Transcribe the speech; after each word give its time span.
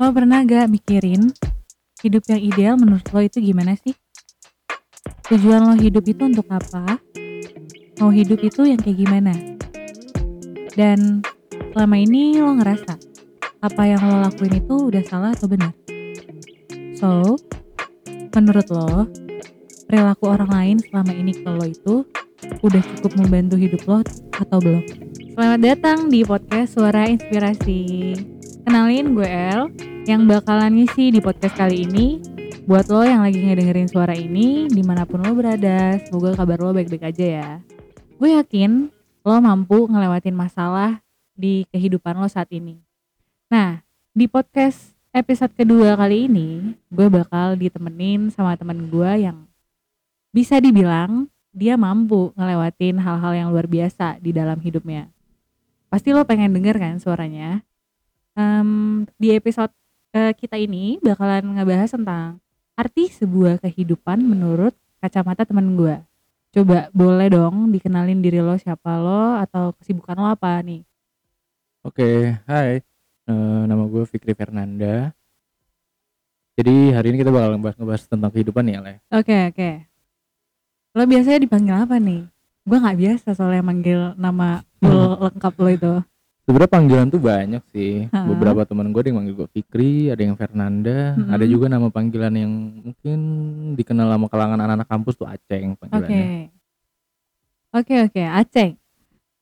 Lo 0.00 0.08
pernah 0.16 0.40
gak 0.48 0.72
mikirin 0.72 1.28
hidup 2.00 2.24
yang 2.32 2.40
ideal 2.40 2.74
menurut 2.80 3.04
lo 3.12 3.20
itu 3.20 3.36
gimana 3.36 3.76
sih? 3.76 3.92
Tujuan 5.28 5.60
lo 5.60 5.76
hidup 5.76 6.08
itu 6.08 6.24
untuk 6.24 6.48
apa? 6.48 6.96
Mau 8.00 8.08
hidup 8.08 8.40
itu 8.40 8.64
yang 8.64 8.80
kayak 8.80 8.96
gimana? 8.96 9.36
Dan 10.72 11.20
selama 11.76 12.00
ini 12.00 12.40
lo 12.40 12.56
ngerasa 12.56 12.96
apa 13.60 13.82
yang 13.84 14.00
lo 14.00 14.24
lakuin 14.24 14.64
itu 14.64 14.88
udah 14.88 15.04
salah 15.04 15.36
atau 15.36 15.52
benar? 15.52 15.76
So, 16.96 17.36
menurut 18.32 18.72
lo, 18.72 19.04
perilaku 19.84 20.32
orang 20.32 20.48
lain 20.48 20.76
selama 20.80 21.12
ini 21.12 21.36
ke 21.36 21.44
lo 21.44 21.68
itu 21.68 22.08
udah 22.64 22.82
cukup 22.96 23.20
membantu 23.20 23.60
hidup 23.60 23.84
lo 23.84 24.00
atau 24.32 24.64
belum? 24.64 24.80
Selamat 25.36 25.60
datang 25.60 26.08
di 26.08 26.24
podcast 26.24 26.72
Suara 26.72 27.04
Inspirasi. 27.04 28.16
Kenalin 28.64 29.12
gue 29.12 29.28
El, 29.28 29.89
yang 30.08 30.24
bakalan 30.24 30.80
ngisi 30.80 31.12
di 31.12 31.20
podcast 31.20 31.56
kali 31.60 31.84
ini. 31.84 32.20
Buat 32.64 32.88
lo 32.88 33.04
yang 33.04 33.20
lagi 33.20 33.42
ngedengerin 33.42 33.90
suara 33.90 34.14
ini, 34.16 34.70
di 34.70 34.80
mana 34.80 35.04
pun 35.04 35.20
lo 35.20 35.32
berada, 35.34 35.98
semoga 36.06 36.38
kabar 36.38 36.62
lo 36.62 36.70
baik-baik 36.72 37.10
aja 37.10 37.26
ya. 37.26 37.50
Gue 38.16 38.32
yakin 38.36 38.88
lo 39.26 39.36
mampu 39.42 39.90
ngelewatin 39.90 40.32
masalah 40.32 41.02
di 41.36 41.66
kehidupan 41.74 42.16
lo 42.16 42.30
saat 42.30 42.48
ini. 42.54 42.78
Nah, 43.50 43.82
di 44.14 44.30
podcast 44.30 44.94
episode 45.10 45.52
kedua 45.52 45.98
kali 45.98 46.30
ini, 46.30 46.78
gue 46.88 47.06
bakal 47.10 47.58
ditemenin 47.58 48.30
sama 48.30 48.54
temen 48.54 48.86
gue 48.88 49.10
yang 49.18 49.44
bisa 50.30 50.62
dibilang 50.62 51.26
dia 51.50 51.74
mampu 51.74 52.30
ngelewatin 52.38 53.02
hal-hal 53.02 53.32
yang 53.34 53.48
luar 53.50 53.66
biasa 53.66 54.22
di 54.22 54.30
dalam 54.30 54.62
hidupnya. 54.62 55.10
Pasti 55.90 56.14
lo 56.14 56.22
pengen 56.22 56.54
denger 56.54 56.78
kan 56.78 57.02
suaranya? 57.02 57.66
Em, 58.38 59.02
di 59.18 59.34
episode 59.34 59.74
eh, 60.14 60.32
kita 60.34 60.58
ini 60.58 60.98
bakalan 61.02 61.54
ngebahas 61.54 61.90
tentang 61.94 62.42
arti 62.74 63.10
sebuah 63.12 63.60
kehidupan 63.62 64.18
menurut 64.22 64.74
kacamata 64.98 65.46
temen 65.46 65.76
gue. 65.76 65.96
Coba 66.50 66.90
boleh 66.90 67.30
dong 67.30 67.70
dikenalin 67.70 68.18
diri 68.18 68.42
lo 68.42 68.58
siapa 68.58 68.98
lo 68.98 69.38
atau 69.38 69.70
kesibukan 69.78 70.18
lo 70.18 70.26
apa 70.34 70.58
nih? 70.66 70.82
Oke, 71.86 72.34
hai. 72.44 72.82
Eh, 73.30 73.62
nama 73.70 73.86
gue 73.86 74.02
Fikri 74.02 74.34
Fernanda. 74.34 75.14
Jadi 76.58 76.92
hari 76.92 77.14
ini 77.14 77.22
kita 77.22 77.30
bakal 77.30 77.56
ngebahas, 77.56 77.76
ngebahas 77.78 78.02
tentang 78.10 78.30
kehidupan 78.34 78.66
ya, 78.66 78.82
Le. 78.82 79.00
Oke 79.14 79.54
oke. 79.54 79.70
Lo 80.92 81.06
biasanya 81.06 81.38
dipanggil 81.40 81.76
apa 81.86 81.96
nih? 82.02 82.26
Gue 82.66 82.78
nggak 82.82 82.98
biasa 82.98 83.28
soalnya 83.38 83.62
manggil 83.62 84.00
nama 84.18 84.66
full 84.82 85.00
lengkap 85.30 85.54
lo 85.56 85.68
itu. 85.70 85.94
Sebenarnya 86.50 86.74
panggilan 86.74 87.06
tuh 87.14 87.22
banyak 87.22 87.62
sih. 87.70 88.10
Ha. 88.10 88.26
Beberapa 88.26 88.66
teman 88.66 88.90
gue 88.90 88.98
ada 88.98 89.08
yang 89.14 89.18
manggil 89.22 89.38
gue 89.38 89.48
Fikri, 89.54 90.10
ada 90.10 90.18
yang 90.18 90.34
Fernanda, 90.34 91.14
Mm-mm. 91.14 91.30
ada 91.30 91.46
juga 91.46 91.70
nama 91.70 91.86
panggilan 91.94 92.34
yang 92.34 92.50
mungkin 92.90 93.18
dikenal 93.78 94.10
sama 94.10 94.26
kalangan 94.26 94.58
anak-anak 94.58 94.88
kampus 94.90 95.14
tuh 95.14 95.30
Aceng 95.30 95.78
Oke. 95.78 95.86
panggilannya. 95.86 96.50
Oke 97.70 97.94
oke, 98.02 98.22
Aceh. 98.26 98.74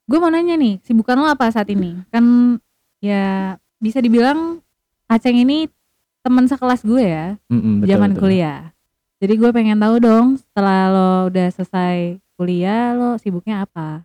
Gue 0.04 0.18
mau 0.20 0.28
nanya 0.28 0.60
nih, 0.60 0.84
sibukan 0.84 1.16
lo 1.16 1.32
apa 1.32 1.48
saat 1.48 1.72
ini? 1.72 1.96
Kan 2.12 2.60
ya 3.00 3.56
bisa 3.80 4.04
dibilang 4.04 4.60
Aceh 5.08 5.32
ini 5.32 5.64
teman 6.20 6.44
sekelas 6.44 6.84
gue 6.84 7.08
ya, 7.08 7.40
Mm-mm, 7.48 7.80
betul, 7.80 7.88
zaman 7.88 8.10
betul. 8.12 8.20
kuliah. 8.28 8.76
Jadi 9.16 9.32
gue 9.32 9.48
pengen 9.48 9.80
tahu 9.80 9.96
dong, 9.96 10.36
setelah 10.36 10.92
lo 10.92 11.12
udah 11.32 11.48
selesai 11.56 12.20
kuliah, 12.36 12.92
lo 12.92 13.16
sibuknya 13.16 13.64
apa? 13.64 14.04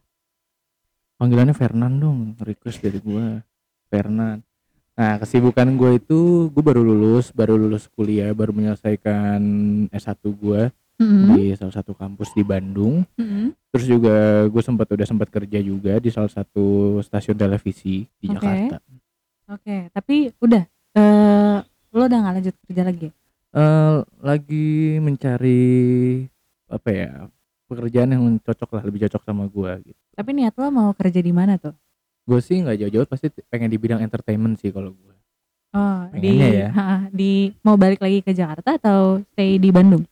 Panggilannya 1.24 1.56
Fernan 1.56 2.04
dong, 2.04 2.36
request 2.44 2.84
dari 2.84 3.00
gue. 3.00 3.40
Fernan. 3.88 4.44
Nah, 5.00 5.24
kesibukan 5.24 5.72
gue 5.80 5.96
itu 5.96 6.52
gue 6.52 6.60
baru 6.60 6.84
lulus, 6.84 7.32
baru 7.32 7.56
lulus 7.56 7.88
kuliah, 7.96 8.36
baru 8.36 8.52
menyelesaikan 8.52 9.40
S1 9.88 10.20
gue 10.20 10.68
Mm-mm. 11.00 11.24
di 11.32 11.56
salah 11.56 11.80
satu 11.80 11.96
kampus 11.96 12.36
di 12.36 12.44
Bandung. 12.44 13.08
Mm-mm. 13.16 13.56
Terus 13.72 13.86
juga 13.88 14.44
gue 14.52 14.62
sempat 14.68 14.92
udah 14.92 15.08
sempat 15.08 15.32
kerja 15.32 15.64
juga 15.64 15.96
di 15.96 16.12
salah 16.12 16.28
satu 16.28 17.00
stasiun 17.00 17.40
televisi 17.40 18.04
di 18.20 18.28
Oke. 18.28 18.44
Jakarta. 18.44 18.84
Oke, 19.48 19.78
tapi 19.96 20.28
udah, 20.44 20.68
eh 21.00 21.58
lo 21.96 22.04
udah 22.04 22.20
nggak 22.20 22.36
lanjut 22.36 22.56
kerja 22.68 22.84
lagi? 22.84 23.08
Eh, 23.54 23.98
lagi 24.20 25.00
mencari 25.00 25.64
apa 26.68 26.90
ya 26.92 27.32
pekerjaan 27.68 28.14
yang 28.14 28.24
cocok 28.40 28.70
lah, 28.80 28.84
lebih 28.86 29.08
cocok 29.08 29.22
sama 29.24 29.44
gue 29.48 29.72
gitu. 29.92 30.02
Tapi 30.14 30.30
niat 30.36 30.54
lo 30.56 30.68
mau 30.70 30.90
kerja 30.94 31.20
di 31.20 31.34
mana 31.34 31.58
tuh? 31.58 31.74
Gue 32.24 32.40
sih 32.40 32.64
nggak 32.64 32.78
jauh-jauh 32.80 33.08
pasti 33.08 33.28
pengen 33.52 33.72
di 33.72 33.78
bidang 33.80 34.00
entertainment 34.00 34.60
sih 34.60 34.72
kalau 34.72 34.96
gue. 34.96 35.16
Oh, 35.74 36.06
di, 36.14 36.22
Pengennya 36.22 36.50
ya. 36.54 36.70
ha, 36.78 36.86
di 37.10 37.50
mau 37.66 37.76
balik 37.76 38.00
lagi 38.00 38.22
ke 38.22 38.32
Jakarta 38.32 38.78
atau 38.78 39.20
stay 39.34 39.58
di 39.58 39.74
Bandung? 39.74 40.06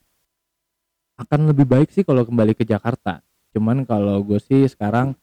Akan 1.21 1.45
lebih 1.45 1.69
baik 1.69 1.93
sih 1.93 2.01
kalau 2.01 2.25
kembali 2.25 2.57
ke 2.57 2.65
Jakarta. 2.65 3.21
Cuman 3.53 3.85
kalau 3.85 4.19
gue 4.25 4.41
sih 4.41 4.65
sekarang 4.65 5.13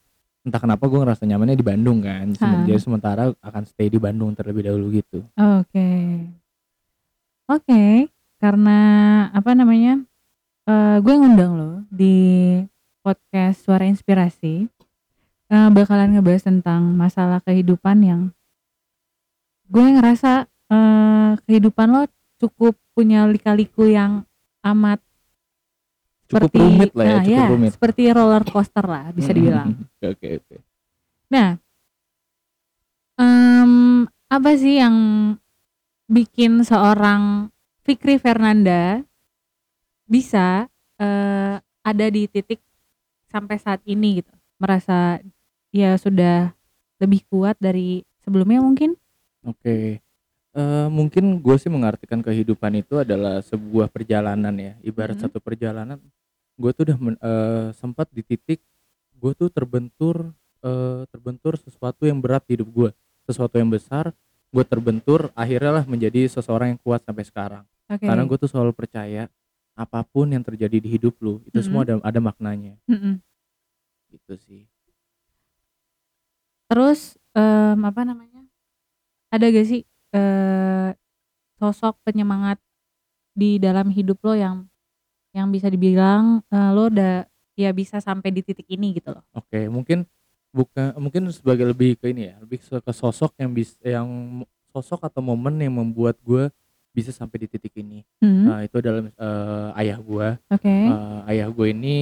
entah 0.46 0.62
kenapa 0.62 0.86
gue 0.86 0.96
ngerasa 0.96 1.26
nyamannya 1.26 1.58
di 1.58 1.66
Bandung 1.66 1.98
kan. 2.00 2.32
Jadi 2.38 2.78
sementara 2.78 3.34
akan 3.42 3.62
stay 3.66 3.90
di 3.90 3.98
Bandung 3.98 4.32
terlebih 4.32 4.64
dahulu 4.70 4.94
gitu. 4.94 5.26
Oke. 5.34 5.88
Oke, 7.48 8.12
karena 8.38 8.78
apa 9.32 9.56
namanya? 9.56 10.04
Eh 10.68 10.96
gue 11.00 11.14
ngundang 11.14 11.52
lo 11.54 11.72
di 11.88 12.16
podcast 13.00 13.64
Suara 13.64 13.88
Inspirasi. 13.88 14.68
eh, 15.48 15.68
bakalan 15.72 16.12
ngebahas 16.12 16.44
tentang 16.44 16.92
masalah 16.92 17.40
kehidupan 17.40 18.04
yang 18.04 18.22
gue 19.64 19.86
ngerasa 19.96 20.44
eh, 20.44 21.32
kehidupan 21.42 21.88
lo 21.88 22.04
cukup 22.36 22.76
punya 22.92 23.24
lika-liku 23.24 23.88
yang 23.88 24.28
amat 24.62 25.00
Cukup 26.28 26.52
seperti 26.52 26.58
rumit 26.60 26.90
lah 26.92 27.04
ya, 27.04 27.08
nah, 27.08 27.24
cukup 27.24 27.48
rumit. 27.48 27.70
seperti 27.72 28.02
roller 28.12 28.44
coaster 28.44 28.84
lah 28.84 29.08
bisa 29.16 29.32
dibilang. 29.32 29.72
Oke 29.96 30.04
oke 30.12 30.28
oke. 30.36 30.56
Nah, 31.32 31.56
em, 33.16 33.72
apa 34.28 34.50
sih 34.54 34.76
yang 34.76 34.96
bikin 36.04 36.60
seorang 36.60 37.48
Fikri 37.80 38.20
Fernanda 38.20 39.07
bisa 40.08 40.66
eh, 40.98 41.54
ada 41.60 42.06
di 42.10 42.26
titik 42.26 42.58
sampai 43.28 43.60
saat 43.60 43.84
ini 43.84 44.24
gitu, 44.24 44.32
merasa 44.56 45.20
ya 45.70 45.94
sudah 46.00 46.50
lebih 46.98 47.22
kuat 47.28 47.54
dari 47.60 48.02
sebelumnya 48.24 48.58
mungkin? 48.64 48.96
Oke. 49.44 50.00
Eh, 50.58 50.88
mungkin 50.90 51.38
gue 51.38 51.56
sih 51.60 51.70
mengartikan 51.70 52.18
kehidupan 52.24 52.82
itu 52.82 52.98
adalah 52.98 53.38
sebuah 53.44 53.86
perjalanan 53.92 54.50
ya. 54.58 54.72
Ibarat 54.82 55.20
Mhm. 55.20 55.22
satu 55.28 55.38
perjalanan, 55.38 56.00
gue 56.58 56.70
tuh 56.74 56.82
udah 56.88 56.98
men- 56.98 57.20
eh, 57.20 57.70
sempat 57.76 58.08
di 58.10 58.24
titik 58.24 58.58
gue 59.18 59.32
tuh 59.36 59.50
terbentur 59.52 60.32
eh, 60.58 61.06
terbentur 61.14 61.54
sesuatu 61.54 62.02
yang 62.02 62.18
berat 62.18 62.42
di 62.50 62.58
hidup 62.58 62.66
gue, 62.74 62.90
sesuatu 63.30 63.54
yang 63.62 63.70
besar. 63.70 64.10
Gue 64.50 64.66
terbentur, 64.66 65.30
akhirnya 65.38 65.70
lah 65.70 65.84
menjadi 65.86 66.26
seseorang 66.26 66.74
yang 66.74 66.80
kuat 66.82 67.06
sampai 67.06 67.22
sekarang. 67.22 67.62
Oke. 67.86 68.02
Karena 68.02 68.26
gue 68.26 68.38
tuh 68.42 68.50
selalu 68.50 68.74
percaya 68.74 69.30
apa 69.78 70.02
pun 70.02 70.26
yang 70.26 70.42
terjadi 70.42 70.82
di 70.82 70.88
hidup 70.90 71.14
lu 71.22 71.38
itu 71.46 71.62
semua 71.62 71.86
ada 71.86 72.02
ada 72.02 72.18
maknanya. 72.18 72.74
Mm-mm. 72.90 73.22
Gitu 74.10 74.34
sih. 74.42 74.62
Terus 76.66 77.14
em, 77.32 77.78
apa 77.78 78.02
namanya? 78.02 78.42
Ada 79.30 79.54
gak 79.54 79.66
sih 79.70 79.86
eh, 80.12 80.90
sosok 81.62 82.02
penyemangat 82.02 82.58
di 83.38 83.62
dalam 83.62 83.86
hidup 83.94 84.18
lo 84.26 84.34
yang 84.34 84.66
yang 85.30 85.54
bisa 85.54 85.70
dibilang 85.70 86.42
eh, 86.50 86.70
lo 86.74 86.90
udah 86.90 87.22
ya 87.54 87.70
bisa 87.70 88.02
sampai 88.02 88.34
di 88.34 88.42
titik 88.42 88.66
ini 88.66 88.98
gitu 88.98 89.14
loh. 89.14 89.22
Oke, 89.34 89.70
mungkin 89.70 90.02
bukan 90.50 90.98
mungkin 90.98 91.30
sebagai 91.30 91.70
lebih 91.70 91.94
ke 92.00 92.10
ini 92.10 92.34
ya, 92.34 92.34
lebih 92.42 92.58
ke 92.58 92.92
sosok 92.92 93.36
yang 93.38 93.50
bis 93.54 93.78
yang 93.84 94.08
sosok 94.74 95.06
atau 95.06 95.22
momen 95.22 95.58
yang 95.58 95.74
membuat 95.74 96.18
gue 96.22 96.50
bisa 96.90 97.10
sampai 97.10 97.44
di 97.44 97.48
titik 97.48 97.72
ini. 97.76 98.02
Hmm, 98.18 98.44
Nah, 98.44 98.58
itu 98.62 98.78
adalah 98.78 99.06
eh, 99.06 99.80
ayah 99.80 99.98
gue. 99.98 100.28
Oke, 100.50 100.74
ayah 101.26 101.46
gue 101.46 101.66
ini 101.68 101.98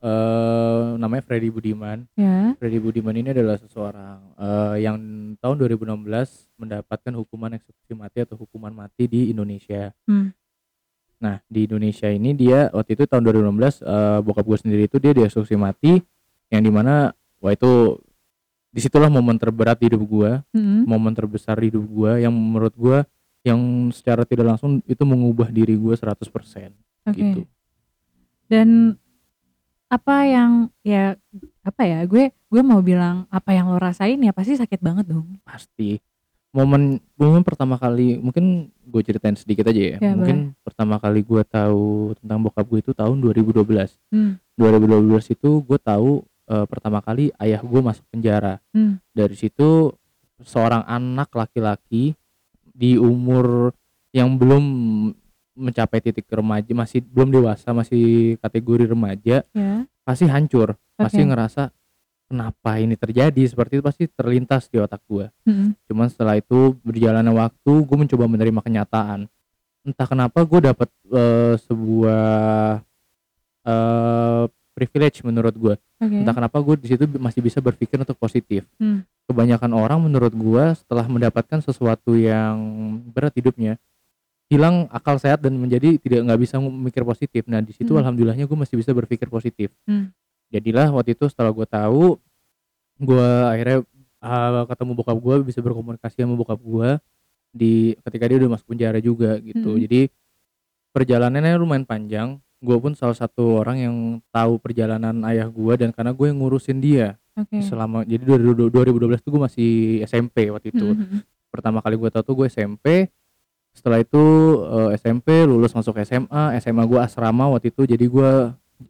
eh 0.00 0.86
namanya 0.96 1.20
Freddy 1.20 1.52
Budiman. 1.52 2.08
ya. 2.16 2.56
Freddy 2.56 2.80
Budiman 2.80 3.12
ini 3.12 3.30
adalah 3.30 3.56
seseorang 3.56 4.18
eh, 4.34 4.76
yang 4.80 4.96
tahun 5.36 5.56
2016 5.60 6.08
mendapatkan 6.56 7.12
hukuman 7.14 7.52
eksekusi 7.54 7.92
mati 7.92 8.24
atau 8.24 8.36
hukuman 8.36 8.72
mati 8.72 9.04
di 9.04 9.28
Indonesia. 9.28 9.92
Hmm. 10.04 10.32
Nah, 11.20 11.36
di 11.44 11.68
Indonesia 11.68 12.08
ini 12.08 12.32
dia 12.32 12.72
waktu 12.72 12.96
itu 12.96 13.04
tahun 13.04 13.28
2016 13.28 13.84
eh, 13.84 14.18
bokap 14.20 14.44
gue 14.46 14.58
sendiri 14.58 14.82
itu 14.88 14.96
dia 14.96 15.12
dieksekusi 15.12 15.52
mati 15.54 16.00
yang 16.48 16.64
di 16.64 16.72
mana 16.72 17.12
wah 17.38 17.52
itu 17.52 18.00
di 18.70 18.80
situlah 18.80 19.10
momen 19.10 19.34
terberat 19.34 19.76
di 19.76 19.90
hidup 19.90 20.00
gue, 20.00 20.30
Hmm, 20.54 20.86
momen 20.86 21.12
terbesar 21.12 21.58
di 21.58 21.68
hidup 21.68 21.84
gue 21.84 22.22
yang 22.22 22.32
menurut 22.32 22.72
gue 22.72 22.98
yang 23.40 23.60
secara 23.90 24.22
tidak 24.22 24.54
langsung 24.54 24.84
itu 24.84 25.00
mengubah 25.02 25.48
diri 25.48 25.72
gue 25.74 25.94
100% 25.94 26.72
Oke. 27.06 27.16
gitu. 27.16 27.40
Dan 28.46 28.98
apa 29.90 30.16
yang 30.22 30.50
ya 30.80 31.18
apa 31.60 31.82
ya 31.82 32.06
gue 32.06 32.30
gue 32.30 32.62
mau 32.62 32.78
bilang 32.78 33.26
apa 33.26 33.50
yang 33.50 33.66
lo 33.66 33.76
rasain 33.76 34.18
ya 34.18 34.30
pasti 34.30 34.54
sakit 34.54 34.78
banget 34.78 35.08
dong. 35.08 35.38
Pasti 35.42 35.98
momen 36.50 36.98
momen 37.14 37.42
pertama 37.42 37.78
kali 37.78 38.18
mungkin 38.18 38.68
gue 38.82 39.02
ceritain 39.06 39.38
sedikit 39.38 39.70
aja 39.70 39.78
ya, 39.78 39.98
Ya, 40.02 40.18
mungkin 40.18 40.58
pertama 40.66 40.98
kali 40.98 41.22
gue 41.22 41.42
tahu 41.46 42.10
tentang 42.18 42.42
bokap 42.42 42.66
gue 42.66 42.80
itu 42.82 42.92
tahun 42.92 43.22
2012 43.22 43.94
Hmm. 44.10 44.34
2012 44.58 45.30
itu 45.30 45.62
gue 45.62 45.78
tahu 45.78 46.26
eh, 46.50 46.66
pertama 46.66 46.98
kali 46.98 47.30
ayah 47.38 47.62
gue 47.62 47.80
masuk 47.80 48.02
penjara 48.10 48.58
Hmm. 48.74 48.98
dari 49.14 49.38
situ 49.38 49.94
seorang 50.42 50.82
anak 50.84 51.30
laki-laki 51.30 52.18
di 52.80 52.96
umur 52.96 53.76
yang 54.10 54.34
belum 54.34 54.64
mencapai 55.52 56.00
titik 56.00 56.24
remaja 56.26 56.72
masih 56.72 57.04
belum 57.04 57.28
dewasa 57.30 57.70
masih 57.70 58.34
kategori 58.40 58.88
remaja 58.88 59.44
Ya. 59.52 59.84
pasti 60.00 60.24
hancur 60.24 60.72
pasti 60.96 61.20
Oke. 61.20 61.28
ngerasa 61.28 61.68
kenapa 62.24 62.78
ini 62.78 62.96
terjadi 62.96 63.42
seperti 63.44 63.76
itu 63.76 63.84
pasti 63.84 64.08
terlintas 64.08 64.66
di 64.66 64.80
otak 64.80 65.04
gue 65.04 65.28
Mm-mm. 65.44 65.76
cuman 65.84 66.08
setelah 66.08 66.40
itu 66.40 66.72
berjalannya 66.80 67.34
waktu 67.34 67.72
gue 67.84 67.96
mencoba 67.98 68.24
menerima 68.24 68.60
kenyataan 68.62 69.28
entah 69.84 70.06
kenapa 70.06 70.40
gue 70.40 70.60
dapat 70.62 70.88
eh, 71.12 71.54
sebuah 71.60 72.80
eh 73.60 74.44
privilege 74.72 75.20
menurut 75.20 75.52
gue 75.52 75.74
Oke. 76.00 76.16
entah 76.16 76.32
kenapa 76.32 76.56
gue 76.58 76.74
di 76.76 76.88
situ 76.88 77.04
masih 77.16 77.40
bisa 77.40 77.60
berpikir 77.60 77.96
untuk 77.96 78.16
positif 78.16 78.64
Hmm. 78.76 79.04
kebanyakan 79.28 79.70
orang 79.70 80.00
menurut 80.00 80.32
gue 80.32 80.64
setelah 80.74 81.04
mendapatkan 81.04 81.60
sesuatu 81.60 82.16
yang 82.16 82.56
berat 83.06 83.36
hidupnya 83.36 83.76
hilang 84.48 84.88
akal 84.90 85.14
sehat 85.14 85.38
dan 85.38 85.54
menjadi 85.54 85.94
tidak 85.96 86.24
nggak 86.24 86.40
bisa 86.40 86.56
memikir 86.56 87.04
positif 87.04 87.44
nah 87.44 87.60
di 87.60 87.70
situ 87.70 87.92
Hmm. 87.92 88.00
alhamdulillahnya 88.00 88.44
gue 88.44 88.58
masih 88.58 88.74
bisa 88.74 88.90
berpikir 88.90 89.28
positif 89.28 89.68
Hmm. 89.84 90.08
jadilah 90.48 90.88
waktu 90.90 91.12
itu 91.12 91.28
setelah 91.28 91.52
gue 91.52 91.64
tahu 91.64 92.16
gue 92.98 93.28
akhirnya 93.46 93.78
uh, 94.18 94.64
ketemu 94.66 94.92
bokap 94.94 95.16
gue 95.16 95.34
bisa 95.46 95.60
berkomunikasi 95.60 96.16
sama 96.18 96.34
bokap 96.34 96.58
gue 96.58 96.88
di 97.50 97.72
ketika 98.00 98.24
dia 98.24 98.38
udah 98.38 98.50
masuk 98.54 98.66
penjara 98.68 98.98
juga 98.98 99.36
gitu 99.38 99.74
Hmm. 99.74 99.80
jadi 99.80 100.08
perjalanannya 100.90 101.54
lumayan 101.56 101.86
panjang 101.86 102.28
gue 102.60 102.76
pun 102.76 102.92
salah 102.92 103.16
satu 103.16 103.58
orang 103.58 103.76
yang 103.80 103.96
tahu 104.28 104.60
perjalanan 104.60 105.16
ayah 105.26 105.48
gue 105.48 105.72
dan 105.74 105.90
karena 105.90 106.12
gue 106.12 106.26
yang 106.28 106.38
ngurusin 106.38 106.78
dia. 106.78 107.16
Oke. 107.30 107.62
selama 107.64 108.04
jadi 108.04 108.20
2012 108.26 108.68
tuh 109.24 109.30
gue 109.32 109.40
masih 109.40 109.70
SMP 110.04 110.50
waktu 110.52 110.76
itu. 110.76 110.92
Mm-mm. 110.92 111.24
pertama 111.48 111.80
kali 111.80 111.96
gue 111.96 112.10
tahu 112.12 112.22
tuh 112.22 112.34
gue 112.36 112.46
SMP 112.46 113.08
setelah 113.72 113.98
itu 113.98 114.22
eh, 114.60 114.98
SMP 114.98 115.46
lulus 115.48 115.72
masuk 115.72 115.96
SMA 116.04 116.58
SMA 116.60 116.84
gue 116.84 117.00
asrama 117.00 117.48
waktu 117.48 117.72
itu. 117.72 117.88
Jadi 117.88 118.04
gue 118.06 118.30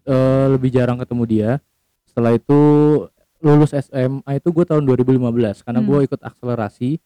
eh, 0.04 0.46
lebih 0.50 0.68
jarang 0.68 0.98
ketemu 0.98 1.22
dia. 1.24 1.50
Setelah 2.08 2.34
itu 2.34 2.58
lulus 3.38 3.70
SMA 3.70 4.30
itu 4.34 4.48
gue 4.50 4.64
tahun 4.66 4.82
2015 4.82 5.62
karena 5.62 5.80
Hmm. 5.80 5.88
gue 5.88 5.98
ikut 6.10 6.20
akselerasi. 6.20 6.98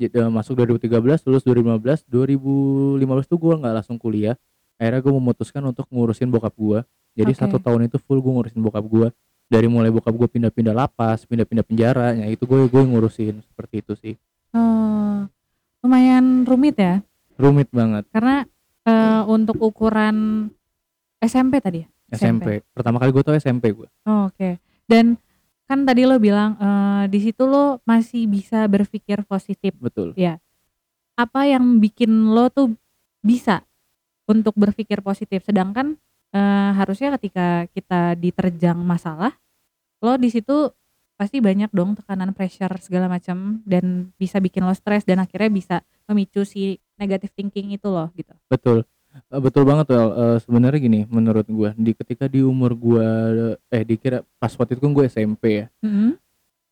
Eh, 0.00 0.08
masuk 0.28 0.56
2013 0.58 1.24
lulus 1.24 1.44
2015 1.44 2.04
2015 2.08 2.98
tuh 3.24 3.38
gue 3.38 3.54
nggak 3.56 3.74
langsung 3.78 3.96
kuliah 3.96 4.32
akhirnya 4.80 5.04
gue 5.04 5.12
memutuskan 5.12 5.60
untuk 5.68 5.84
ngurusin 5.92 6.32
bokap 6.32 6.56
gue 6.56 6.80
jadi 7.12 7.32
Oke. 7.36 7.40
satu 7.44 7.56
tahun 7.60 7.92
itu 7.92 8.00
full 8.00 8.24
gue 8.24 8.32
ngurusin 8.32 8.64
bokap 8.64 8.84
gue 8.88 9.12
dari 9.50 9.66
mulai 9.66 9.90
bokap 9.90 10.14
gue 10.14 10.28
pindah-pindah 10.30 10.70
lapas 10.70 11.26
pindah-pindah 11.26 11.66
penjara 11.66 12.14
ya 12.14 12.30
itu 12.30 12.46
gue 12.46 12.70
gue 12.70 12.82
ngurusin 12.86 13.42
seperti 13.42 13.82
itu 13.82 13.92
sih. 13.98 14.14
Oh, 14.54 15.26
lumayan 15.82 16.46
rumit 16.46 16.78
ya? 16.78 17.02
Rumit 17.34 17.66
banget. 17.74 18.06
Karena 18.14 18.46
eh, 18.86 19.22
untuk 19.26 19.58
ukuran 19.58 20.48
SMP 21.18 21.58
tadi 21.58 21.82
ya? 21.82 21.88
SMP. 22.14 22.62
Pertama 22.70 23.02
kali 23.02 23.10
gue 23.10 23.22
tau 23.26 23.34
SMP 23.34 23.74
gue. 23.74 23.90
Oh, 24.06 24.30
oke. 24.30 24.62
Dan 24.86 25.18
kan 25.66 25.82
tadi 25.82 26.06
lo 26.06 26.22
bilang 26.22 26.54
eh, 26.54 27.04
di 27.10 27.18
situ 27.18 27.42
lo 27.42 27.82
masih 27.82 28.30
bisa 28.30 28.62
berpikir 28.70 29.26
positif. 29.26 29.74
Betul. 29.82 30.14
apa 31.20 31.44
yang 31.44 31.76
bikin 31.84 32.32
lo 32.32 32.48
tuh 32.48 32.72
bisa 33.20 33.60
untuk 34.30 34.54
berpikir 34.54 35.02
positif 35.02 35.42
sedangkan 35.42 35.98
eh, 36.30 36.70
harusnya 36.78 37.18
ketika 37.18 37.66
kita 37.74 38.14
diterjang 38.14 38.78
masalah 38.78 39.34
lo 39.98 40.14
di 40.14 40.30
situ 40.30 40.70
pasti 41.18 41.42
banyak 41.42 41.68
dong 41.74 41.98
tekanan 41.98 42.32
pressure 42.32 42.72
segala 42.80 43.10
macam 43.10 43.60
dan 43.68 44.08
bisa 44.16 44.40
bikin 44.40 44.64
lo 44.64 44.72
stres 44.72 45.04
dan 45.04 45.20
akhirnya 45.20 45.50
bisa 45.52 45.76
memicu 46.08 46.46
si 46.46 46.80
negative 46.96 47.34
thinking 47.36 47.74
itu 47.76 47.90
loh 47.90 48.08
gitu 48.16 48.32
Betul. 48.48 48.86
Eh, 49.10 49.42
betul 49.42 49.66
banget 49.66 49.90
tuh. 49.90 50.38
sebenarnya 50.46 50.78
gini 50.78 51.00
menurut 51.10 51.42
gue 51.50 51.70
di 51.74 51.92
ketika 51.98 52.30
di 52.30 52.46
umur 52.46 52.78
gue 52.78 53.08
eh 53.74 53.82
dikira 53.82 54.22
pas 54.38 54.54
waktu 54.54 54.78
itu 54.78 54.82
kan 54.86 54.92
gue 54.94 55.04
SMP 55.10 55.42
ya. 55.60 55.66
Mm-mm. 55.82 56.14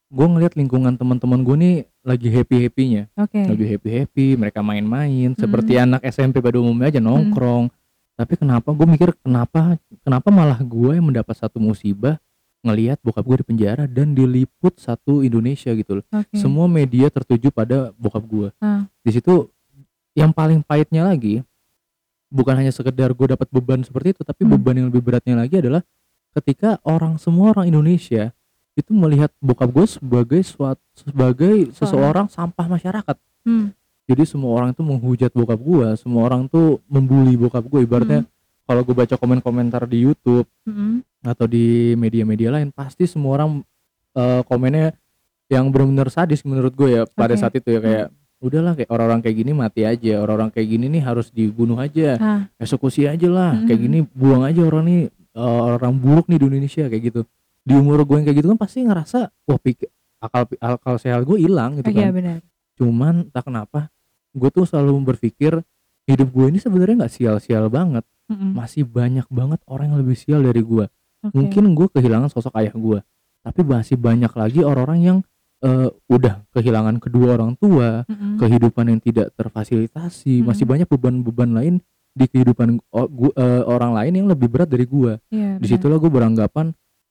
Gue 0.08 0.24
ngeliat 0.24 0.56
lingkungan 0.56 0.96
teman-teman 0.96 1.44
gue 1.44 1.56
nih 1.60 1.74
lagi 2.00 2.28
happy 2.32 2.56
happynya, 2.64 3.02
oke 3.12 3.36
lagi 3.36 3.64
happy 3.68 3.88
happy. 3.92 4.26
Mereka 4.40 4.64
main-main 4.64 5.36
Hmm. 5.36 5.36
seperti 5.36 5.76
anak 5.76 6.00
SMP 6.02 6.40
pada 6.40 6.56
umumnya 6.56 6.88
aja 6.88 6.96
nongkrong. 6.96 7.68
Tapi 8.16 8.34
kenapa 8.34 8.72
gue 8.72 8.86
mikir 8.88 9.12
kenapa 9.20 9.76
kenapa 10.00 10.28
malah 10.32 10.56
gue 10.58 10.96
yang 10.96 11.04
mendapat 11.04 11.36
satu 11.36 11.60
musibah 11.60 12.16
ngelihat 12.64 12.98
bokap 13.04 13.22
gue 13.22 13.36
di 13.38 13.46
penjara 13.46 13.84
dan 13.84 14.16
diliput 14.16 14.80
satu 14.80 15.20
Indonesia 15.20 15.70
gitu 15.70 16.00
loh. 16.00 16.04
oke 16.08 16.32
Semua 16.34 16.64
media 16.66 17.12
tertuju 17.12 17.52
pada 17.52 17.92
bokap 17.94 18.24
gue. 18.24 18.48
Ah. 18.58 18.88
Di 19.04 19.12
situ 19.12 19.52
yang 20.16 20.32
paling 20.32 20.64
pahitnya 20.64 21.04
lagi 21.04 21.44
bukan 22.32 22.56
hanya 22.56 22.72
sekedar 22.72 23.12
gue 23.12 23.26
dapat 23.28 23.48
beban 23.48 23.84
seperti 23.84 24.16
itu, 24.16 24.22
tapi 24.24 24.48
Hmm. 24.48 24.56
beban 24.56 24.74
yang 24.80 24.88
lebih 24.88 25.04
beratnya 25.04 25.36
lagi 25.36 25.60
adalah 25.60 25.84
ketika 26.32 26.80
orang 26.80 27.20
semua 27.20 27.52
orang 27.52 27.68
Indonesia 27.68 28.32
itu 28.78 28.94
melihat 28.94 29.34
bokap 29.42 29.74
gue 29.74 29.86
sebagai 29.90 30.40
suatu 30.46 30.78
sebagai 30.94 31.74
seseorang 31.74 32.30
sampah 32.30 32.66
masyarakat. 32.70 33.16
Hmm. 33.42 33.74
Jadi 34.06 34.22
semua 34.24 34.54
orang 34.54 34.70
itu 34.70 34.80
menghujat 34.86 35.34
bokap 35.34 35.58
gue, 35.58 35.88
semua 35.98 36.30
orang 36.30 36.46
tuh 36.46 36.78
membuli 36.86 37.34
bokap 37.34 37.66
gue. 37.66 37.82
Ibaratnya 37.82 38.22
kalau 38.64 38.86
gue 38.86 38.94
baca 38.94 39.18
komen-komentar 39.18 39.84
di 39.84 40.06
YouTube 40.06 40.46
Mm-mm. 40.64 41.02
atau 41.26 41.44
di 41.44 41.92
media-media 41.92 42.54
lain, 42.54 42.70
pasti 42.70 43.04
semua 43.04 43.36
orang 43.36 43.60
eh, 44.14 44.40
komennya 44.46 44.94
yang 45.48 45.68
benar-benar 45.68 46.08
sadis 46.08 46.44
menurut 46.44 46.72
gue 46.72 46.88
ya 46.96 47.02
pada 47.04 47.34
Oke. 47.36 47.40
saat 47.40 47.52
itu 47.56 47.68
ya 47.68 47.80
kayak 47.80 48.06
udahlah 48.38 48.72
kayak 48.78 48.90
orang-orang 48.92 49.20
kayak 49.24 49.36
gini 49.42 49.52
mati 49.52 49.82
aja, 49.82 50.22
orang-orang 50.22 50.54
kayak 50.54 50.68
gini 50.70 50.86
nih 50.88 51.02
harus 51.02 51.26
dibunuh 51.34 51.76
aja, 51.76 52.14
Ah, 52.16 52.40
eksekusi 52.56 53.10
aja 53.10 53.26
lah, 53.26 53.52
Mhm. 53.58 53.64
kayak 53.66 53.80
gini 53.82 53.98
buang 54.14 54.46
aja 54.46 54.62
orang 54.62 54.84
nih 54.86 55.00
eh, 55.38 55.60
orang 55.76 55.94
buruk 55.98 56.26
nih 56.28 56.38
di 56.40 56.46
Indonesia 56.48 56.84
kayak 56.88 57.02
gitu. 57.12 57.20
Di 57.68 57.74
umur 57.74 58.00
gue 58.02 58.16
yang 58.16 58.24
kayak 58.24 58.38
gitu 58.38 58.48
kan 58.48 58.58
pasti 58.58 58.78
ngerasa 58.80 59.18
wah 59.44 59.60
pikir 59.60 59.92
akal 60.18 60.42
akal 60.58 60.94
sehat 60.96 61.22
gue 61.22 61.36
hilang 61.36 61.76
gitu 61.76 61.86
oh 61.86 61.92
iya 61.92 62.08
kan. 62.08 62.12
benar 62.12 62.38
Cuman 62.74 63.14
tak 63.28 63.44
kenapa 63.44 63.92
gue 64.30 64.48
tuh 64.48 64.64
selalu 64.64 64.96
berpikir 65.06 65.60
hidup 66.04 66.28
gue 66.28 66.46
ini 66.46 66.58
sebenarnya 66.58 67.04
nggak 67.04 67.12
sial-sial 67.12 67.68
banget 67.68 68.02
Mm-mm. 68.26 68.54
masih 68.54 68.82
banyak 68.82 69.28
banget 69.28 69.60
orang 69.66 69.92
yang 69.92 69.98
lebih 69.98 70.14
sial 70.14 70.40
dari 70.40 70.60
gue 70.60 70.88
Oke. 71.20 71.32
mungkin 71.32 71.74
gue 71.74 71.86
kehilangan 71.88 72.28
sosok 72.28 72.56
ayah 72.56 72.72
gue 72.72 72.98
tapi 73.40 73.60
masih 73.62 73.96
banyak 73.96 74.32
lagi 74.32 74.60
orang-orang 74.60 75.00
yang 75.00 75.18
eh, 75.58 75.88
udah 76.06 76.44
kehilangan 76.50 76.96
kedua 76.98 77.34
orang 77.34 77.52
tua 77.54 78.04
Mm-mm. 78.04 78.38
kehidupan 78.38 78.84
yang 78.86 79.00
tidak 79.00 79.34
terfasilitasi 79.34 80.40
Mm. 80.40 80.44
masih 80.46 80.64
banyak 80.64 80.88
beban-beban 80.88 81.50
lain 81.50 81.74
di 82.12 82.24
kehidupan 82.24 82.78
eh, 82.78 83.62
orang 83.64 83.92
lain 83.92 84.12
yang 84.14 84.26
lebih 84.26 84.46
berat 84.46 84.66
dari 84.66 84.84
gue 84.84 85.18
Iya, 85.28 85.54
benar. 85.54 85.60
di 85.60 85.66
situlah 85.66 85.98
gue 85.98 86.10
beranggapan 86.10 86.66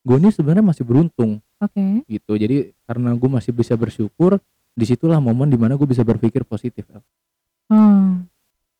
gue 0.08 0.18
ini 0.24 0.32
sebenarnya 0.32 0.64
masih 0.64 0.88
beruntung 0.88 1.44
oke 1.60 2.08
gitu 2.08 2.40
jadi 2.40 2.72
karena 2.88 3.12
gue 3.12 3.30
masih 3.30 3.52
bisa 3.52 3.76
bersyukur 3.76 4.40
di 4.78 4.86
situlah 4.86 5.18
momen 5.18 5.50
di 5.50 5.58
mana 5.58 5.74
gue 5.74 5.90
bisa 5.90 6.06
berpikir 6.06 6.46
positif. 6.46 6.86
Oh, 7.74 8.22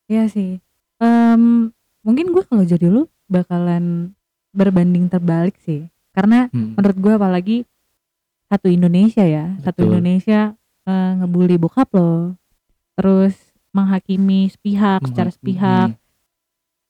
iya 0.06 0.30
sih. 0.30 0.62
Em, 1.02 1.74
mungkin 2.06 2.30
gue 2.30 2.46
kalau 2.46 2.62
jadi 2.62 2.86
lu 2.86 3.10
bakalan 3.26 4.14
berbanding 4.54 5.10
terbalik 5.10 5.58
sih. 5.66 5.90
Karena 6.14 6.46
Hmm, 6.54 6.78
menurut 6.78 6.98
gue 7.02 7.12
apalagi 7.18 7.56
satu 8.46 8.70
Indonesia 8.70 9.26
ya, 9.26 9.58
satu 9.66 9.82
Betul. 9.82 9.90
Indonesia 9.98 10.40
eh, 10.86 11.12
ngebully 11.18 11.58
bokap 11.58 11.90
lo, 11.92 12.38
terus 12.94 13.34
menghakimi 13.74 14.48
sepihak 14.54 15.02
secara 15.02 15.34
hmm, 15.34 15.36
sepihak. 15.36 15.90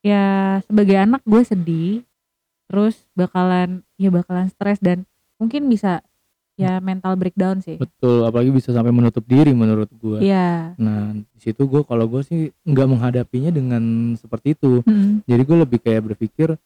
Ya 0.04 0.24
sebagai 0.68 1.00
anak 1.00 1.24
gue 1.24 1.42
sedih, 1.42 2.06
terus 2.68 3.08
bakalan 3.16 3.80
ya 3.96 4.12
bakalan 4.12 4.52
stres 4.52 4.78
dan 4.78 5.08
mungkin 5.40 5.66
bisa 5.66 6.04
ya 6.58 6.82
mental 6.82 7.14
breakdown 7.14 7.62
sih. 7.62 7.78
betul 7.78 8.26
apalagi 8.26 8.50
bisa 8.50 8.74
sampai 8.74 8.90
menutup 8.90 9.22
diri 9.22 9.54
menurut 9.54 9.86
gue 9.94 10.18
Iya. 10.26 10.74
Nah, 10.74 11.14
di 11.14 11.38
situ 11.38 11.64
gue 11.70 11.86
kalau 11.86 12.10
gue 12.10 12.20
sih 12.26 12.50
nggak 12.66 12.88
menghadapinya 12.90 13.54
dengan 13.54 13.82
seperti 14.18 14.58
itu. 14.58 14.82
Mm-mm. 14.82 15.22
Jadi 15.22 15.42
gue 15.46 15.56
lebih 15.62 15.78
kayak 15.78 16.02
berpikir 16.12 16.58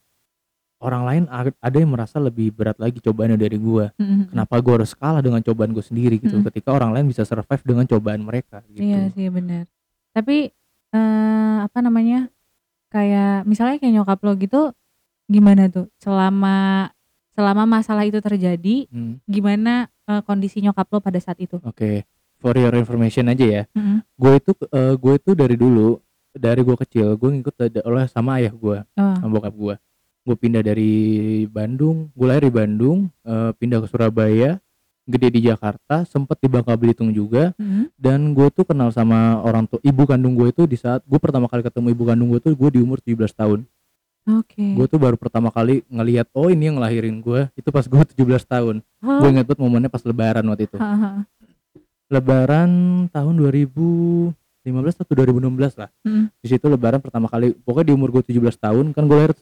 orang 0.83 1.03
lain 1.05 1.23
ada 1.61 1.77
yang 1.77 1.93
merasa 1.93 2.17
lebih 2.19 2.51
berat 2.57 2.81
lagi 2.81 3.05
cobaannya 3.05 3.37
dari 3.37 3.61
gue. 3.61 3.93
Mm-mm. 4.01 4.33
Kenapa 4.33 4.55
gue 4.65 4.73
harus 4.81 4.97
kalah 4.97 5.21
dengan 5.21 5.45
cobaan 5.45 5.77
gue 5.77 5.85
sendiri 5.85 6.17
gitu? 6.17 6.41
Mm-mm. 6.41 6.49
Ketika 6.49 6.73
orang 6.73 6.97
lain 6.97 7.07
bisa 7.13 7.29
survive 7.29 7.61
dengan 7.61 7.85
cobaan 7.85 8.25
mereka 8.25 8.65
gitu. 8.73 8.83
Iya 8.83 9.13
sih 9.13 9.29
benar. 9.29 9.69
Tapi 10.17 10.49
eh 10.97 11.57
apa 11.63 11.79
namanya? 11.85 12.33
Kayak 12.89 13.45
misalnya 13.45 13.77
kayak 13.77 13.93
nyokap 13.93 14.21
lo 14.25 14.33
gitu 14.41 14.73
gimana 15.33 15.73
tuh? 15.73 15.89
Selama 15.97 16.89
selama 17.33 17.65
masalah 17.65 18.05
itu 18.05 18.21
terjadi, 18.21 18.87
Hmm, 18.93 19.17
gimana 19.25 19.89
eh, 20.05 20.21
kondisi 20.23 20.61
nyokap 20.61 20.85
lo 20.93 21.01
pada 21.01 21.17
saat 21.17 21.41
itu? 21.41 21.57
Oke, 21.65 22.05
for 22.37 22.59
your 22.59 22.75
information 22.75 23.31
aja 23.31 23.47
ya 23.47 23.63
Mhm. 23.73 24.03
gue 24.19 24.33
itu 24.37 24.51
eh, 24.69 24.95
gue 24.99 25.13
itu 25.17 25.31
dari 25.33 25.55
dulu 25.55 26.03
dari 26.35 26.61
gue 26.61 26.77
kecil 26.77 27.15
gue 27.15 27.29
ngikut 27.39 27.55
oleh 27.87 28.05
sama 28.11 28.43
ayah 28.43 28.51
gue 28.51 28.79
Oh, 28.99 29.15
sama 29.23 29.39
bokap 29.39 29.55
gue 29.55 29.75
gue 30.27 30.37
pindah 30.37 30.63
dari 30.67 30.93
Bandung 31.47 32.11
gue 32.13 32.27
lahir 32.27 32.51
di 32.51 32.53
Bandung 32.53 33.07
eh, 33.23 33.55
pindah 33.55 33.79
ke 33.79 33.87
Surabaya 33.87 34.59
gede 35.03 35.29
di 35.31 35.41
Jakarta 35.47 36.03
sempet 36.03 36.39
di 36.43 36.51
Bangka 36.51 36.75
Belitung 36.75 37.15
juga 37.15 37.55
mhm. 37.55 37.95
dan 37.95 38.35
gue 38.35 38.51
tuh 38.51 38.67
kenal 38.67 38.91
sama 38.91 39.39
orang 39.39 39.71
tua 39.71 39.79
ibu 39.87 40.03
kandung 40.03 40.35
gue 40.35 40.51
itu 40.51 40.67
di 40.67 40.75
saat 40.75 41.07
gue 41.07 41.19
pertama 41.23 41.47
kali 41.47 41.63
ketemu 41.63 41.95
ibu 41.95 42.03
kandung 42.05 42.29
gue 42.35 42.43
tuh 42.43 42.53
gue 42.59 42.71
di 42.75 42.81
umur 42.83 42.99
17 42.99 43.39
tahun 43.39 43.63
Oke. 44.23 44.63
gue 44.79 44.87
tuh 44.87 45.03
baru 45.03 45.19
pertama 45.19 45.51
kali 45.51 45.83
ngelihat 45.91 46.31
oh 46.31 46.47
ini 46.47 46.71
yang 46.71 46.79
ngelahirin 46.79 47.19
gue 47.19 47.51
itu 47.59 47.69
pas 47.75 47.83
gue 47.83 48.03
17 48.15 48.15
tahun. 48.47 48.77
Oh, 49.03 49.19
gue 49.19 49.29
inget 49.35 49.51
banget 49.51 49.59
momennya 49.59 49.91
pas 49.91 50.03
lebaran 50.07 50.47
waktu 50.47 50.71
itu. 50.71 50.79
Lebaran 52.07 52.71
tahun 53.11 53.35
2015 53.41 55.03
atau 55.03 55.15
2016 55.17 55.75
lah. 55.75 55.91
Mhm. 56.07 56.31
di 56.39 56.47
situ 56.47 56.67
lebaran 56.71 57.03
pertama 57.03 57.27
kali 57.27 57.51
pokoknya 57.67 57.87
di 57.91 57.95
umur 57.99 58.15
gue 58.15 58.23
17 58.31 58.55
tahun 58.63 58.95
kan 58.95 59.11
gue 59.11 59.17
lahir 59.19 59.35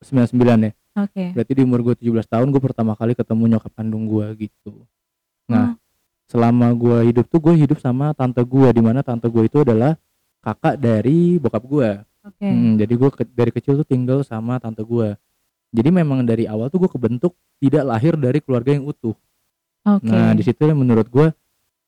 99 0.00 0.68
ya. 0.68 0.72
Oke. 0.96 1.24
berarti 1.36 1.52
di 1.52 1.62
umur 1.64 1.80
gue 1.84 1.94
17 2.00 2.24
tahun 2.28 2.48
gue 2.52 2.60
pertama 2.60 2.92
kali 2.96 3.12
ketemu 3.12 3.56
nyokap 3.56 3.72
kandung 3.76 4.08
gue 4.08 4.48
gitu. 4.48 4.72
Nah 5.48 5.76
Oh, 5.76 5.82
selama 6.32 6.72
gue 6.72 7.12
hidup 7.12 7.28
tuh 7.28 7.36
gue 7.36 7.54
hidup 7.60 7.76
sama 7.84 8.16
tante 8.16 8.40
gue 8.40 8.68
di 8.72 8.80
mana 8.80 9.04
tante 9.04 9.28
gue 9.28 9.44
itu 9.44 9.60
adalah 9.60 10.00
kakak 10.40 10.80
dari 10.80 11.36
bokap 11.36 11.60
gue 11.68 11.90
Oke. 12.22 12.44
Hmm, 12.44 12.74
jadi 12.76 12.92
gue 12.92 13.10
ke- 13.10 13.26
dari 13.28 13.50
kecil 13.50 13.74
tuh 13.76 13.84
tinggal 13.84 14.22
sama 14.22 14.56
tante 14.56 14.80
gue 14.80 15.18
jadi 15.68 15.88
memang 15.90 16.22
dari 16.22 16.44
awal 16.44 16.68
tuh 16.68 16.78
gue 16.78 16.90
kebentuk 16.90 17.32
tidak 17.58 17.82
lahir 17.84 18.14
dari 18.14 18.38
keluarga 18.38 18.70
yang 18.72 18.84
utuh 18.84 19.16
Oke. 19.82 20.06
nah 20.06 20.30
di 20.30 20.40
situ 20.40 20.62
yang 20.62 20.76
menurut 20.76 21.06
gue 21.06 21.34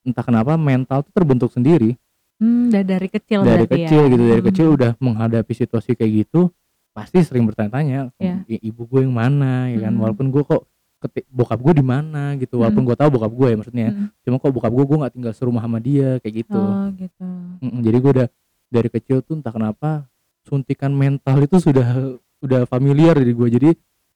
entah 0.03 0.21
kenapa 0.21 0.55
mental 0.55 1.01
tuh 1.01 1.13
terbentuk 1.13 1.49
sendiri 1.49 1.95
Hmm, 2.35 2.67
da- 2.67 2.83
dari 2.83 3.07
kecil 3.07 3.41
dari 3.41 3.63
berarti 3.63 3.77
kecil 3.81 4.01
ya. 4.01 4.11
gitu 4.11 4.25
dari 4.25 4.43
Mhm. 4.43 4.49
kecil 4.51 4.67
udah 4.73 4.91
menghadapi 4.99 5.53
situasi 5.53 5.95
kayak 5.95 6.13
gitu 6.21 6.51
pasti 6.91 7.19
sering 7.21 7.43
bertanya-tanya. 7.45 8.11
"I- 8.49 8.63
ibu 8.65 8.83
gue 8.85 9.03
yang 9.03 9.11
mana 9.13 9.67
ya 9.69 9.79
kan 9.81 9.95
Mhm. 9.95 10.01
walaupun 10.01 10.27
gue 10.29 10.43
kok 10.43 10.63
ketik 10.99 11.27
bokap 11.29 11.61
gue 11.61 11.75
di 11.75 11.85
mana 11.85 12.35
gitu 12.35 12.59
walaupun 12.59 12.83
Mhm. 12.83 12.89
gue 12.89 12.97
tahu 12.97 13.09
bokap 13.13 13.33
gue 13.33 13.49
ya 13.49 13.57
maksudnya 13.57 13.89
Mhm. 13.89 14.07
cuma 14.21 14.37
kok 14.37 14.51
bokap 14.51 14.73
gue 14.73 14.85
gue 14.85 14.97
nggak 14.99 15.13
tinggal 15.13 15.33
serumah 15.33 15.63
sama 15.63 15.79
dia 15.79 16.19
kayak 16.19 16.35
gitu 16.41 16.59
Oh, 16.59 16.87
gitu. 16.93 17.27
Mm-mm, 17.61 17.81
jadi 17.81 17.97
gue 17.97 18.11
udah 18.13 18.29
dari 18.69 18.89
kecil 18.91 19.17
tuh 19.21 19.35
entah 19.37 19.53
kenapa 19.53 20.11
suntikan 20.45 20.93
mental 20.93 21.41
itu 21.43 21.57
sudah 21.59 22.17
udah 22.45 22.69
familiar 22.69 23.17
di 23.17 23.33
gue 23.33 23.49
jadi 23.49 23.71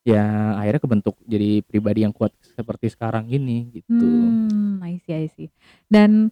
ya 0.04 0.54
akhirnya 0.56 0.80
kebentuk 0.80 1.14
jadi 1.24 1.60
pribadi 1.64 2.04
yang 2.04 2.12
kuat 2.12 2.32
seperti 2.54 2.92
sekarang 2.92 3.28
ini 3.28 3.68
gitu 3.72 4.04
Hmm, 4.08 4.80
I 4.80 5.00
see, 5.00 5.16
I 5.16 5.26
see. 5.28 5.48
Dan 5.88 6.30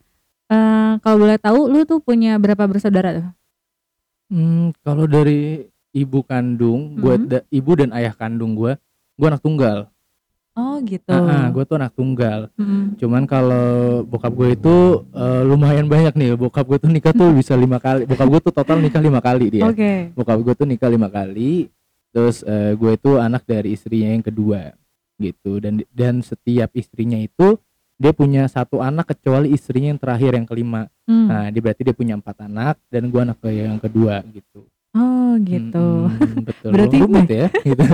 eh, 0.48 0.92
kalau 1.00 1.16
boleh 1.20 1.36
tahu, 1.40 1.66
lu 1.68 1.82
tuh 1.84 1.98
punya 2.00 2.36
berapa 2.36 2.64
bersaudara 2.68 3.10
tuh? 3.16 3.28
Hmm, 4.28 4.74
kalau 4.82 5.06
dari 5.06 5.66
ibu 5.94 6.20
kandung 6.26 6.98
gue 6.98 7.14
da- 7.24 7.46
ibu 7.48 7.72
dan 7.78 7.94
ayah 7.96 8.12
kandung 8.12 8.52
gue 8.58 8.76
gue 9.16 9.26
anak 9.26 9.40
tunggal 9.40 9.88
Oh, 10.56 10.80
gitu. 10.80 11.12
Ah, 11.12 11.20
ah, 11.20 11.46
gue 11.48 11.62
tuh 11.62 11.76
anak 11.76 11.92
tunggal 11.92 12.48
Mhm. 12.56 12.96
cuman 12.96 13.22
kalau 13.24 13.68
bokap 14.02 14.32
gue 14.32 14.48
itu 14.54 14.76
eh, 15.12 15.42
lumayan 15.44 15.84
banyak 15.84 16.12
nih 16.12 16.32
bokap 16.34 16.64
gue 16.64 16.78
tuh 16.78 16.88
nikah 16.88 17.12
tuh 17.12 17.28
bisa 17.30 17.52
lima 17.52 17.76
kali 17.76 18.04
bokap 18.04 18.24
gue 18.24 18.40
tuh 18.42 18.52
total 18.52 18.80
nikah 18.80 18.98
lima 18.98 19.20
kali 19.20 19.52
dia 19.52 19.68
Oke. 19.68 20.16
bokap 20.16 20.40
gue 20.40 20.54
tuh 20.56 20.64
nikah 20.64 20.88
lima 20.88 21.06
kali 21.06 21.68
terus 22.08 22.40
eh, 22.42 22.72
gue 22.72 22.90
itu 22.90 23.10
anak 23.16 23.44
dari 23.44 23.76
istrinya 23.76 24.08
yang 24.10 24.24
kedua 24.24 24.72
gitu 25.16 25.60
dan 25.60 25.84
dan 25.92 26.20
setiap 26.20 26.72
istrinya 26.72 27.16
itu 27.16 27.60
dia 27.96 28.12
punya 28.12 28.44
satu 28.46 28.80
anak 28.80 29.08
kecuali 29.10 29.52
istrinya 29.52 29.88
yang 29.88 30.00
terakhir 30.00 30.32
yang 30.32 30.44
kelima 30.44 30.88
Hmm. 31.04 31.28
nah 31.28 31.46
dia 31.48 31.60
berarti 31.60 31.84
dia 31.84 31.94
punya 31.94 32.14
empat 32.14 32.34
anak 32.42 32.80
dan 32.88 33.06
gue 33.06 33.20
anak 33.22 33.38
yang 33.44 33.78
kedua 33.78 34.26
gitu 34.26 34.66
Oh, 34.96 35.36
gitu. 35.38 36.08
Mm-mm, 36.08 36.42
betul 36.42 36.70
Berarti- 36.72 36.98
rumit 36.98 37.28
ya 37.28 37.46
gitu 37.60 37.84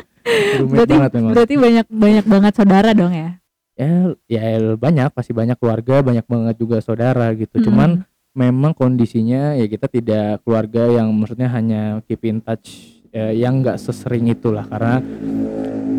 rumit 0.62 0.76
berarti 0.78 0.94
banget 0.94 1.10
memang 1.12 1.32
berarti 1.34 1.54
banyak 1.58 1.86
banyak 1.88 2.24
banget 2.24 2.52
saudara 2.54 2.90
dong 2.92 3.12
ya? 3.12 3.30
ya 3.74 3.90
ya 4.24 4.42
banyak 4.72 5.10
pasti 5.10 5.34
banyak 5.34 5.58
keluarga 5.58 5.98
banyak 6.00 6.22
banget 6.22 6.54
juga 6.56 6.78
saudara 6.78 7.26
gitu 7.34 7.58
Mm-mm. 7.58 7.66
cuman 7.66 7.90
memang 8.32 8.70
kondisinya 8.72 9.52
ya 9.52 9.66
kita 9.66 9.86
tidak 9.86 10.42
keluarga 10.42 10.90
yang 10.92 11.10
maksudnya 11.10 11.46
hanya 11.48 11.82
keep 12.04 12.22
in 12.22 12.38
touch 12.38 12.70
eh, 13.10 13.34
yang 13.34 13.58
nggak 13.60 13.76
sesering 13.76 14.26
itulah 14.28 14.62
karena 14.64 15.02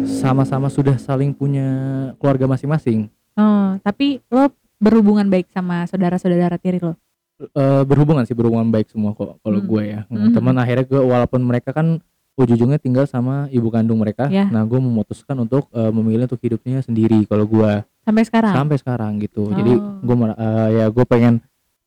sama-sama 0.06 0.68
sudah 0.68 0.96
saling 0.96 1.32
punya 1.32 1.68
keluarga 2.16 2.48
masing-masing 2.48 3.12
Oh, 3.36 3.76
tapi 3.84 4.24
lo 4.26 4.48
berhubungan 4.78 5.28
baik 5.28 5.52
sama 5.52 5.84
saudara-saudara 5.84 6.56
tiri 6.56 6.80
lo? 6.80 6.96
Eh, 7.36 7.84
berhubungan 7.84 8.24
sih 8.24 8.32
berhubungan 8.32 8.72
baik 8.72 8.88
semua 8.88 9.12
kok 9.12 9.44
kalau 9.44 9.60
Hmm. 9.60 9.68
gue 9.68 9.84
ya 9.84 10.00
Mhm. 10.08 10.32
teman 10.32 10.56
akhirnya 10.56 10.88
gue 10.88 11.02
walaupun 11.04 11.44
mereka 11.44 11.76
kan 11.76 12.00
ujung-ujungnya 12.34 12.80
tinggal 12.80 13.04
sama 13.04 13.52
ibu 13.52 13.68
kandung 13.68 14.00
mereka 14.00 14.32
Ya. 14.32 14.48
nah 14.48 14.64
gue 14.64 14.80
memutuskan 14.80 15.36
untuk 15.38 15.68
eh, 15.70 15.92
memilih 15.92 16.32
untuk 16.32 16.40
hidupnya 16.40 16.80
sendiri 16.80 17.28
kalau 17.28 17.44
gue 17.44 17.84
Sampai 18.02 18.24
sekarang? 18.24 18.56
sampai 18.56 18.78
sekarang 18.80 19.12
gitu 19.20 19.52
jadi 19.52 19.68
Oh. 19.76 20.00
gue 20.00 20.16
mer- 20.16 20.38
eh, 20.38 20.70
ya 20.74 20.86
gue 20.88 21.04
pengen 21.04 21.44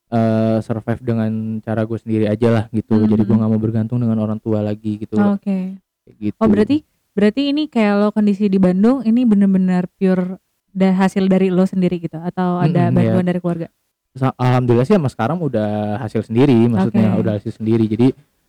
eh, 0.09 0.61
survive 0.61 1.01
dengan 1.01 1.33
cara 1.61 1.85
gue 1.85 1.97
sendiri 1.97 2.29
aja 2.29 2.49
lah 2.51 2.65
gitu 2.69 2.97
Mhm. 2.99 3.09
jadi 3.09 3.23
gue 3.25 3.37
nggak 3.39 3.51
mau 3.51 3.57
bergantung 3.59 3.99
dengan 3.99 4.17
orang 4.19 4.37
tua 4.37 4.61
lagi 4.61 4.97
gitu 4.99 5.17
Oh, 5.17 5.33
Oke. 5.33 5.81
Kayak 6.03 6.17
gitu 6.19 6.37
Oh, 6.37 6.49
berarti 6.49 6.77
berarti 7.13 7.43
ini 7.47 7.69
kayak 7.69 7.93
lo 7.95 8.09
kondisi 8.11 8.49
di 8.49 8.57
Bandung 8.57 9.01
ini 9.01 9.25
bener-bener 9.25 9.89
pure 9.91 10.37
hasil 10.75 11.25
dari 11.25 11.49
lo 11.49 11.65
sendiri 11.65 11.97
gitu 11.99 12.17
atau 12.17 12.57
ada 12.57 12.89
iya. 12.89 12.93
bantuan 12.93 13.25
dari 13.25 13.41
keluarga? 13.41 13.69
Alhamdulillah 14.19 14.85
sih 14.85 14.95
sama 14.95 15.07
sekarang 15.07 15.39
udah 15.39 15.69
hasil 15.99 16.23
sendiri 16.25 16.55
maksudnya 16.67 17.13
Oke. 17.13 17.21
udah 17.21 17.33
hasil 17.35 17.53
sendiri 17.55 17.85
jadi 17.87 18.09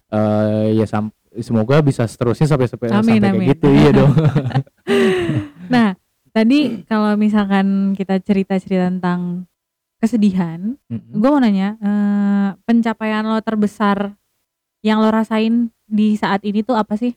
eh, 0.10 0.68
ya 0.76 0.86
sam- 0.86 1.12
semoga 1.38 1.80
bisa 1.80 2.04
seterusnya 2.04 2.48
sampai 2.48 2.66
sampai, 2.66 2.88
Amin, 2.90 3.00
sampai 3.00 3.22
kayak 3.22 3.36
amin. 3.36 3.50
gitu 3.50 3.68
iya 3.70 3.90
dong 3.92 4.14
Nah, 5.70 5.94
tadi 6.32 6.60
kalau 6.84 7.14
misalkan 7.16 7.66
kita 7.94 8.18
cerita-cerita 8.18 8.90
tentang 8.90 9.46
kesedihan, 9.98 10.74
Mm-mm. 10.88 11.14
gue 11.14 11.30
mau 11.30 11.38
nanya, 11.38 11.78
eh, 11.78 12.48
pencapaian 12.60 13.22
lo 13.22 13.38
terbesar 13.40 14.16
yang 14.80 14.98
lo 14.98 15.10
rasain 15.10 15.70
di 15.84 16.16
saat 16.16 16.42
ini 16.42 16.64
tuh 16.64 16.74
apa 16.74 16.96
sih? 16.96 17.14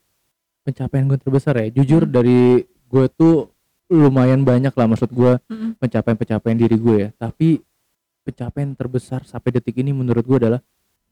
pencapaian 0.63 1.03
gue 1.05 1.17
terbesar 1.17 1.57
ya 1.57 1.67
jujur 1.73 2.05
Hmm. 2.05 2.13
dari 2.13 2.63
gue 2.63 3.05
tuh 3.11 3.51
lumayan 3.89 4.43
banyak 4.43 4.71
lah 4.71 4.87
maksud 4.87 5.11
gue 5.11 5.41
Mm-mm. 5.43 5.75
pencapaian-pencapaian 5.77 6.55
diri 6.57 6.77
gue 6.77 6.97
ya 6.99 7.09
tapi 7.13 7.59
pencapaian 8.23 8.73
terbesar 8.73 9.23
sampai 9.23 9.51
detik 9.53 9.77
ini 9.77 9.91
menurut 9.91 10.23
gue 10.23 10.39
adalah 10.39 10.61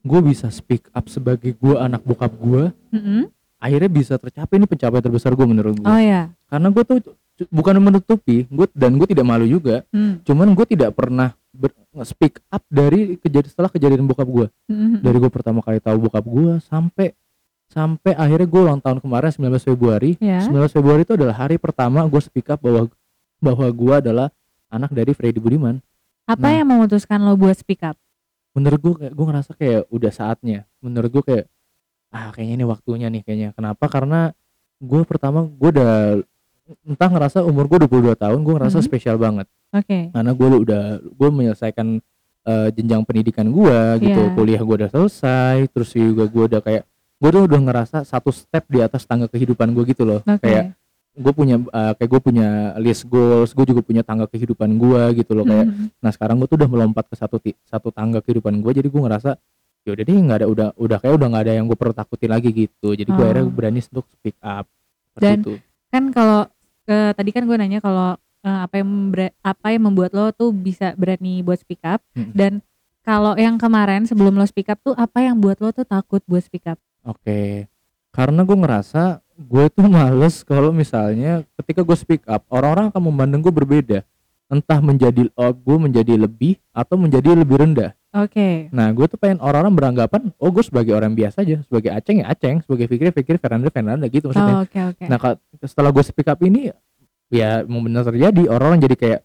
gue 0.01 0.21
bisa 0.23 0.49
speak 0.49 0.89
up 0.91 1.07
sebagai 1.07 1.53
gue 1.53 1.75
anak 1.77 2.01
bokap 2.01 2.33
gue 2.33 2.73
Mm-mm. 2.91 3.29
akhirnya 3.57 3.91
bisa 3.91 4.15
tercapai 4.17 4.57
ini 4.57 4.65
pencapaian 4.65 5.03
terbesar 5.03 5.33
gue 5.33 5.45
menurut 5.45 5.77
gue 5.77 5.85
Oh 5.85 5.99
ya, 5.99 6.31
karena 6.47 6.69
gue 6.69 6.83
tuh 6.83 6.99
bukan 7.47 7.77
menutupi 7.77 8.45
gue 8.47 8.67
dan 8.73 8.95
gue 8.95 9.07
tidak 9.07 9.25
malu 9.25 9.45
juga 9.45 9.83
Hmm. 9.89 10.21
cuman 10.23 10.49
gue 10.51 10.67
tidak 10.69 10.93
pernah 10.93 11.33
ber, 11.51 11.73
speak 12.03 12.41
up 12.47 12.63
dari 12.67 13.17
kejadian 13.17 13.49
setelah 13.49 13.69
kejadian 13.69 14.05
bokap 14.05 14.25
gue 14.25 14.47
Mm-mm. 14.67 15.01
dari 15.01 15.17
gue 15.17 15.29
pertama 15.29 15.61
kali 15.61 15.79
tahu 15.79 15.97
bokap 16.03 16.23
gue 16.23 16.53
sampai 16.63 17.13
sampai 17.67 18.13
akhirnya 18.15 18.45
gue 18.45 18.61
ulang 18.63 18.79
tahun 18.79 18.99
kemarin 18.99 19.31
19 19.31 19.47
Februari 19.65 20.11
Ya. 20.19 20.43
19 20.43 20.53
Februari 20.71 21.03
itu 21.03 21.15
adalah 21.15 21.37
hari 21.37 21.55
pertama 21.55 22.03
gue 22.03 22.19
speak 22.19 22.49
up 22.49 22.59
bahwa 22.59 22.91
bahwa 23.39 23.67
gue 23.67 23.95
adalah 23.97 24.29
anak 24.69 24.91
dari 24.91 25.13
Freddy 25.13 25.39
Budiman 25.39 25.79
Apa 26.31 26.47
Nah. 26.47 26.55
yang 26.55 26.69
memutuskan 26.69 27.19
lo 27.21 27.35
buat 27.35 27.55
speak 27.55 27.83
up? 27.83 27.99
menurut 28.51 28.79
gue 28.79 28.95
kayak 28.97 29.13
gue 29.13 29.27
ngerasa 29.27 29.51
kayak 29.55 29.83
udah 29.89 30.11
saatnya 30.11 30.61
menurut 30.81 31.07
gue 31.09 31.23
kayak 31.23 31.45
ah 32.11 32.31
kayaknya 32.31 32.55
ini 32.57 32.65
waktunya 32.65 33.07
nih 33.07 33.23
kayaknya 33.23 33.49
kenapa 33.53 33.87
karena 33.87 34.35
gue 34.77 35.03
pertama 35.05 35.47
gue 35.47 35.71
udah 35.71 36.19
entah 36.83 37.09
ngerasa 37.09 37.39
umur 37.41 37.67
gue 37.67 37.79
22 37.85 38.15
tahun 38.17 38.39
gue 38.41 38.55
ngerasa 38.57 38.79
Mhm. 38.79 38.85
spesial 38.85 39.17
banget 39.17 39.47
Oke. 39.71 40.11
karena 40.11 40.33
gue 40.33 40.49
udah 40.61 40.83
gue 40.99 41.29
menyelesaikan 41.31 42.03
eh, 42.43 42.69
jenjang 42.73 43.05
pendidikan 43.05 43.47
gue 43.47 43.79
gitu 44.03 44.19
Iya. 44.19 44.35
kuliah 44.35 44.61
gue 44.61 44.77
udah 44.81 44.91
selesai 44.91 45.71
terus 45.71 45.93
juga 45.93 46.25
gue 46.25 46.45
udah 46.49 46.61
kayak 46.61 46.83
gue 47.17 47.31
tuh 47.31 47.43
udah 47.47 47.61
ngerasa 47.61 47.99
satu 48.03 48.33
step 48.33 48.67
di 48.67 48.81
atas 48.81 49.05
tangga 49.05 49.29
kehidupan 49.29 49.71
gue 49.71 49.85
gitu 49.87 50.03
loh 50.03 50.25
Oke. 50.25 50.43
kayak 50.43 50.75
gue 51.13 51.33
punya 51.33 51.57
eh, 51.59 51.93
kayak 51.95 52.09
gue 52.09 52.21
punya 52.23 52.49
list 52.77 53.05
goals 53.05 53.51
gue 53.51 53.67
juga 53.67 53.81
punya 53.81 54.01
tangga 54.01 54.25
kehidupan 54.25 54.71
gue 54.73 55.03
gitu 55.17 55.33
loh 55.33 55.43
kayak 55.43 55.67
Mhm. 55.67 55.87
nah 55.99 56.11
sekarang 56.11 56.37
gue 56.37 56.47
tuh 56.47 56.57
udah 56.57 56.69
melompat 56.69 57.05
ke 57.05 57.15
satu 57.15 57.37
ti- 57.37 57.59
satu 57.65 57.91
tangga 57.91 58.19
kehidupan 58.19 58.59
gue 58.59 58.73
jadi 58.73 58.87
gue 58.87 59.01
ngerasa 59.01 59.35
ya 59.81 59.91
udah 59.91 60.05
deh 60.05 60.15
nggak 60.15 60.39
ada 60.39 60.47
udah 60.47 60.69
udah 60.75 60.99
kayak 60.99 61.15
udah 61.15 61.27
nggak 61.29 61.45
ada 61.45 61.53
yang 61.53 61.65
gue 61.65 61.75
perlu 61.75 61.93
takutin 61.93 62.31
lagi 62.31 62.51
gitu 62.51 62.93
jadi 62.93 63.07
gue 63.07 63.17
Oh. 63.17 63.27
akhirnya 63.27 63.45
berani 63.47 63.81
untuk 63.81 64.07
speak 64.13 64.39
up 64.41 64.65
Dan 65.15 65.41
itu 65.41 65.59
Kan 65.89 66.05
kalau 66.11 66.47
eh, 66.87 67.11
tadi 67.11 67.31
kan 67.31 67.43
gue 67.43 67.57
nanya 67.57 67.79
kalau 67.79 68.15
eh, 68.41 68.59
apa 68.61 68.75
yang 68.77 68.89
apa 69.43 69.67
yang 69.69 69.83
membuat 69.85 70.11
lo 70.11 70.31
tuh 70.31 70.51
bisa 70.51 70.95
berani 70.95 71.41
buat 71.41 71.59
speak 71.59 71.83
up 71.83 71.99
Mm. 72.13 72.31
dan 72.33 72.53
kalau 73.01 73.35
yang 73.35 73.57
kemarin 73.57 74.05
sebelum 74.05 74.33
lo 74.33 74.45
speak 74.45 74.69
up 74.69 74.79
tuh 74.79 74.95
apa 74.95 75.21
yang 75.21 75.37
buat 75.37 75.59
lo 75.59 75.71
tuh 75.71 75.83
takut 75.83 76.23
buat 76.25 76.41
speak 76.41 76.65
up? 76.67 76.79
oke 77.03 77.67
karena 78.11 78.41
gue 78.41 78.57
ngerasa 78.57 79.03
gue 79.41 79.65
tuh 79.73 79.87
males 79.89 80.45
kalau 80.45 80.69
misalnya 80.69 81.41
ketika 81.57 81.81
gue 81.81 81.97
speak 81.97 82.23
up 82.29 82.45
orang-orang 82.53 82.93
akan 82.93 83.03
memandang 83.09 83.41
gue 83.41 83.49
berbeda 83.49 83.99
entah 84.51 84.83
menjadi 84.85 85.33
oh, 85.33 85.55
gue 85.55 85.77
menjadi 85.81 86.13
lebih 86.21 86.61
atau 86.77 87.01
menjadi 87.01 87.33
lebih 87.33 87.57
rendah 87.57 87.97
Oke. 88.13 88.69
nah 88.75 88.91
gue 88.91 89.07
tuh 89.09 89.17
pengen 89.17 89.41
orang-orang 89.41 89.73
beranggapan 89.73 90.29
oh 90.37 90.51
gue 90.53 90.61
sebagai 90.61 90.93
orang 90.93 91.17
biasa 91.17 91.41
aja 91.41 91.63
sebagai 91.65 91.89
aceng 91.89 92.21
ya 92.21 92.27
aceng 92.29 92.61
sebagai 92.61 92.91
fikir 92.91 93.15
fikir 93.17 93.35
Fernanda 93.41 93.73
Fernanda 93.73 94.05
gitu 94.13 94.29
maksudnya 94.29 94.57
Oh, 94.61 94.63
oke 94.67 94.81
oke. 94.93 95.05
nah 95.09 95.19
setelah 95.65 95.91
gue 95.95 96.05
speak 96.05 96.29
up 96.29 96.41
ini 96.45 96.69
ya 97.31 97.63
mau 97.65 97.81
benar 97.81 98.05
terjadi 98.05 98.51
orang-orang 98.51 98.83
jadi 98.85 98.97
kayak 98.99 99.21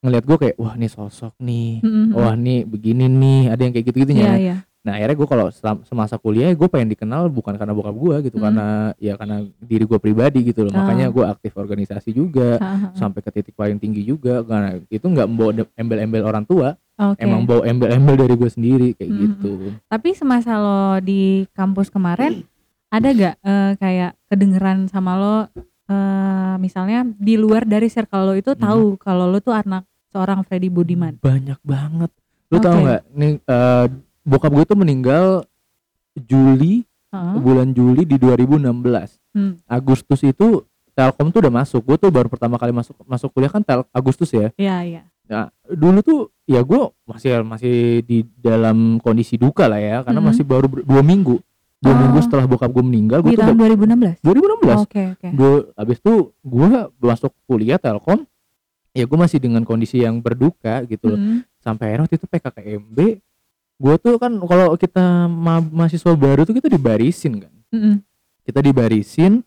ngelihat 0.00 0.24
gue 0.24 0.36
kayak 0.40 0.56
wah 0.56 0.74
nih 0.80 0.88
sosok 0.88 1.36
nih 1.36 1.84
Mm-mm. 1.84 2.16
wah 2.16 2.32
nih 2.32 2.64
begini 2.64 3.04
nih 3.06 3.40
ada 3.52 3.60
yang 3.60 3.72
kayak 3.76 3.86
gitu 3.92 3.96
gitunya 4.08 4.24
iya. 4.40 4.56
Nah 4.80 4.96
akhirnya 4.96 5.12
gue 5.14 5.28
kalau 5.28 5.46
semasa 5.82 6.16
kuliah 6.16 6.48
gue 6.50 6.64
pengen 6.64 6.88
dikenal 6.88 7.28
bukan 7.28 7.52
karena 7.52 7.70
bokap 7.70 7.92
gue 7.92 8.16
gitu 8.24 8.36
Hmm. 8.36 8.44
karena 8.48 8.66
ya 8.96 9.12
karena 9.14 9.36
diri 9.60 9.84
gue 9.84 9.98
pribadi 9.98 10.40
gitu 10.42 10.64
loh 10.64 10.72
Ah. 10.72 10.80
makanya 10.82 11.06
gue 11.06 11.20
aktif 11.22 11.52
organisasi 11.54 12.10
juga 12.10 12.56
ha. 12.56 12.88
sampai 12.94 13.20
ke 13.20 13.30
titik 13.30 13.52
paling 13.54 13.76
tinggi 13.76 14.00
juga 14.02 14.40
karena 14.40 14.80
itu 14.82 15.04
nggak 15.04 15.26
membawa 15.26 15.50
embel-embel 15.74 16.24
orang 16.24 16.44
tua 16.44 16.80
Oke. 16.96 17.20
emang 17.20 17.44
bawa 17.44 17.64
embel-embel 17.66 18.16
dari 18.18 18.34
gue 18.34 18.50
sendiri 18.50 18.88
kayak 18.94 19.10
Hmm. 19.10 19.20
gitu 19.22 19.52
Tapi 19.84 20.08
semasa 20.12 20.56
lo 20.56 20.80
di 20.98 21.22
kampus 21.50 21.88
kemarin 21.88 22.40
ada 22.88 23.08
gak 23.10 23.34
eh, 23.38 23.72
kayak 23.76 24.16
kedengeran 24.26 24.88
sama 24.88 25.12
lo 25.14 25.36
eh, 25.86 26.54
misalnya 26.56 27.04
di 27.12 27.34
luar 27.34 27.62
dari 27.64 27.86
circle 27.86 28.24
lo 28.24 28.34
itu 28.34 28.52
Hmm. 28.52 28.62
tahu 28.62 28.82
kalau 28.96 29.26
lo 29.26 29.38
tuh 29.38 29.52
anak 29.52 29.84
seorang 30.08 30.40
Freddy 30.40 30.66
Budiman. 30.66 31.20
banyak 31.20 31.60
banget 31.60 32.08
lu 32.48 32.56
Oke. 32.56 32.64
tau 32.64 32.78
nggak 32.80 33.02
nih 33.12 33.32
eh, 33.38 33.86
bokap 34.30 34.50
gue 34.52 34.64
tuh 34.64 34.78
meninggal 34.78 35.42
Juli 36.16 36.86
Heeh. 37.08 37.34
bulan 37.36 37.70
Juli 37.70 38.02
di 38.04 38.14
2016 38.14 39.18
Hmm. 39.30 39.54
Agustus 39.64 40.22
itu 40.22 40.62
Telkom 40.90 41.30
tuh 41.30 41.38
udah 41.40 41.54
masuk 41.56 41.82
gue 41.84 41.96
tuh 41.96 42.10
baru 42.10 42.26
pertama 42.26 42.54
kali 42.56 42.70
masuk 42.70 42.98
masuk 43.04 43.30
kuliah 43.30 43.46
kan 43.48 43.60
tel 43.60 43.86
Agustus 43.90 44.26
ya 44.28 44.50
Iya 44.54 44.76
iya. 44.84 45.02
Nah, 45.24 45.46
dulu 45.64 45.98
tuh 46.00 46.18
ya 46.44 46.58
gue 46.60 46.80
masih 47.04 47.38
masih 47.40 47.74
di 48.02 48.26
dalam 48.36 48.98
kondisi 48.98 49.34
duka 49.34 49.64
lah 49.64 49.78
ya 49.78 49.96
karena 50.00 50.18
Mhm. 50.18 50.26
masih 50.26 50.42
baru 50.42 50.66
dua 50.66 50.98
minggu 51.00 51.38
dua 51.78 51.94
Oh. 51.94 51.96
minggu 51.96 52.18
setelah 52.20 52.44
bokap 52.44 52.68
gue 52.68 52.82
meninggal 52.82 53.18
gue 53.20 53.32
tuh 53.32 53.40
tahun 53.40 53.54
udah- 53.54 53.62
2016. 53.70 54.14
2016 54.20 54.78
Oke 54.80 55.02
oke. 55.14 55.28
gue 55.30 55.52
abis 55.72 55.96
itu 55.96 56.14
gue 56.36 56.66
masuk 57.00 57.32
kuliah 57.44 57.78
Telkom 57.78 58.26
ya 58.90 59.06
gue 59.06 59.16
masih 59.16 59.38
dengan 59.38 59.62
kondisi 59.62 60.02
yang 60.02 60.18
berduka 60.18 60.82
gitu 60.84 61.06
loh 61.06 61.16
Mm. 61.16 61.38
sampai 61.56 61.84
akhirnya 61.88 62.04
waktu 62.04 62.18
itu 62.18 62.26
PKKMB 62.26 62.98
gue 63.80 63.94
tuh 63.96 64.14
kan 64.16 64.32
kalau 64.38 64.76
kita 64.76 65.02
ma- 65.26 65.64
mahasiswa 65.64 66.12
baru 66.12 66.44
tuh 66.44 66.52
kita 66.52 66.68
dibarisin 66.68 67.40
kan 67.40 67.52
Mm-mm. 67.70 68.04
kita 68.42 68.60
dibarisin 68.60 69.40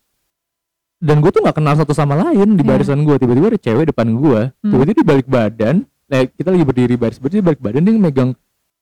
dan 0.98 1.20
gue 1.20 1.30
tuh 1.30 1.40
nggak 1.40 1.54
kenal 1.54 1.75
satu 1.75 1.92
sama 1.92 2.18
lain 2.18 2.54
di 2.54 2.62
Iya. 2.62 2.70
barisan 2.70 3.04
gue 3.04 3.16
tiba-tiba 3.16 3.48
ada 3.48 3.60
cewek 3.60 3.86
depan 3.88 4.08
gue 4.10 4.42
Hmm. 4.58 4.72
tiba-tiba 4.72 4.96
di 4.96 5.06
balik 5.06 5.28
badan 5.28 5.75
like, 6.08 6.34
kita 6.34 6.50
lagi 6.50 6.63
berdiri 6.63 6.96
baris 6.96 7.18
berdiri 7.18 7.40
di 7.40 7.48
balik 7.48 7.62
badan 7.62 7.82
dia 7.82 7.94
megang 7.94 8.32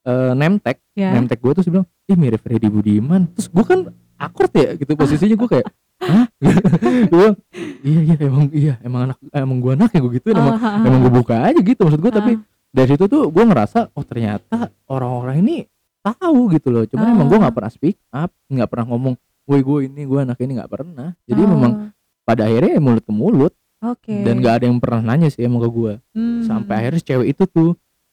eh, 0.01 0.33
name 0.33 0.57
tag 0.57 0.77
Ya. 0.93 1.11
name 1.11 1.25
tag 1.25 1.37
gue 1.37 1.51
dia 1.51 1.67
bilang 1.69 1.87
ih 2.05 2.15
mirip 2.15 2.39
Freddy 2.39 2.67
Budiman 2.67 3.27
terus 3.29 3.47
gue 3.47 3.63
kan 3.63 3.79
akord 4.15 4.51
ya 4.51 4.73
gitu 4.73 4.93
posisinya 4.93 5.35
gue 5.35 5.49
kayak 5.51 5.67
hah 5.99 6.25
bilang 7.11 7.35
iya 7.81 7.99
iya 8.03 8.15
emang 8.19 8.45
iya 8.51 8.73
emang 8.79 9.01
anak 9.03 9.17
emang 9.31 9.57
gue 9.59 9.71
anak 9.73 9.89
ya 9.89 9.99
gue 9.99 10.11
gituin 10.13 10.35
Oh, 10.35 10.41
emang 10.41 10.57
ha. 10.57 10.71
emang 10.79 10.99
gue 11.01 11.13
buka 11.13 11.35
aja 11.43 11.59
gitu 11.59 11.81
maksud 11.81 11.99
gue 11.99 12.11
tapi 12.11 12.31
Ah. 12.33 12.39
Dari 12.71 12.87
situ 12.89 13.05
tuh 13.05 13.27
gue 13.27 13.43
ngerasa 13.43 13.91
oh 13.91 14.01
ternyata 14.01 14.57
orang-orang 14.85 15.39
ini 15.39 15.55
tahu 16.01 16.49
gitu 16.49 16.69
loh 16.69 16.83
cuman 16.83 17.05
Oh. 17.05 17.13
emang 17.13 17.27
gue 17.27 17.39
nggak 17.39 17.53
pernah 17.53 17.69
speak 17.69 17.99
up 18.09 18.31
nggak 18.47 18.65
pernah 18.65 18.85
ngomong 18.87 19.13
woi 19.43 19.59
gue 19.59 19.77
ini 19.85 20.01
gue 20.03 20.19
anak 20.19 20.39
ini 20.39 20.51
nggak 20.55 20.71
pernah 20.71 21.13
jadi 21.21 21.39
Oh, 21.39 21.49
memang 21.49 21.71
pada 22.21 22.45
akhirnya 22.45 22.71
ya 22.71 22.81
mulut 22.81 23.03
ke 23.03 23.11
mulut 23.11 23.53
Oke. 23.79 24.15
dan 24.21 24.37
nggak 24.37 24.53
ada 24.55 24.65
yang 24.65 24.77
pernah 24.77 25.01
nanya 25.03 25.27
sih 25.27 25.41
emang 25.41 25.59
ke 25.59 25.69
gue 25.69 25.93
Hmm. 26.11 26.41
sampai 26.41 26.73
akhirnya 26.79 27.01
cewek 27.01 27.27
itu 27.29 27.43
tuh 27.45 27.71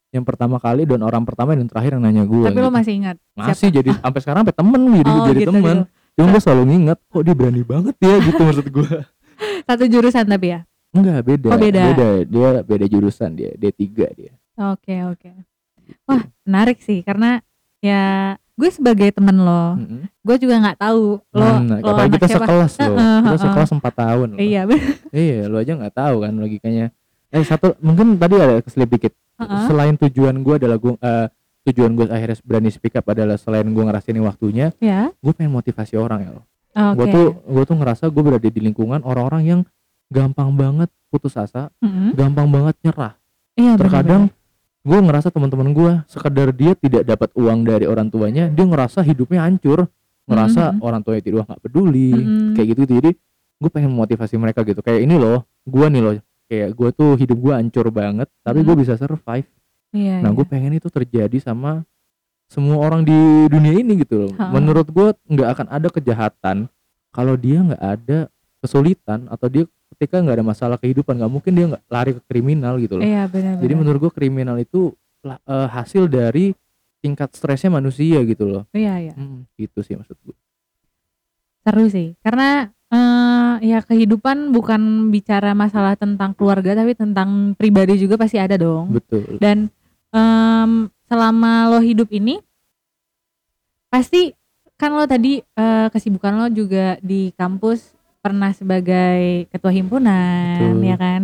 yang 0.08 0.24
pertama 0.24 0.56
kali 0.56 0.82
dan 0.82 1.00
orang 1.00 1.22
pertama 1.22 1.52
dan 1.52 1.64
terakhir 1.64 1.94
yang 1.94 2.02
nanya 2.02 2.24
gue 2.24 2.44
Tapi 2.44 2.58
lo 2.58 2.68
masih 2.68 2.94
ingat? 2.96 3.16
masih 3.32 3.68
jadi 3.70 3.92
sampai 3.94 4.20
sekarang 4.20 4.40
sampai 4.42 4.56
temen 4.56 4.80
jadi 4.96 5.10
Oh, 5.10 5.26
jadi 5.26 5.38
gitu, 5.38 5.50
temen 5.50 5.76
gitu. 5.78 6.14
cuma 6.14 6.26
gue 6.28 6.40
selalu 6.40 6.62
nginget 6.66 6.98
kok 7.06 7.22
dia 7.22 7.34
berani 7.34 7.62
banget 7.62 7.94
ya 7.96 8.14
gitu 8.18 8.40
maksud 8.42 8.66
gue 8.68 8.90
Satu 9.68 9.84
jurusan 9.84 10.25
tapi 10.25 10.47
ya. 10.50 10.60
enggak 10.90 11.21
beda 11.23 11.49
Oh, 11.49 11.60
beda. 11.60 11.82
dia 12.25 12.49
beda 12.58 12.86
jurusan 12.86 13.30
dia 13.32 13.52
D3 13.54 13.84
dia 14.10 14.32
Oke 14.58 14.94
oke. 15.04 15.30
Wah 16.04 16.21
menarik 16.42 16.78
sih 16.78 17.00
karena 17.00 17.40
ya 17.78 18.34
gue 18.52 18.68
sebagai 18.68 19.06
temen 19.08 19.38
lo, 19.38 19.78
Mm-mm. 19.78 20.02
gue 20.18 20.36
juga 20.36 20.58
nggak 20.58 20.78
tahu 20.80 21.23
lo 21.30 21.47
Nah, 21.62 21.78
lo 21.78 21.88
apalagi 21.88 22.18
kita 22.18 22.26
siapa. 22.26 22.44
sekelas 22.44 22.73
loh 22.76 22.86
Heeh, 22.92 23.18
kita 23.23 23.36
sekelas 23.40 23.71
4 23.73 23.94
tahun 23.94 24.26
loh. 24.28 24.38
Iya 24.38 24.60
iya 25.16 25.38
lo 25.47 25.56
aja 25.56 25.73
nggak 25.73 25.94
tahu 25.94 26.16
kan 26.18 26.32
logikanya 26.34 26.86
eh 27.28 27.44
satu 27.44 27.78
mungkin 27.78 28.16
tadi 28.16 28.34
ada 28.34 28.58
keselip 28.58 28.90
dikit 28.90 29.14
Heeh. 29.38 29.62
selain 29.64 29.94
tujuan 29.97 30.34
gue 30.36 30.54
adalah 30.56 30.75
gue 30.76 30.90
eh, 30.92 31.26
tujuan 31.64 31.94
gue 31.94 32.06
akhirnya 32.08 32.36
berani 32.42 32.68
speak 32.68 32.97
up 32.97 33.06
adalah 33.06 33.36
selain 33.36 33.64
gue 33.64 33.78
ngerasain 33.80 34.18
waktunya 34.18 34.75
Ya. 34.78 35.14
gue 35.14 35.32
pengen 35.32 35.54
motivasi 35.54 35.94
orang 35.94 36.21
ya 36.21 36.30
loh 36.32 36.44
Oke. 36.75 36.99
gue 36.99 37.06
tuh 37.08 37.26
gue 37.38 37.62
tuh 37.64 37.76
ngerasa 37.76 38.04
gue 38.08 38.23
berada 38.25 38.42
di 38.44 38.58
lingkungan 38.58 39.00
orang-orang 39.02 39.42
yang 39.47 39.60
gampang 40.08 40.50
banget 40.52 40.90
putus 41.06 41.36
asa 41.36 41.71
Mm-mm. 41.78 42.10
gampang 42.12 42.50
banget 42.50 42.75
nyerah 42.82 43.14
Iya 43.54 43.75
bener, 43.75 43.80
terkadang 43.80 44.23
gue 44.80 44.99
ngerasa 44.99 45.28
teman-teman 45.28 45.69
gue 45.71 45.93
sekedar 46.06 46.49
dia 46.50 46.73
tidak 46.73 47.02
dapat 47.04 47.30
uang 47.34 47.62
dari 47.62 47.84
orang 47.84 48.08
tuanya 48.08 48.47
dia 48.47 48.64
ngerasa 48.64 49.02
hidupnya 49.02 49.43
hancur 49.43 49.91
ngerasa 50.25 50.75
Mhm. 50.75 50.80
orang 50.80 51.00
tuanya 51.02 51.23
tidak 51.23 51.43
nggak 51.45 51.60
peduli 51.60 52.12
Mhm. 52.12 52.52
kayak 52.54 52.67
gitu 52.73 52.82
jadi 52.86 53.10
gue 53.58 53.71
pengen 53.71 53.91
memotivasi 53.91 54.34
mereka 54.36 54.62
gitu 54.62 54.78
kayak 54.78 55.02
ini 55.02 55.14
loh 55.14 55.43
gue 55.62 55.86
nih 55.88 56.00
loh 56.00 56.14
kayak 56.47 56.69
gue 56.73 56.88
tuh 56.91 57.10
hidup 57.14 57.36
gue 57.36 57.52
hancur 57.52 57.86
banget 57.91 58.28
tapi 58.41 58.62
gue 58.62 58.73
Mhm. 58.73 58.80
bisa 58.80 58.95
survive 58.95 59.49
Iya. 59.91 60.21
nah 60.21 60.30
iya. 60.30 60.36
gue 60.36 60.45
pengen 60.45 60.73
itu 60.73 60.88
terjadi 60.88 61.36
sama 61.38 61.82
semua 62.49 62.76
orang 62.78 63.02
di 63.02 63.19
dunia 63.47 63.75
ini 63.75 63.99
gitu 63.99 64.25
loh 64.25 64.32
Ha-ha. 64.34 64.52
menurut 64.52 64.86
gue 64.86 65.08
nggak 65.28 65.49
akan 65.50 65.67
ada 65.69 65.88
kejahatan 65.88 66.56
kalau 67.08 67.34
dia 67.34 67.60
nggak 67.60 67.82
ada 67.82 68.19
kesulitan 68.58 69.28
atau 69.28 69.47
dia 69.47 69.64
ketika 69.99 70.23
nggak 70.23 70.39
ada 70.39 70.47
masalah 70.47 70.78
kehidupan 70.78 71.19
nggak 71.19 71.26
mungkin 71.28 71.52
dia 71.52 71.67
nggak 71.67 71.82
lari 71.91 72.13
ke 72.15 72.23
kriminal 72.25 72.78
gitu 72.78 72.97
loh 72.97 73.02
Iya 73.02 73.26
benar. 73.26 73.58
jadi 73.58 73.75
menurut 73.75 73.99
gue 73.99 74.13
kriminal 74.15 74.54
itu 74.56 74.95
eh, 75.26 75.34
hasil 75.69 76.06
dari 76.06 76.54
tingkat 77.02 77.34
stresnya 77.34 77.75
manusia 77.75 78.23
gitu 78.23 78.47
loh 78.47 78.63
Iya 78.71 78.95
iya. 79.02 79.15
Hmm, 79.19 79.43
gitu 79.58 79.82
sih 79.82 79.99
maksud 79.99 80.15
gue 80.23 80.37
Seru 81.67 81.91
sih 81.91 82.15
karena 82.23 82.71
eh 82.89 83.54
ya 83.61 83.82
kehidupan 83.82 84.54
bukan 84.54 85.11
bicara 85.11 85.52
masalah 85.52 85.93
tentang 85.93 86.32
keluarga 86.32 86.73
tapi 86.73 86.95
tentang 86.95 87.52
pribadi 87.52 87.99
juga 87.99 88.17
pasti 88.17 88.39
ada 88.41 88.54
dong. 88.56 88.95
betul 88.95 89.37
Dan 89.37 89.69
em, 90.08 90.71
selama 91.04 91.69
lo 91.69 91.82
hidup 91.82 92.08
ini 92.08 92.39
pasti 93.89 94.32
kan 94.78 94.95
lo 94.95 95.04
tadi 95.04 95.43
eh, 95.43 95.87
kesibukan 95.91 96.39
lo 96.39 96.47
juga 96.49 96.97
di 97.02 97.34
kampus 97.34 97.98
pernah 98.28 98.52
sebagai 98.52 99.49
ketua 99.49 99.73
himpunan 99.73 100.76
Betul. 100.76 100.84
ya 100.84 100.97
kan 101.00 101.23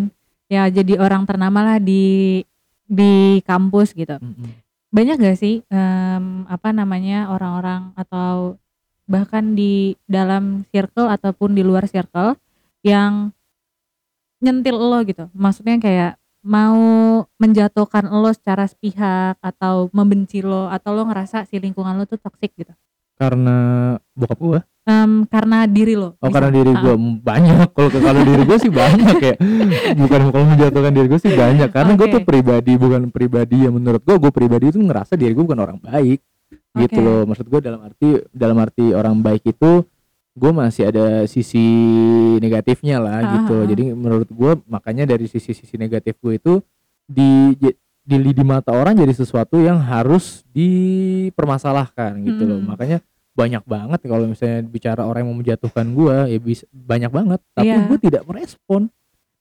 ya 0.48 0.62
jadi 0.72 0.96
orang 0.96 1.28
ternama 1.28 1.60
lah 1.60 1.76
di 1.76 2.40
di 2.88 3.44
kampus 3.44 3.92
gitu 3.92 4.16
Mm-mm. 4.16 4.48
banyak 4.88 5.20
gak 5.20 5.36
sih 5.36 5.60
em, 5.68 6.48
apa 6.48 6.72
namanya 6.72 7.28
orang-orang 7.28 7.92
atau 7.92 8.56
bahkan 9.04 9.52
di 9.52 10.00
dalam 10.08 10.64
circle 10.72 11.12
ataupun 11.12 11.52
di 11.52 11.60
luar 11.60 11.84
circle 11.84 12.40
yang 12.80 13.28
nyentil 14.40 14.80
lo 14.80 15.04
gitu 15.04 15.28
maksudnya 15.36 15.76
kayak 15.76 16.12
mau 16.44 17.24
menjatuhkan 17.40 18.08
lo 18.08 18.32
secara 18.32 18.64
sepihak 18.68 19.36
atau 19.40 19.92
membenci 19.92 20.40
lo 20.40 20.68
atau 20.72 20.92
lo 20.96 21.08
ngerasa 21.08 21.44
si 21.48 21.56
lingkungan 21.60 21.96
lo 21.96 22.04
tuh 22.08 22.20
toxic 22.20 22.52
gitu 22.56 22.72
karena 23.14 23.56
bokap 24.14 24.38
gue 24.38 24.60
Em, 24.84 25.24
karena 25.32 25.64
diri 25.64 25.96
lo 25.96 26.12
Oh 26.20 26.28
karena 26.28 26.52
diri 26.52 26.68
Ah, 26.76 26.80
gue 26.84 26.94
banyak. 27.24 27.72
Kalau 27.72 27.88
kalau 27.88 28.20
diri 28.20 28.42
gue 28.44 28.58
sih 28.60 28.68
banyak 28.68 29.16
ya. 29.16 29.34
Bukan 29.96 30.20
kalau 30.28 30.44
menjatuhkan 30.44 30.92
diri 30.92 31.08
gue 31.08 31.20
sih 31.24 31.32
banyak. 31.32 31.72
Karena 31.72 31.96
gue 31.96 32.04
Oke. 32.04 32.14
tuh 32.20 32.22
pribadi 32.28 32.72
bukan 32.76 33.08
pribadi 33.08 33.64
yang 33.64 33.80
menurut 33.80 34.04
gue 34.04 34.12
gue 34.20 34.28
pribadi 34.28 34.68
itu 34.68 34.84
ngerasa 34.84 35.16
diri 35.16 35.32
gue 35.32 35.40
bukan 35.40 35.56
orang 35.56 35.80
baik. 35.80 36.20
Gitu 36.76 37.00
Oke. 37.00 37.06
loh. 37.06 37.24
Maksud 37.24 37.46
gue 37.48 37.60
dalam 37.64 37.80
arti 37.80 38.08
dalam 38.28 38.56
arti 38.60 38.92
orang 38.92 39.16
baik 39.24 39.56
itu 39.56 39.88
gue 40.36 40.50
masih 40.52 40.92
ada 40.92 41.24
sisi 41.24 41.64
negatifnya 42.44 43.00
lah 43.00 43.24
Ah, 43.24 43.32
gitu. 43.40 43.54
Ah, 43.56 43.64
ah. 43.64 43.68
jadi 43.72 43.84
menurut 43.96 44.28
gue 44.28 44.52
makanya 44.68 45.08
dari 45.08 45.24
sisi-sisi 45.32 45.80
negatif 45.80 46.20
gue 46.20 46.36
itu 46.36 46.60
di 47.08 47.56
di 48.04 48.16
di, 48.18 48.30
di 48.30 48.44
mata 48.44 48.70
orang 48.70 48.94
jadi 48.94 49.10
sesuatu 49.10 49.56
yang 49.58 49.80
harus 49.80 50.44
dipermasalahkan 50.52 52.20
gitu 52.22 52.44
loh 52.44 52.58
Mm. 52.58 52.66
makanya 52.66 52.98
banyak 53.32 53.64
banget 53.64 53.98
kalau 54.04 54.24
misalnya 54.24 54.62
bicara 54.62 55.02
orang 55.02 55.24
yang 55.24 55.30
mau 55.30 55.40
menjatuhkan 55.40 55.86
gue 55.90 56.16
ya 56.28 56.38
bisa 56.38 56.64
banyak 56.70 57.10
banget 57.10 57.40
tapi 57.50 57.66
Iya. 57.66 57.82
gue 57.82 57.98
tidak 58.00 58.22
merespon 58.22 58.86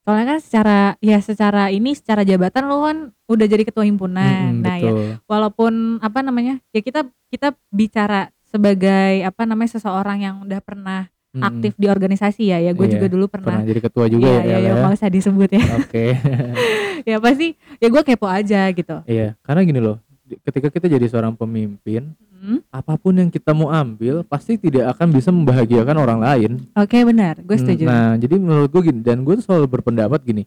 soalnya 0.02 0.26
kan 0.28 0.39
secara 0.39 0.78
ya 0.99 1.19
secara 1.19 1.63
ini 1.69 1.93
secara 1.93 2.23
jabatan 2.23 2.65
lo 2.65 2.84
kan 2.84 2.97
udah 3.26 3.45
jadi 3.45 3.63
ketua 3.63 3.86
himpunan 3.86 4.52
Mm-mm, 4.52 4.65
nah 4.65 4.76
ya 4.76 4.89
betul 4.89 5.08
walaupun 5.23 5.73
apa 5.99 6.19
namanya 6.19 6.58
ya 6.71 6.82
kita 6.82 7.02
kita 7.30 7.54
bicara 7.69 8.28
sebagai 8.43 9.21
apa 9.21 9.45
namanya 9.45 9.78
seseorang 9.78 10.19
yang 10.19 10.36
udah 10.41 10.60
pernah 10.60 11.08
Mm-mm. 11.32 11.45
aktif 11.45 11.71
di 11.76 11.88
organisasi 11.88 12.49
ya 12.49 12.58
ya 12.60 12.73
gue 12.73 12.84
Iya, 12.84 12.93
juga 12.97 13.08
dulu 13.08 13.26
pernah 13.30 13.62
pernah 13.62 13.63
jadi 13.63 13.80
ketua 13.80 14.06
juga 14.08 14.26
Iya, 14.26 14.34
ya 14.34 14.43
iya, 14.43 14.58
iya, 14.58 14.69
ya? 14.69 14.82
nggak 14.82 14.93
usah 14.97 15.10
disebut 15.10 15.49
ya 15.54 15.63
oke 15.78 16.06
ya 17.10 17.17
pasti 17.17 17.53
ya 17.77 17.88
gue 17.88 18.01
kepo 18.01 18.25
aja 18.25 18.69
gitu. 18.69 18.95
Iya 19.03 19.34
karena 19.41 19.62
gini 19.62 19.79
loh 19.79 19.97
ketika 20.43 20.69
kita 20.69 20.88
jadi 20.88 21.06
seorang 21.08 21.34
pemimpin 21.34 22.13
Hmm, 22.43 22.60
apa 22.67 22.99
pun 22.99 23.15
yang 23.15 23.32
kita 23.32 23.56
mau 23.56 23.71
ambil 23.71 24.19
pasti 24.21 24.60
tidak 24.60 24.91
akan 24.91 25.15
bisa 25.15 25.32
membahagiakan 25.32 25.95
orang 25.95 26.19
lain. 26.19 26.51
Oke 26.75 26.99
benar. 27.08 27.39
Gue 27.39 27.56
Hmm, 27.56 27.63
setuju. 27.63 27.84
nah 27.88 28.19
jadi 28.19 28.36
menurut 28.36 28.67
gue 28.67 28.84
gini 28.84 28.99
dan 28.99 29.23
gue 29.23 29.39
tuh 29.39 29.47
selalu 29.47 29.79
berpendapat 29.79 30.19
gini 30.19 30.43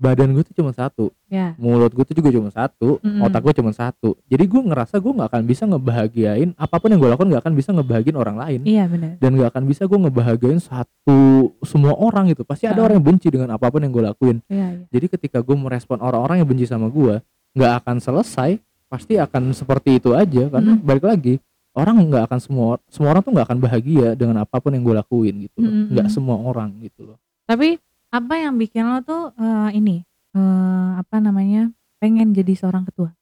badan 0.00 0.32
gue 0.32 0.40
tuh 0.42 0.56
cuma 0.56 0.72
satu. 0.72 1.12
Ya. 1.28 1.52
Mulut 1.54 1.92
gue 1.92 2.02
tuh 2.02 2.16
juga 2.16 2.32
cuma 2.32 2.48
satu. 2.48 2.96
Mm-mm. 2.98 3.20
otak 3.20 3.44
gue 3.44 3.54
cuma 3.60 3.70
satu. 3.70 4.16
Jadi 4.24 4.48
gue 4.48 4.62
ngerasa 4.64 4.96
gue 4.96 5.12
nggak 5.12 5.28
akan 5.28 5.42
bisa 5.44 5.68
ngebahagiain 5.68 6.56
apa 6.56 6.80
pun 6.80 6.88
yang 6.88 6.98
gue 6.98 7.10
lakukan 7.12 7.28
nggak 7.28 7.42
akan 7.44 7.52
bisa 7.52 7.70
ngebahagiain 7.70 8.16
orang 8.16 8.36
lain. 8.40 8.60
Iya 8.64 8.88
benar. 8.88 9.20
Dan 9.20 9.36
gak 9.36 9.52
akan 9.52 9.64
bisa 9.68 9.84
gue 9.84 9.98
ngebahagiain 10.00 10.58
satu 10.58 11.20
semua 11.62 11.92
orang 11.94 12.32
gitu. 12.32 12.42
Pasti 12.42 12.64
ada 12.64 12.80
Ah. 12.80 12.88
orang 12.88 12.96
yang 12.96 13.06
benci 13.06 13.28
dengan 13.28 13.52
apa 13.52 13.68
pun 13.68 13.84
yang 13.84 13.92
gue 13.92 14.00
lakuin. 14.02 14.40
Iya 14.48 14.66
iya. 14.72 14.84
Jadi 14.88 15.06
ketika 15.12 15.44
gue 15.44 15.52
merespon 15.54 16.00
orang-orang 16.00 16.40
yang 16.40 16.48
benci 16.48 16.64
sama 16.64 16.88
gue 16.88 17.20
nggak 17.52 17.72
akan 17.84 17.96
selesai 18.00 18.56
pasti 18.88 19.20
akan 19.20 19.52
seperti 19.52 20.00
itu 20.00 20.16
aja. 20.16 20.48
Karena 20.48 20.74
Mm. 20.74 20.82
balik 20.82 21.04
lagi 21.04 21.34
orang 21.70 22.00
nggak 22.02 22.24
akan 22.26 22.40
semua 22.40 22.80
semua 22.88 23.12
orang 23.12 23.22
tuh 23.22 23.30
nggak 23.30 23.46
akan 23.46 23.58
bahagia 23.60 24.08
dengan 24.16 24.42
apa 24.42 24.58
pun 24.58 24.72
yang 24.72 24.82
gue 24.82 24.96
lakuin 24.96 25.34
gitu 25.44 25.60
loh. 25.60 25.68
Mm, 25.68 25.76
mm, 25.76 25.86
nggak 25.92 26.08
mm. 26.08 26.14
semua 26.16 26.36
orang 26.40 26.70
gitu 26.80 27.04
loh. 27.04 27.18
Tapi 27.44 27.78
apa 28.10 28.34
yang 28.36 28.58
bikin 28.58 28.84
lo 28.84 28.98
tuh 29.00 29.30
eh, 29.34 29.70
ini 29.72 30.02
eh, 30.34 30.90
apa 30.98 31.18
namanya 31.18 31.70
pengen 31.98 32.30
jadi 32.30 32.52
seorang 32.52 32.82
ketua? 32.84 33.14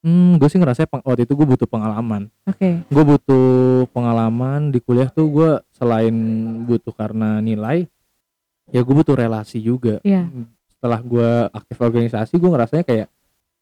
Hmm 0.00 0.38
gue 0.38 0.46
sih 0.46 0.56
ngerasa 0.56 0.86
peng- 0.86 1.02
waktu 1.02 1.26
itu 1.26 1.34
gue 1.34 1.46
butuh 1.46 1.66
pengalaman. 1.66 2.30
Oke. 2.46 2.80
Gue 2.86 3.04
butuh 3.04 3.46
pengalaman 3.90 4.70
di 4.70 4.78
kuliah 4.78 5.10
tuh 5.10 5.26
gue 5.26 5.50
selain 5.74 6.14
butuh 6.62 6.94
karena 6.94 7.40
nilai 7.40 7.90
ya 8.70 8.80
gue 8.80 8.94
butuh 8.94 9.18
relasi 9.18 9.58
juga. 9.58 9.98
Iya. 10.00 10.30
Setelah 10.70 11.00
gue 11.02 11.28
aktif 11.50 11.76
organisasi 11.76 12.38
gue 12.38 12.50
ngerasanya 12.50 12.84
kayak 12.86 13.08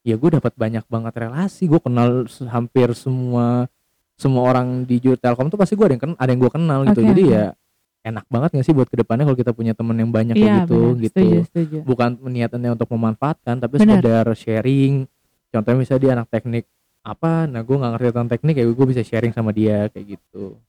ya 0.05 0.15
gue 0.15 0.31
dapat 0.37 0.53
banyak 0.53 0.85
banget 0.85 1.15
relasi. 1.17 1.65
Gue 1.65 1.81
kenal 1.81 2.29
se- 2.29 2.45
hampir 2.45 2.93
semua 2.93 3.65
semua 4.15 4.47
orang 4.47 4.85
di 4.85 5.01
Jur 5.01 5.17
Telkom 5.17 5.49
tuh 5.49 5.59
pasti 5.59 5.75
gue 5.75 5.87
ada 5.89 5.95
yang 5.97 6.03
kenal 6.05 6.17
ada 6.21 6.31
yang 6.31 6.41
gue 6.41 6.53
kenal 6.53 6.79
gitu. 6.85 7.01
Oke, 7.01 7.09
jadi 7.11 7.23
oke. 7.25 7.33
ya 7.33 7.45
enak 8.05 8.25
banget 8.29 8.61
gak 8.61 8.67
sih 8.69 8.77
buat 8.77 8.87
ke 8.87 9.01
depannya 9.01 9.25
kalau 9.25 9.39
kita 9.41 9.57
punya 9.57 9.73
temen 9.73 9.97
yang 9.97 10.13
banyak 10.13 10.37
kayak 10.37 10.69
gitu 10.69 10.81
benar. 10.93 11.03
gitu. 11.03 11.17
Setuju 11.25 11.39
setuju. 11.49 11.77
Bukan 11.89 12.11
niatannya 12.21 12.71
untuk 12.77 12.89
memanfaatkan 12.93 13.57
tapi 13.59 13.81
Benar. 13.81 13.99
sekedar 14.05 14.27
sharing. 14.37 15.09
Contohnya 15.49 15.79
misalnya 15.81 16.03
dia 16.05 16.13
anak 16.21 16.29
teknik 16.29 16.65
apa 17.05 17.45
nah 17.45 17.61
gue 17.61 17.77
nggak 17.77 17.91
ngerti 17.97 18.07
tentang 18.13 18.31
teknik 18.33 18.55
ya 18.57 18.65
gue 18.65 18.87
bisa 18.89 19.03
sharing 19.05 19.33
sama 19.33 19.51
dia 19.51 19.89
kayak 19.89 20.21
gitu. 20.21 20.61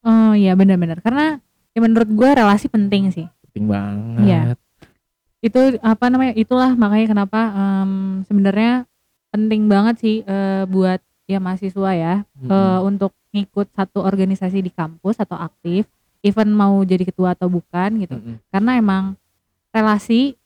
Oh 0.00 0.32
iya 0.32 0.54
benar-benar 0.54 1.02
karena 1.02 1.42
ya 1.70 1.78
menurut 1.82 2.08
gue 2.08 2.30
relasi 2.30 2.70
penting 2.70 3.10
sih. 3.10 3.26
Penting 3.50 3.66
banget. 3.66 4.24
Iya. 4.26 4.42
itu 5.40 5.80
apa 5.80 6.12
namanya 6.12 6.36
itulah 6.36 6.76
makanya 6.76 7.16
kenapa 7.16 7.40
em, 7.48 7.90
sebenarnya 8.28 8.84
penting 9.32 9.72
banget 9.72 9.96
sih 9.96 10.16
eh, 10.20 10.68
buat 10.68 11.00
ya 11.24 11.40
mahasiswa 11.40 11.90
ya 11.96 12.14
Mm-mm. 12.36 12.52
eh, 12.52 12.80
untuk 12.84 13.16
ngikut 13.32 13.72
satu 13.72 14.04
organisasi 14.04 14.60
di 14.60 14.68
kampus 14.68 15.16
atau 15.16 15.40
aktif 15.40 15.88
even 16.20 16.48
mau 16.50 16.80
jadi 16.82 17.02
ketua 17.02 17.32
atau 17.32 17.48
bukan 17.48 17.90
gitu 17.98 18.14
Mm-mm. 18.14 18.36
karena 18.48 18.76
emang 18.76 19.04
relasi 19.70 20.36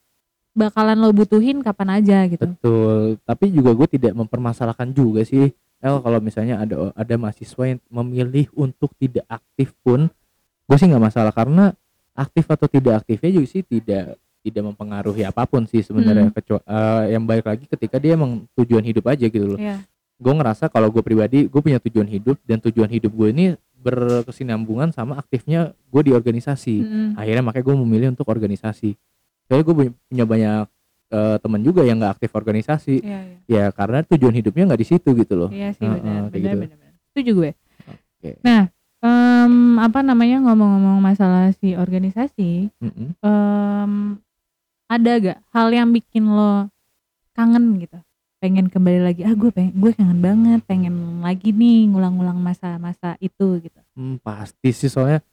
bakalan 0.50 0.94
lo 0.96 1.10
butuhin 1.10 1.60
kapan 1.60 1.98
aja 1.98 2.18
gitu 2.26 2.46
Betul, 2.46 3.18
tapi 3.26 3.50
juga 3.50 3.74
gue 3.74 3.88
tidak 3.90 4.14
mempermasalahkan 4.14 4.90
juga 4.90 5.22
sih 5.22 5.50
El 5.78 6.00
kalau 6.00 6.16
misalnya 6.16 6.62
ada 6.62 6.94
ada 6.94 7.14
mahasiswa 7.18 7.64
yang 7.66 7.80
memilih 7.90 8.48
untuk 8.54 8.94
tidak 8.96 9.26
aktif 9.26 9.74
pun 9.82 10.06
gue 10.64 10.76
sih 10.78 10.86
nggak 10.86 11.02
masalah 11.02 11.28
karena 11.28 11.74
aktif 12.14 12.46
atau 12.46 12.64
tidak 12.64 13.02
aktifnya 13.02 13.30
juga 13.34 13.46
sih 13.50 13.60
tidak 13.60 14.16
tidak 14.40 14.62
mempengaruhi 14.62 15.26
apa 15.26 15.44
pun 15.44 15.66
sih 15.66 15.82
sebenarnya 15.82 16.30
Hmm. 16.30 16.36
kecuali 16.36 16.64
yang 17.10 17.24
baik 17.24 17.44
lagi 17.44 17.64
ketika 17.66 17.96
dia 17.98 18.14
emang 18.14 18.46
tujuan 18.54 18.80
hidup 18.80 19.04
aja 19.08 19.26
gitu 19.26 19.44
loh 19.44 19.58
Iya. 19.58 19.82
gue 20.14 20.32
ngerasa 20.32 20.70
kalau 20.70 20.88
gue 20.88 21.02
pribadi 21.02 21.50
gue 21.50 21.60
punya 21.60 21.82
tujuan 21.82 22.06
hidup 22.06 22.38
dan 22.46 22.62
tujuan 22.62 22.88
hidup 22.88 23.10
gue 23.10 23.28
ini 23.28 23.44
berkesinambungan 23.84 24.90
sama 24.90 25.20
aktifnya 25.20 25.60
gue 25.92 26.02
di 26.02 26.12
organisasi 26.12 26.76
Mm-mm. 26.80 27.08
akhirnya 27.14 27.44
makanya 27.44 27.64
gue 27.68 27.76
memilih 27.84 28.08
untuk 28.16 28.24
organisasi 28.26 28.96
soalnya 29.44 29.64
gue 29.68 29.74
punya 30.08 30.24
banyak 30.24 30.64
eh, 31.12 31.36
teman 31.38 31.60
juga 31.60 31.84
yang 31.84 32.00
nggak 32.00 32.16
aktif 32.16 32.32
organisasi 32.32 33.04
Iya, 33.04 33.20
iya. 33.20 33.36
ya 33.44 33.64
karena 33.70 34.00
tujuan 34.02 34.32
hidupnya 34.32 34.72
nggak 34.72 34.80
di 34.80 34.88
situ 34.88 35.08
gitu 35.12 35.34
loh 35.36 35.50
Iya 35.52 35.76
sih 35.76 35.84
benar, 35.84 36.32
benar, 36.32 36.32
gitu. 36.32 36.58
benar. 36.64 36.92
Setuju 37.12 37.30
gue. 37.36 37.50
Nah, 38.40 38.62
em, 39.04 39.54
apa 39.78 40.00
namanya 40.00 40.40
ngomong-ngomong 40.40 40.98
masalah 40.98 41.52
si 41.52 41.76
organisasi, 41.76 42.72
Mm-mm. 42.80 43.12
em, 43.20 43.92
ada 44.88 45.12
gak 45.20 45.38
hal 45.52 45.68
yang 45.70 45.92
bikin 45.92 46.24
lo 46.24 46.72
kangen 47.36 47.78
gitu? 47.78 48.00
Pengen 48.44 48.68
kembali 48.68 49.00
lagi, 49.00 49.24
ah 49.24 49.32
gue 49.32 49.48
pengen, 49.48 49.72
gue 49.72 49.96
kangen 49.96 50.20
banget, 50.20 50.60
pengen 50.68 51.24
lagi 51.24 51.48
nih 51.48 51.88
ngulang-ngulang 51.88 52.36
masa-masa 52.36 53.16
itu 53.16 53.56
gitu. 53.56 53.80
Hmm, 53.96 54.20
pasti 54.20 54.68
sih 54.68 54.92
soalnya 54.92 55.24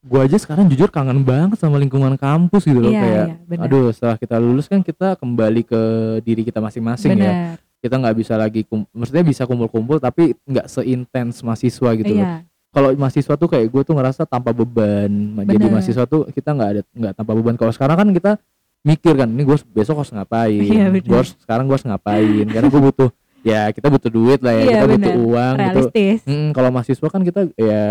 gue 0.00 0.16
aja 0.16 0.40
sekarang 0.40 0.64
jujur 0.72 0.88
kangen 0.88 1.20
banget 1.28 1.60
sama 1.60 1.76
lingkungan 1.76 2.16
kampus 2.16 2.64
gitu 2.64 2.80
loh 2.80 2.88
Iya, 2.88 3.04
kayak 3.04 3.26
iya, 3.52 3.56
aduh 3.68 3.92
setelah 3.92 4.16
kita 4.16 4.40
lulus 4.40 4.66
kan 4.66 4.80
kita 4.80 5.14
kembali 5.20 5.62
ke 5.62 5.80
diri 6.24 6.42
kita 6.42 6.58
masing-masing 6.64 7.20
ya. 7.20 7.60
Kita 7.84 8.00
nggak 8.00 8.16
bisa 8.16 8.40
lagi 8.40 8.64
maksudnya 8.96 9.28
bisa 9.28 9.44
kumpul-kumpul 9.44 10.00
tapi 10.00 10.32
nggak 10.48 10.72
seintens 10.72 11.44
mahasiswa 11.44 11.90
gitu 12.00 12.16
loh. 12.16 12.24
Iya, 12.24 12.48
kalau 12.72 12.96
mahasiswa 12.96 13.34
tuh 13.36 13.48
kayak 13.52 13.68
gue 13.68 13.82
tuh 13.84 13.92
ngerasa 13.92 14.24
tanpa 14.24 14.56
beban 14.56 15.36
jadi 15.44 15.68
Bener. 15.68 15.70
mahasiswa 15.76 16.08
tuh 16.08 16.32
kita 16.32 16.50
nggak 16.56 16.70
ada 16.72 16.82
nggak 16.96 17.12
tanpa 17.12 17.32
beban. 17.36 17.60
Kalau 17.60 17.72
sekarang 17.76 17.96
kan 18.00 18.08
kita 18.08 18.32
mikir 18.82 19.14
kan 19.14 19.26
ini 19.26 19.42
gue 19.42 19.56
besok 19.70 20.02
harus 20.02 20.10
ngapain 20.10 20.58
Iya, 20.58 20.90
gue 20.92 21.16
harus 21.16 21.38
sekarang 21.38 21.64
gue 21.64 21.74
harus 21.74 21.86
ngapain 21.86 22.46
karena 22.46 22.66
gue 22.66 22.82
butuh 22.82 23.08
ya 23.40 23.70
kita 23.70 23.86
butuh 23.86 24.06
duit 24.08 24.38
lah 24.38 24.52
ya 24.52 24.60
Iya, 24.60 24.70
kita 24.72 24.86
butuh 24.88 24.98
bener. 25.12 25.14
uang 25.24 25.54
gitu 25.54 25.62
realistis. 25.86 26.20
Mm, 26.24 26.48
kalau 26.50 26.68
mahasiswa 26.70 27.08
kan 27.08 27.22
kita 27.22 27.40
ya 27.54 27.82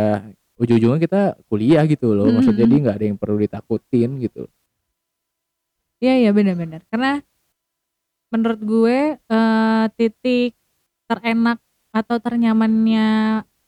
ujung-ujungnya 0.55 0.99
kita 0.99 1.21
kuliah 1.45 1.83
gitu 1.85 2.11
loh 2.11 2.27
maksudnya 2.29 2.61
Mm-mm. 2.61 2.69
jadi 2.69 2.83
nggak 2.83 2.95
ada 2.95 3.05
yang 3.05 3.17
perlu 3.17 3.37
ditakutin 3.37 4.11
gitu 4.19 4.45
Iya, 5.97 6.17
iya 6.17 6.31
benar-benar. 6.33 6.81
Karena 6.89 7.21
menurut 8.29 8.59
gue 8.59 8.97
eh, 9.17 9.85
titik 9.93 10.57
terenak 11.05 11.59
atau 11.91 12.17
ternyamannya 12.17 13.07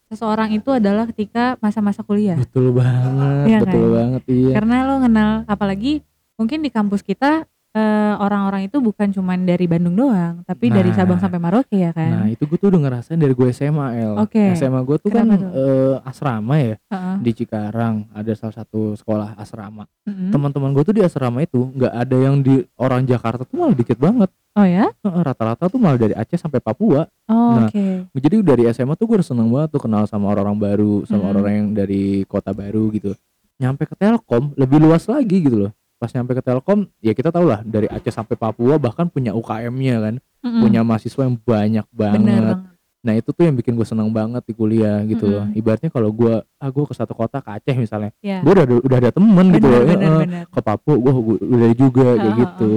seseorang 0.07 0.49
itu 0.51 0.69
adalah 0.71 1.05
ketika 1.05 1.59
masa-masa 1.59 2.01
kuliah. 2.01 2.39
betul 2.39 2.71
banget 2.71 3.45
Iya 3.45 3.57
betul 3.61 3.83
kan? 3.83 3.91
banget 3.93 4.21
iya 4.29 4.53
karena 4.55 4.75
lo 4.83 4.95
kenal 4.97 5.29
apalagi 5.45 5.93
mungkin 6.43 6.59
di 6.59 6.69
kampus 6.69 6.99
kita 7.01 7.47
eh, 7.71 7.81
orang-orang 8.15 8.67
itu 8.67 8.77
bukan 8.77 9.09
cuman 9.09 9.39
dari 9.41 9.65
Bandung 9.65 9.95
doang 9.95 10.43
tapi 10.43 10.69
dari 10.69 10.85
Nah. 10.85 10.97
Sabang 10.99 11.17
sampai 11.17 11.39
Merauke 11.39 11.73
ya 11.73 11.89
nah 11.89 12.21
kan 12.21 12.29
itu 12.29 12.43
gue 12.43 12.57
tuh 12.57 12.69
udah 12.69 12.81
ngerasain 12.83 13.15
dari 13.15 13.31
gue 13.31 13.47
SMA 13.49 13.87
El 13.97 14.13
Oke. 14.19 14.53
SMA 14.53 14.77
gue 14.79 14.97
tuh 14.99 15.09
kan 15.09 15.25
Kenapa 15.25 15.41
tuh? 15.41 15.49
eh, 15.55 15.95
asrama 16.03 16.55
ya 16.55 16.75
Heeh. 16.85 17.15
di 17.17 17.31
Cikarang 17.33 17.95
ada 18.11 18.31
salah 18.33 18.53
satu 18.53 18.93
sekolah 18.93 19.33
asrama 19.35 19.89
Mm-mm. 20.03 20.29
teman-teman 20.29 20.69
gue 20.69 20.83
tuh 20.83 20.93
di 20.93 21.01
asrama 21.01 21.41
itu 21.41 21.71
nggak 21.71 21.93
ada 21.95 22.17
yang 22.19 22.35
di 22.39 22.61
orang 22.75 23.01
Jakarta 23.03 23.41
tuh 23.41 23.57
malah 23.57 23.73
dikit 23.73 23.97
banget 23.97 24.29
oh 24.53 24.67
ya 24.67 24.85
Heeh, 24.93 25.21
rata-rata 25.23 25.65
tuh 25.65 25.79
malah 25.79 25.97
dari 25.97 26.13
Aceh 26.13 26.37
sampai 26.37 26.59
Papua 26.59 27.09
oh, 27.25 27.57
Nah, 27.57 27.65
oke 27.65 27.85
jadi 28.13 28.35
dari 28.43 28.69
SMA 28.69 28.93
tuh 28.93 29.07
gue 29.07 29.17
udah 29.17 29.25
seneng 29.25 29.49
banget 29.49 29.69
tuh 29.71 29.81
kenal 29.81 30.05
sama 30.05 30.29
orang-orang 30.29 30.61
baru 30.61 30.93
sama 31.03 31.25
Mm. 31.25 31.29
orang-orang 31.31 31.53
yang 31.57 31.69
dari 31.73 32.03
kota 32.23 32.53
baru 32.53 32.91
gitu 32.91 33.17
nyampe 33.55 33.85
ke 33.85 33.95
Telkom 33.95 34.53
lebih 34.53 34.77
luas 34.77 35.05
lagi 35.05 35.41
gitu 35.41 35.57
loh 35.57 35.71
pas 36.03 36.11
nyampe 36.11 36.35
ke 36.35 36.43
Telkom 36.43 36.83
ya 36.99 37.15
kita 37.15 37.31
tau 37.31 37.47
lah 37.47 37.63
dari 37.63 37.87
Aceh 37.87 38.11
sampai 38.11 38.35
Papua 38.35 38.75
bahkan 38.75 39.07
punya 39.07 39.31
UKM-nya 39.31 39.95
kan. 40.03 40.15
Mm-mm. 40.43 40.59
punya 40.59 40.83
mahasiswa 40.83 41.23
yang 41.23 41.39
banyak 41.39 41.87
bener 41.87 42.19
banget. 42.19 42.19
banget. 42.19 42.57
Nah 42.99 43.13
itu 43.15 43.29
tuh 43.31 43.43
yang 43.47 43.55
bikin 43.55 43.79
gue 43.79 43.87
seneng 43.87 44.11
banget 44.11 44.43
di 44.43 44.51
kuliah 44.51 44.99
gitu 45.07 45.23
loh. 45.31 45.47
Mm-mm. 45.47 45.55
ibaratnya 45.55 45.87
kalau 45.87 46.11
gue 46.11 46.33
ah 46.43 46.67
gue 46.67 46.83
ke 46.83 46.91
satu 46.91 47.15
kota 47.15 47.39
ke 47.39 47.47
Aceh 47.55 47.75
misalnya 47.79 48.11
ya 48.19 48.43
gue 48.43 48.51
udah 48.51 48.65
udah 48.83 48.97
ada 48.99 49.11
temen 49.15 49.45
gitu 49.55 49.67
loh. 49.71 49.79
Bener 49.87 49.87
ya, 49.87 49.95
bener 49.95 50.11
eh, 50.11 50.19
bener 50.27 50.43
ke 50.51 50.59
Papua 50.59 50.95
gue 50.99 51.11
udah 51.39 51.71
juga 51.71 52.07
kayak 52.19 52.23
Heeh, 52.27 52.39
gitu. 52.43 52.71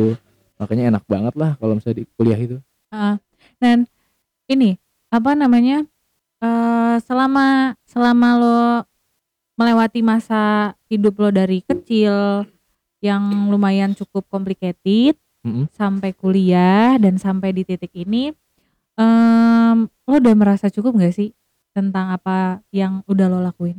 makanya 0.62 0.85
enak 0.95 1.05
banget 1.11 1.35
lah 1.35 1.51
kalau 1.59 1.75
misalnya 1.75 1.99
di 1.99 2.05
kuliah 2.15 2.39
itu. 2.39 2.57
Heeh. 2.95 3.15
dan 3.59 3.79
ini 4.47 4.79
apa 5.11 5.35
namanya 5.35 5.83
eh 6.39 6.97
selama 7.03 7.75
selama 7.83 8.29
lo 8.39 8.61
melewati 9.59 10.07
masa 10.07 10.71
hidup 10.87 11.19
lo 11.19 11.35
dari 11.35 11.67
kecil 11.67 12.47
yang 13.07 13.23
lumayan 13.47 13.92
cukup 13.92 14.27
complicated 14.27 15.14
Mm-mm. 15.40 15.71
sampai 15.71 16.11
kuliah 16.11 16.99
dan 16.99 17.16
sampai 17.16 17.51
di 17.51 17.62
titik 17.62 17.95
ini 17.95 18.35
em, 18.95 19.77
lo 19.87 20.14
udah 20.16 20.35
merasa 20.35 20.66
cukup 20.66 20.99
gak 20.99 21.14
sih 21.14 21.31
tentang 21.71 22.11
apa 22.11 22.59
yang 22.71 23.07
udah 23.07 23.27
lo 23.27 23.38
lakuin 23.40 23.79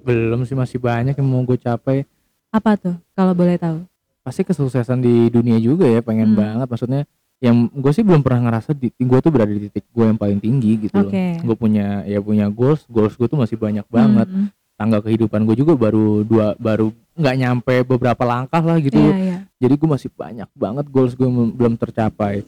belum 0.00 0.44
sih 0.44 0.52
masih 0.52 0.76
banyak 0.78 1.16
yang 1.16 1.24
mau 1.24 1.40
gue 1.42 1.56
capai 1.56 2.04
apa 2.50 2.76
tuh 2.76 2.94
kalau 3.12 3.32
boleh 3.32 3.56
tahu 3.56 3.82
pasti 4.20 4.40
kesuksesan 4.40 5.00
di 5.00 5.28
dunia 5.28 5.56
juga 5.58 5.84
ya 5.84 6.00
pengen 6.00 6.32
Hmm. 6.32 6.38
banget 6.38 6.68
maksudnya 6.68 7.02
yang 7.40 7.68
gue 7.68 7.92
sih 7.92 8.00
belum 8.00 8.20
pernah 8.20 8.48
ngerasa 8.48 8.72
di 8.72 8.88
gue 8.90 9.18
tuh 9.18 9.28
berada 9.28 9.50
di 9.50 9.66
titik 9.66 9.84
gue 9.86 10.04
yang 10.04 10.16
paling 10.16 10.38
tinggi 10.38 10.86
gitu 10.86 10.96
loh 10.96 11.08
Oke. 11.08 11.40
gue 11.40 11.56
punya 11.58 12.04
ya 12.04 12.20
punya 12.20 12.48
goals 12.48 12.84
goals 12.86 13.16
gue 13.16 13.26
tuh 13.26 13.36
masih 13.36 13.56
banyak 13.56 13.84
banget 13.88 14.28
Mm, 14.28 14.38
mm. 14.38 14.48
Tangga 14.74 14.98
kehidupan 15.00 15.44
gue 15.44 15.56
juga 15.56 15.74
baru 15.74 16.22
dua 16.22 16.54
baru 16.56 16.90
nggak 17.14 17.36
nyampe 17.36 17.74
beberapa 17.84 18.22
langkah 18.22 18.58
lah 18.58 18.76
gitu 18.76 18.98
Iya, 18.98 19.14
iya. 19.14 19.38
jadi 19.56 19.74
gue 19.74 19.88
masih 19.88 20.10
banyak 20.10 20.48
banget 20.52 20.86
goals 20.88 21.14
gue 21.14 21.26
belum 21.28 21.74
tercapai 21.74 22.42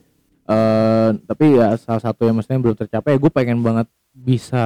eh 0.44 1.08
tapi 1.22 1.44
ya 1.54 1.74
salah 1.76 1.98
satu 2.00 2.22
yang 2.22 2.34
maksudnya 2.34 2.58
belum 2.60 2.76
tercapai 2.76 3.14
gue 3.14 3.30
pengen 3.30 3.58
banget 3.60 3.86
bisa 4.12 4.62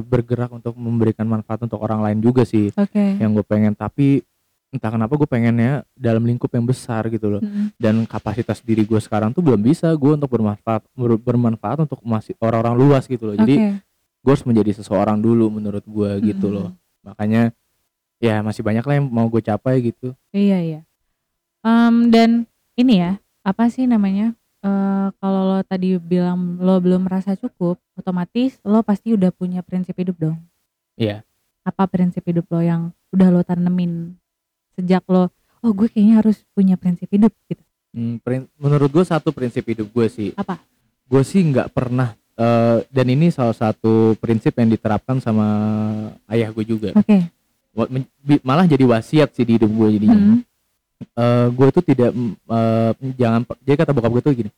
bergerak 0.00 0.48
untuk 0.48 0.74
memberikan 0.74 1.24
manfaat 1.24 1.60
untuk 1.60 1.78
orang 1.78 2.00
lain 2.00 2.18
juga 2.18 2.42
sih 2.42 2.70
Oke. 2.72 3.18
yang 3.18 3.30
gue 3.30 3.42
pengen 3.42 3.74
tapi 3.74 4.22
entah 4.70 4.90
kenapa 4.90 5.14
gue 5.14 5.28
pengennya 5.28 5.72
dalam 5.92 6.22
lingkup 6.22 6.50
yang 6.50 6.64
besar 6.64 7.06
gitu 7.06 7.30
loh 7.30 7.38
Mm-mm. 7.38 7.70
dan 7.76 8.02
kapasitas 8.04 8.58
diri 8.58 8.82
gue 8.82 8.98
sekarang 8.98 9.30
tuh 9.30 9.38
belum 9.38 9.60
bisa 9.60 9.90
gue 9.92 10.12
untuk 10.12 10.26
bermanfaat 10.28 10.82
ber- 10.90 11.20
bermanfaat 11.20 11.78
untuk 11.80 12.02
masih 12.02 12.34
orang-orang 12.38 12.74
luas 12.76 13.06
gitu 13.06 13.30
loh 13.30 13.36
jadi 13.36 13.54
Oke. 13.54 13.70
gue 14.18 14.30
harus 14.32 14.42
menjadi 14.42 14.70
seseorang 14.72 15.18
dulu 15.18 15.46
menurut 15.48 15.82
gue 15.84 16.10
gitu 16.24 16.46
Mm-mm. 16.48 16.58
loh 16.58 16.68
makanya 17.04 17.52
ya 18.18 18.40
masih 18.40 18.64
banyak 18.64 18.80
lah 18.80 18.94
yang 18.96 19.06
mau 19.06 19.28
gue 19.28 19.38
capai 19.38 19.84
gitu 19.84 20.16
Iya 20.32 20.58
iya. 20.58 20.80
Em, 21.60 22.08
dan 22.08 22.30
ini 22.74 23.00
ya 23.00 23.12
apa 23.40 23.68
sih 23.68 23.84
namanya? 23.84 24.32
eh 24.64 25.08
kalau 25.20 25.40
lo 25.44 25.58
tadi 25.60 26.00
bilang 26.00 26.56
lo 26.56 26.80
belum 26.80 27.04
merasa 27.04 27.36
cukup, 27.36 27.76
otomatis 27.94 28.56
lo 28.64 28.80
pasti 28.80 29.12
udah 29.12 29.28
punya 29.28 29.60
prinsip 29.60 29.92
hidup 29.94 30.16
dong. 30.16 30.40
Iya. 30.96 31.20
Apa 31.62 31.84
prinsip 31.84 32.24
hidup 32.24 32.48
lo 32.48 32.64
yang 32.64 32.88
udah 33.12 33.28
lo 33.28 33.44
tanemin 33.44 34.16
sejak 34.72 35.04
lo, 35.06 35.28
oh 35.60 35.72
gue 35.72 35.92
kayaknya 35.92 36.24
harus 36.24 36.40
punya 36.56 36.80
prinsip 36.80 37.12
hidup 37.12 37.32
gitu. 37.46 37.60
Hmm, 37.92 38.18
menurut 38.58 38.90
gue 38.90 39.04
satu 39.04 39.30
prinsip 39.30 39.62
hidup 39.70 39.86
gue 39.86 40.06
sih 40.10 40.30
Apa? 40.34 40.58
gue 41.06 41.22
sih 41.22 41.46
nggak 41.46 41.70
pernah 41.70 42.18
eh, 42.34 42.78
dan 42.90 43.06
ini 43.06 43.30
salah 43.30 43.54
satu 43.54 44.14
prinsip 44.18 44.54
yang 44.58 44.70
diterapkan 44.70 45.18
sama 45.22 45.46
ayah 46.30 46.50
gue 46.50 46.64
juga. 46.66 46.90
Bi- 48.22 48.42
malah 48.46 48.66
jadi 48.70 48.86
wasiat 48.86 49.34
sih 49.34 49.42
di 49.42 49.58
hidup 49.58 49.70
gue 49.70 49.88
jadinya. 49.98 50.14
Mm-mm. 50.14 50.40
Eh, 51.04 51.46
gue 51.50 51.68
tuh 51.74 51.82
tidak 51.82 52.10
eh, 52.14 52.92
jangan 53.18 53.42
jadi 53.66 53.76
kata 53.82 53.90
bokap 53.90 54.10
gue 54.14 54.22
tuh 54.22 54.34
gini. 54.34 54.50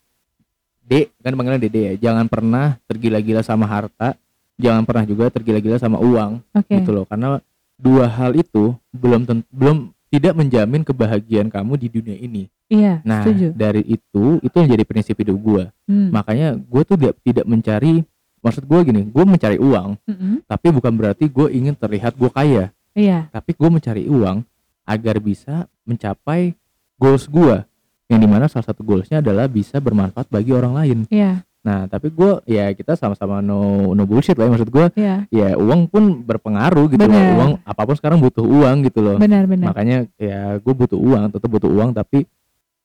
Dek 0.87 1.11
kan 1.19 1.35
panggilnya 1.35 1.59
dede 1.67 1.81
ya 1.83 1.95
jangan 1.99 2.31
pernah 2.31 2.79
tergila-gila 2.87 3.43
sama 3.43 3.67
harta 3.67 4.15
jangan 4.55 4.87
pernah 4.87 5.03
juga 5.03 5.27
tergila-gila 5.35 5.83
sama 5.83 5.99
uang 5.99 6.39
Oke. 6.55 6.79
gitu 6.79 6.95
loh. 6.95 7.05
Karena 7.09 7.43
dua 7.75 8.07
hal 8.07 8.37
itu 8.39 8.73
belum 8.95 9.27
belum 9.51 9.96
tidak 10.17 10.33
menjamin 10.33 10.83
kebahagiaan 10.83 11.47
kamu 11.47 11.73
di 11.77 11.89
dunia 11.91 12.17
ini 12.17 12.49
Iya. 12.67 12.99
nah 13.03 13.23
setuju. 13.23 13.53
dari 13.53 13.85
itu 13.85 14.41
itu 14.41 14.55
yang 14.55 14.69
jadi 14.69 14.83
prinsip 14.83 15.15
hidup 15.15 15.37
gue 15.37 15.65
Hmm. 15.85 16.11
makanya 16.11 16.57
gue 16.57 16.83
tuh 16.83 16.97
tidak 16.97 17.15
tidak 17.21 17.45
mencari 17.45 18.03
maksud 18.39 18.63
gue 18.63 18.79
gini 18.83 19.03
gue 19.05 19.25
mencari 19.25 19.57
uang 19.57 19.99
Mm-mm. 20.03 20.35
tapi 20.45 20.67
bukan 20.71 20.93
berarti 20.93 21.27
gue 21.27 21.47
ingin 21.49 21.73
terlihat 21.73 22.13
gue 22.13 22.27
kaya 22.29 22.71
Iya. 22.93 23.29
tapi 23.29 23.53
gue 23.53 23.69
mencari 23.69 24.05
uang 24.05 24.43
agar 24.83 25.17
bisa 25.19 25.55
mencapai 25.83 26.55
goals 26.97 27.27
gue 27.27 27.63
yang 28.07 28.19
di 28.19 28.29
mana 28.29 28.47
salah 28.47 28.63
satu 28.65 28.81
goalsnya 28.81 29.19
adalah 29.19 29.47
bisa 29.47 29.77
bermanfaat 29.77 30.27
bagi 30.27 30.51
orang 30.51 30.75
lain 30.75 30.99
Iya. 31.09 31.43
Nah 31.67 31.91
tapi 31.91 32.15
gue 32.15 32.47
ya 32.47 32.71
kita 32.71 32.95
sama-sama 32.95 33.43
no 33.43 33.91
no 33.91 34.07
bullshit 34.07 34.39
lah 34.39 34.47
ya 34.47 34.55
maksud 34.55 34.71
gue 34.71 34.87
Iya. 34.95 35.27
ya 35.29 35.49
uang 35.59 35.91
pun 35.91 36.23
berpengaruh 36.23 36.87
gitu 36.87 37.03
loh 37.03 37.11
Bener. 37.11 37.35
uang 37.35 37.51
apa 37.61 37.83
pun 37.83 37.95
sekarang 37.99 38.23
butuh 38.23 38.47
uang 38.47 38.87
gitu 38.87 39.03
loh 39.03 39.19
Benar-benar. 39.19 39.75
makanya 39.75 40.07
ya 40.15 40.63
gue 40.63 40.75
butuh 40.79 40.95
uang 40.95 41.27
tetap 41.35 41.51
butuh 41.51 41.67
uang 41.67 41.91
tapi 41.91 42.23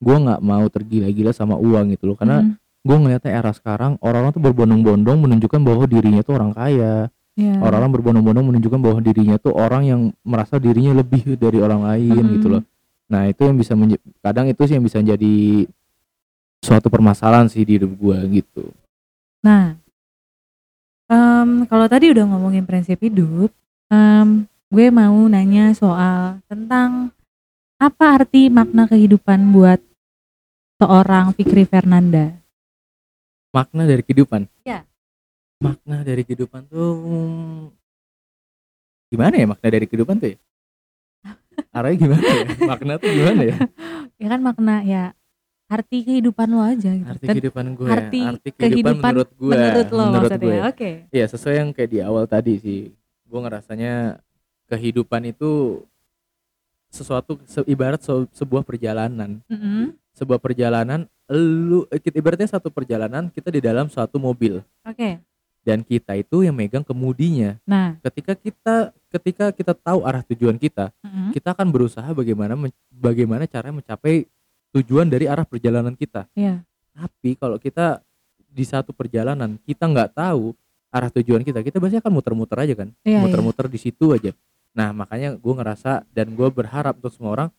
gue 0.02 0.16
nggak 0.18 0.42
mau 0.42 0.66
tergila-gila 0.66 1.30
sama 1.30 1.62
uang 1.62 1.94
gitu 1.94 2.10
loh 2.10 2.18
karena 2.18 2.42
Mm-mm. 2.42 2.58
gue 2.82 2.98
ngeliatnya 2.98 3.32
era 3.32 3.54
sekarang 3.54 4.02
orang-orang 4.02 4.34
tuh 4.34 4.42
berbondong-bondong 4.42 5.18
menunjukkan 5.22 5.62
bahwa 5.62 5.86
dirinya 5.86 6.26
tuh 6.26 6.42
orang 6.42 6.52
kaya 6.52 7.14
Iya. 7.38 7.64
orang-orang 7.64 7.92
berbondong-bondong 7.96 8.46
menunjukkan 8.50 8.82
bahwa 8.82 9.00
dirinya 9.00 9.38
tuh 9.38 9.54
orang 9.54 9.86
yang 9.86 10.02
merasa 10.26 10.58
dirinya 10.58 10.98
lebih 10.98 11.38
dari 11.38 11.62
orang 11.62 11.86
lain 11.86 12.18
Mm-mm. 12.18 12.34
gitu 12.42 12.48
loh 12.50 12.64
nah 13.06 13.30
itu 13.30 13.46
yang 13.46 13.56
bisa 13.56 13.78
kadang 14.20 14.50
itu 14.50 14.62
sih 14.66 14.74
yang 14.74 14.84
bisa 14.84 14.98
jadi 15.00 15.36
suatu 16.62 16.88
permasalahan 16.94 17.50
sih 17.50 17.66
di 17.66 17.82
hidup 17.82 17.92
gue 17.98 18.18
gitu. 18.42 18.70
Nah, 19.42 19.76
em, 21.10 21.66
kalau 21.66 21.90
tadi 21.90 22.14
udah 22.14 22.30
ngomongin 22.30 22.64
prinsip 22.70 23.02
hidup, 23.02 23.50
em, 23.90 24.46
gue 24.70 24.88
mau 24.94 25.18
nanya 25.28 25.74
soal 25.74 26.40
tentang 26.46 27.10
apa 27.82 28.22
arti 28.22 28.48
makna 28.54 28.86
kehidupan 28.86 29.50
buat 29.50 29.82
seorang 30.78 31.34
Fikri 31.34 31.66
Fernanda. 31.66 32.38
makna 33.52 33.84
dari 33.84 34.00
kehidupan? 34.00 34.48
Ya. 34.64 34.88
makna 35.60 36.08
dari 36.08 36.24
kehidupan 36.24 36.72
tuh 36.72 36.96
gimana 39.12 39.36
ya 39.36 39.46
makna 39.46 39.68
dari 39.68 39.86
kehidupan 39.92 40.24
tuh 40.24 40.30
ya? 40.34 40.38
Arahnya 41.76 42.00
gimana 42.00 42.26
ya? 42.32 42.46
Makna 42.64 42.94
tuh 42.96 43.12
gimana 43.12 43.42
ya? 43.44 43.56
Ya 44.16 44.28
kan 44.32 44.40
makna 44.40 44.76
ya 44.88 45.04
arti 45.72 45.98
kehidupan 46.04 46.48
lo 46.48 46.60
aja 46.60 46.92
gitu. 46.92 47.08
arti 47.08 47.24
Kan 47.24 47.34
kehidupan 47.34 47.66
gue 47.72 47.88
arti 47.88 48.20
arti 48.22 48.50
kehidupan, 48.52 48.60
kehidupan 48.60 48.96
menurut 49.08 49.30
gue 49.32 49.52
menurut 49.54 49.88
lo 49.90 50.04
menurut 50.06 50.30
maksudnya. 50.30 50.44
gue 50.44 50.58
Oke. 50.68 50.90
ya 51.10 51.26
sesuai 51.26 51.56
yang 51.56 51.70
kayak 51.72 51.90
di 51.90 52.00
awal 52.02 52.24
tadi 52.26 52.54
sih 52.58 52.82
gue 53.26 53.40
ngerasanya 53.40 54.20
kehidupan 54.68 55.22
itu 55.26 55.80
sesuatu 56.88 57.40
se- 57.46 57.64
ibarat 57.66 58.00
se- 58.00 58.28
sebuah 58.34 58.62
perjalanan 58.62 59.40
Mm-mm. 59.48 59.96
sebuah 60.12 60.38
perjalanan 60.38 61.08
lu 61.32 61.88
kita 61.90 62.20
ibaratnya 62.20 62.52
satu 62.52 62.68
perjalanan 62.68 63.32
kita 63.32 63.48
di 63.48 63.64
dalam 63.64 63.88
suatu 63.88 64.20
mobil 64.20 64.60
Oke. 64.84 65.24
dan 65.64 65.80
kita 65.82 66.20
itu 66.20 66.44
yang 66.44 66.52
megang 66.52 66.84
kemudinya 66.84 67.56
Nah, 67.64 67.96
ketika 68.04 68.36
kita 68.36 68.76
ketika 69.08 69.46
kita 69.52 69.72
tahu 69.72 70.04
arah 70.04 70.20
tujuan 70.26 70.60
kita 70.60 70.92
mm-mm. 71.00 71.32
kita 71.32 71.56
akan 71.56 71.68
berusaha 71.70 72.12
bagaimana 72.12 72.60
bagaimana 72.92 73.48
cara 73.48 73.72
mencapai 73.72 74.28
tujuan 74.72 75.08
dari 75.08 75.28
arah 75.28 75.44
perjalanan 75.44 75.94
kita 75.94 76.28
Iya. 76.34 76.64
tapi 76.92 77.36
kalau 77.36 77.56
kita 77.56 78.00
di 78.48 78.64
satu 78.64 78.92
perjalanan 78.92 79.56
kita 79.62 79.86
nggak 79.86 80.12
tahu 80.14 80.52
arah 80.90 81.08
tujuan 81.10 81.40
kita 81.40 81.60
kita 81.60 81.78
pasti 81.78 81.98
akan 81.98 82.12
muter-muter 82.12 82.58
aja 82.60 82.74
kan 82.76 82.90
Iya, 83.02 83.16
iya. 83.16 83.20
muter-muter 83.20 83.66
di 83.68 83.78
situ 83.78 84.12
aja 84.12 84.32
nah 84.72 84.92
makanya 84.92 85.36
gue 85.36 85.54
ngerasa 85.54 86.04
dan 86.10 86.32
gue 86.32 86.48
berharap 86.48 86.96
untuk 86.96 87.12
semua 87.12 87.32
orang 87.34 87.50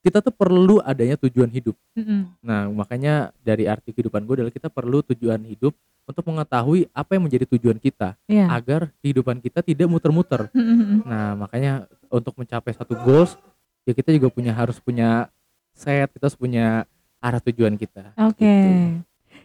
kita 0.00 0.20
tuh 0.20 0.32
perlu 0.32 0.80
adanya 0.80 1.16
tujuan 1.16 1.48
hidup 1.48 1.76
Mm-mm. 1.96 2.28
nah 2.40 2.68
makanya 2.68 3.32
dari 3.40 3.64
arti 3.64 3.90
kehidupan 3.90 4.24
gue 4.24 4.34
adalah 4.38 4.52
kita 4.52 4.68
perlu 4.68 5.00
tujuan 5.06 5.40
hidup 5.42 5.72
untuk 6.04 6.24
mengetahui 6.24 6.92
apa 6.92 7.16
yang 7.16 7.24
menjadi 7.24 7.44
tujuan 7.56 7.76
kita 7.76 8.12
Iya. 8.24 8.48
agar 8.48 8.92
kehidupan 9.00 9.40
kita 9.40 9.60
tidak 9.60 9.88
muter-muter 9.88 10.52
Mm-mm. 10.52 11.04
nah 11.04 11.32
makanya 11.34 11.88
untuk 12.08 12.36
mencapai 12.36 12.72
satu 12.72 12.92
goals 13.00 13.40
ya 13.84 13.92
kita 13.92 14.12
juga 14.12 14.28
punya 14.28 14.52
harus 14.52 14.76
punya 14.76 15.32
set 15.74 16.08
kita 16.08 16.24
harus 16.24 16.34
punya 16.34 16.86
arah 17.18 17.42
tujuan 17.42 17.74
kita 17.74 18.14
Oke, 18.16 18.40
Gitu. 18.40 18.70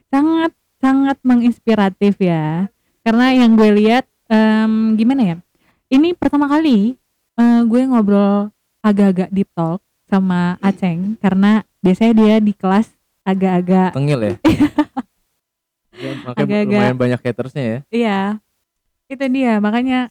sangat 0.08 0.52
sangat 0.78 1.18
menginspiratif 1.22 2.16
ya. 2.18 2.70
Karena 3.02 3.32
yang 3.32 3.54
gue 3.54 3.70
lihat 3.74 4.06
em, 4.28 4.96
gimana 4.96 5.22
ya? 5.26 5.36
Ini 5.88 6.14
pertama 6.14 6.46
kali 6.46 6.96
eh, 7.36 7.62
gue 7.64 7.82
ngobrol 7.84 8.48
agak-agak 8.80 9.30
deep 9.30 9.50
talk 9.52 9.82
sama 10.06 10.56
Aceng 10.60 11.18
karena 11.18 11.62
biasanya 11.80 12.14
dia 12.16 12.36
di 12.40 12.52
kelas 12.52 12.88
agak-agak 13.22 13.92
tengil 13.92 14.20
ya 14.20 14.34
Ya, 15.92 16.16
makanya 16.16 16.40
Agak-agak- 16.64 16.72
lumayan 16.72 16.98
banyak 16.98 17.20
hatersnya 17.20 17.64
ya 17.64 17.80
iya 17.90 18.20
itu 19.06 19.26
dia 19.28 19.58
makanya 19.58 20.08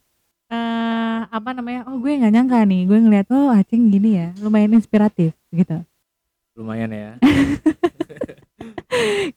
eh 0.48 1.18
apa 1.24 1.50
namanya 1.50 1.86
oh 1.86 1.96
gue 1.96 2.12
nggak 2.14 2.28
nyangka 2.30 2.58
nih 2.62 2.82
gue 2.84 2.98
ngeliat 2.98 3.26
oh 3.30 3.48
Aceng 3.48 3.88
gini 3.88 4.16
ya 4.16 4.28
lumayan 4.38 4.74
inspiratif 4.74 5.32
gitu 5.48 5.80
lumayan 6.58 6.90
ya. 6.90 7.10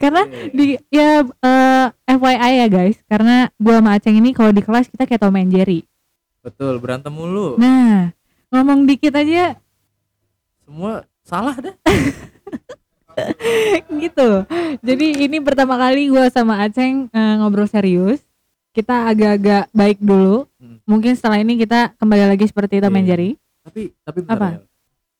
Karena 0.02 0.22
Iya, 0.26 0.34
iya. 0.34 0.50
di 0.52 0.66
ya 0.90 1.10
eh, 1.22 1.86
FYI 2.10 2.52
ya 2.58 2.68
guys. 2.68 2.98
Karena 3.06 3.48
gue 3.54 3.72
sama 3.72 3.90
Aceng 3.94 4.16
ini 4.18 4.30
kalau 4.34 4.50
di 4.50 4.60
kelas 4.60 4.88
kita 4.88 5.06
kayak 5.06 5.22
Tom 5.22 5.36
and 5.36 5.50
Jerry. 5.50 5.86
Betul 6.42 6.82
berantem 6.82 7.14
mulu. 7.14 7.56
Nah 7.56 8.10
ngomong 8.50 8.84
dikit 8.84 9.14
aja. 9.14 9.56
Semua 10.66 11.06
salah 11.22 11.54
dah 11.56 11.76
gitu. 14.02 14.28
Jadi 14.82 15.06
ini 15.22 15.38
pertama 15.40 15.78
kali 15.78 16.08
gue 16.08 16.24
sama 16.30 16.60
Aceng 16.60 17.08
eh, 17.08 17.34
ngobrol 17.38 17.66
serius. 17.66 18.20
Kita 18.72 19.06
agak-agak 19.06 19.68
baik 19.72 19.98
dulu. 20.00 20.48
Hmm. 20.58 20.78
mungkin 20.86 21.14
setelah 21.14 21.38
ini 21.38 21.56
kita 21.56 21.94
kembali 21.96 22.28
lagi 22.28 22.46
seperti 22.46 22.80
Tom 22.80 22.94
and 22.94 23.04
Iya. 23.04 23.10
Jerry. 23.14 23.30
Tapi 23.62 23.82
tapi 24.02 24.18
bentar 24.22 24.36
Apa? 24.36 24.48
ya. 24.48 24.58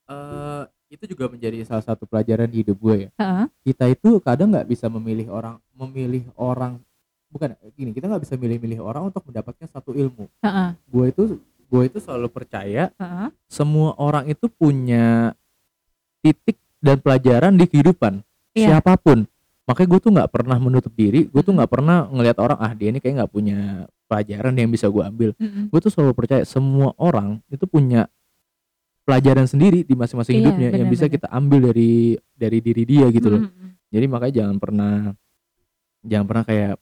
Eh, 0.08 0.62
itu 0.92 1.08
juga 1.08 1.32
menjadi 1.32 1.64
salah 1.64 1.82
satu 1.82 2.04
pelajaran 2.04 2.46
di 2.46 2.62
hidup 2.62 2.76
gue 2.76 2.96
ya 3.08 3.10
Heeh. 3.16 3.46
kita 3.64 3.88
itu 3.88 4.20
kadang 4.20 4.52
nggak 4.52 4.68
bisa 4.68 4.92
memilih 4.92 5.32
orang 5.32 5.56
memilih 5.72 6.28
orang 6.36 6.84
bukan 7.32 7.56
gini 7.74 7.96
kita 7.96 8.12
nggak 8.12 8.22
bisa 8.22 8.36
milih-milih 8.36 8.84
orang 8.84 9.08
untuk 9.08 9.24
mendapatkan 9.24 9.64
satu 9.66 9.96
ilmu 9.96 10.28
Heeh. 10.44 10.70
gue 10.76 11.06
itu 11.08 11.24
gue 11.72 11.82
itu 11.88 11.98
selalu 11.98 12.28
percaya 12.28 12.92
Heeh. 13.00 13.28
semua 13.48 13.96
orang 13.96 14.28
itu 14.28 14.52
punya 14.52 15.32
titik 16.20 16.60
dan 16.82 17.00
pelajaran 17.00 17.56
di 17.56 17.66
kehidupan 17.66 18.20
Iya. 18.52 18.76
siapa 18.84 19.00
pun 19.00 19.24
makanya 19.64 19.88
gue 19.88 20.00
tuh 20.04 20.12
nggak 20.12 20.28
pernah 20.28 20.60
menutup 20.60 20.92
diri 20.92 21.24
gue 21.24 21.40
tuh 21.40 21.56
nggak 21.56 21.72
pernah 21.72 22.04
ngelihat 22.12 22.36
orang 22.36 22.60
ah 22.60 22.76
dia 22.76 22.92
ini 22.92 23.00
kayak 23.00 23.24
nggak 23.24 23.32
punya 23.32 23.88
pelajaran 24.12 24.52
yang 24.52 24.68
bisa 24.68 24.92
gue 24.92 25.00
ambil 25.00 25.32
Mm-mm. 25.40 25.72
gue 25.72 25.80
tuh 25.80 25.88
selalu 25.88 26.12
percaya 26.12 26.44
semua 26.44 26.92
orang 27.00 27.40
itu 27.48 27.64
punya 27.64 28.12
pelajaran 29.12 29.44
sendiri 29.44 29.84
di 29.84 29.92
masing-masing 29.92 30.34
Iya, 30.34 30.42
hidupnya 30.42 30.68
yang 30.72 30.88
bisa 30.88 31.06
benar-benar. 31.06 31.16
kita 31.20 31.28
ambil 31.36 31.60
dari 31.68 31.92
dari 32.32 32.58
diri 32.64 32.84
dia 32.88 33.06
gitu 33.12 33.28
loh. 33.28 33.42
Mhm. 33.44 33.68
Jadi 33.92 34.06
makanya 34.08 34.34
jangan 34.40 34.56
pernah 34.56 34.94
jangan 36.02 36.26
pernah 36.26 36.44
kayak 36.48 36.74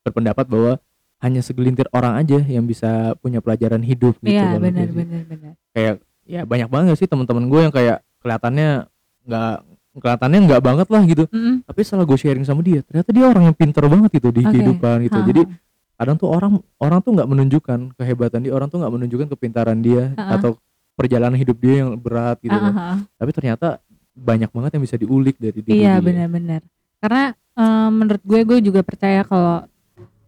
berpendapat 0.00 0.46
bahwa 0.48 0.72
hanya 1.18 1.40
segelintir 1.42 1.84
orang 1.92 2.14
aja 2.16 2.38
yang 2.40 2.64
bisa 2.64 3.12
punya 3.18 3.44
pelajaran 3.44 3.82
hidup 3.82 4.16
gitu. 4.22 4.32
Iya, 4.32 4.56
benar 4.56 4.88
kayak 4.88 4.92
benar 4.96 5.22
benar. 5.28 5.52
Kayak 5.74 5.94
ya 6.24 6.40
banyak 6.48 6.68
banget 6.70 6.94
sih 6.96 7.04
teman-teman 7.04 7.44
gue 7.46 7.60
yang 7.60 7.74
kayak 7.74 8.00
kelihatannya 8.22 8.88
nggak 9.28 9.54
kelihatannya 9.98 10.38
nggak 10.46 10.62
banget 10.62 10.88
lah 10.88 11.02
gitu. 11.04 11.24
Mhm. 11.28 11.68
Tapi 11.68 11.80
setelah 11.84 12.06
gue 12.06 12.16
sharing 12.16 12.46
sama 12.46 12.64
dia, 12.64 12.80
ternyata 12.80 13.10
dia 13.12 13.24
orang 13.26 13.50
yang 13.50 13.56
pinter 13.56 13.84
banget 13.84 14.10
gitu 14.16 14.28
di 14.30 14.40
Oke. 14.40 14.56
kehidupan 14.56 14.96
gitu. 15.10 15.18
Ha, 15.20 15.26
Jadi 15.26 15.42
ha. 15.44 15.52
kadang 15.98 16.16
tuh 16.16 16.28
orang 16.30 16.52
orang 16.78 16.98
tuh 17.02 17.10
nggak 17.18 17.28
menunjukkan 17.28 17.78
kehebatan 17.98 18.38
dia, 18.46 18.52
orang 18.54 18.68
tuh 18.70 18.78
nggak 18.78 18.92
menunjukkan 18.94 19.28
kepintaran 19.34 19.78
dia 19.82 20.14
Ha-ha. 20.14 20.38
atau 20.38 20.54
perjalanan 20.98 21.38
hidup 21.38 21.54
dia 21.56 21.86
yang 21.86 21.94
berat 21.94 22.42
gitu. 22.42 22.50
Ah. 22.50 22.98
Tapi 23.14 23.30
ternyata 23.30 23.78
banyak 24.12 24.50
banget 24.50 24.70
yang 24.74 24.82
bisa 24.82 24.98
diulik 24.98 25.38
dari 25.38 25.62
diri 25.62 25.78
Iya 25.78 26.02
dia. 26.02 26.04
benar-benar. 26.04 26.60
Karena 26.98 27.24
eh, 27.32 27.88
menurut 27.94 28.22
gue 28.26 28.40
gue 28.42 28.58
juga 28.60 28.80
percaya 28.82 29.22
kalau 29.22 29.62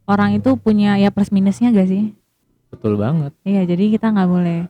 orang 0.06 0.38
itu 0.38 0.54
punya 0.54 0.94
ya 0.94 1.10
plus 1.10 1.28
minusnya 1.28 1.74
gak 1.74 1.90
sih? 1.90 2.14
Betul 2.70 2.94
banget. 2.94 3.34
Iya 3.42 3.66
jadi 3.66 3.84
kita 3.90 4.14
nggak 4.14 4.30
boleh 4.30 4.60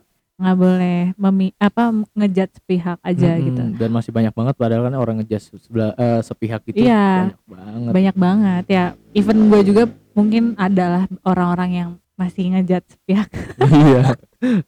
nggak 0.41 0.57
boleh 0.57 1.13
memi 1.21 1.53
apa 1.61 1.93
ngejat 2.17 2.49
sepihak 2.57 2.97
aja 3.05 3.37
Mm-mm. 3.37 3.45
gitu. 3.45 3.61
Dan 3.77 3.89
masih 3.93 4.09
banyak 4.09 4.33
banget 4.33 4.55
padahal 4.57 4.89
kan 4.89 4.95
orang 4.97 5.15
ngejudge 5.21 5.53
sebelah 5.61 5.93
eh, 5.93 6.21
sepihak 6.25 6.65
itu 6.65 6.81
Iya. 6.81 7.29
banyak 7.29 7.37
banget. 7.45 7.91
Banyak 7.93 8.15
banget 8.17 8.63
ya. 8.65 8.85
Even 9.13 9.37
gue 9.53 9.61
juga 9.61 9.83
mungkin 10.17 10.57
adalah 10.57 11.05
orang-orang 11.21 11.69
yang 11.71 11.89
masih 12.21 12.43
ngejat 12.51 12.83
sepihak. 12.85 13.29
iya. 13.81 14.13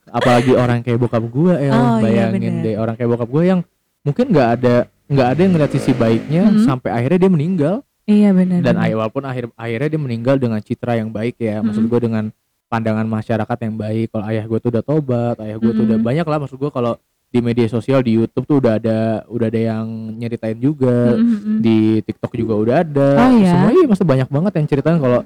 Apalagi 0.07 0.53
orang 0.53 0.81
kayak 0.81 0.97
bokap 0.97 1.23
gue 1.23 1.53
ya, 1.55 1.71
Oh, 1.71 1.97
iya, 1.97 2.01
bayangin 2.01 2.41
bener. 2.51 2.63
deh 2.63 2.75
orang 2.75 2.95
kayak 2.95 3.09
bokap 3.09 3.29
gue 3.29 3.43
yang 3.45 3.59
mungkin 4.01 4.25
nggak 4.27 4.49
ada 4.51 4.75
nggak 5.05 5.27
ada 5.27 5.39
yang 5.39 5.51
ngeliat 5.53 5.71
sisi 5.71 5.91
baiknya 5.93 6.43
Mhm. 6.47 6.63
sampai 6.63 6.89
akhirnya 6.91 7.19
dia 7.19 7.31
meninggal 7.31 7.75
iya 8.03 8.29
benar. 8.31 8.59
dan 8.61 8.75
ayah 8.79 8.97
walaupun 8.97 9.23
akhir 9.23 9.43
akhirnya 9.53 9.89
dia 9.89 10.01
meninggal 10.01 10.35
dengan 10.35 10.59
citra 10.59 10.95
yang 10.95 11.09
baik 11.09 11.37
ya 11.37 11.59
maksud 11.59 11.83
Mhm. 11.83 11.89
gue 11.89 11.99
dengan 12.01 12.23
pandangan 12.65 13.05
masyarakat 13.05 13.57
yang 13.61 13.75
baik 13.75 14.07
kalau 14.09 14.25
ayah 14.25 14.43
gue 14.43 14.59
tuh 14.59 14.69
udah 14.69 14.83
tobat 14.83 15.35
ayah 15.39 15.55
gue 15.55 15.71
tuh 15.71 15.83
udah 15.85 15.97
Mhm. 15.97 16.03
banyak 16.03 16.25
lah 16.25 16.37
maksud 16.37 16.57
gue 16.57 16.67
kalau 16.67 16.97
di 17.27 17.39
media 17.39 17.65
sosial 17.65 17.99
di 17.99 18.13
YouTube 18.13 18.45
tuh 18.45 18.57
udah 18.59 18.73
ada 18.75 18.97
udah 19.25 19.47
ada 19.47 19.61
yang 19.63 19.85
nyeritain 20.11 20.57
juga 20.57 21.13
Mhm, 21.13 21.25
mhm. 21.25 21.57
di 21.59 21.77
TikTok 22.01 22.33
juga 22.33 22.53
udah 22.55 22.75
ada 22.79 23.09
Oh, 23.19 23.31
iya? 23.33 23.49
semua 23.51 23.69
iya 23.71 23.85
masih 23.85 24.05
banyak 24.05 24.29
banget 24.29 24.51
yang 24.53 24.67
ceritain 24.67 24.99
kalau 24.99 25.21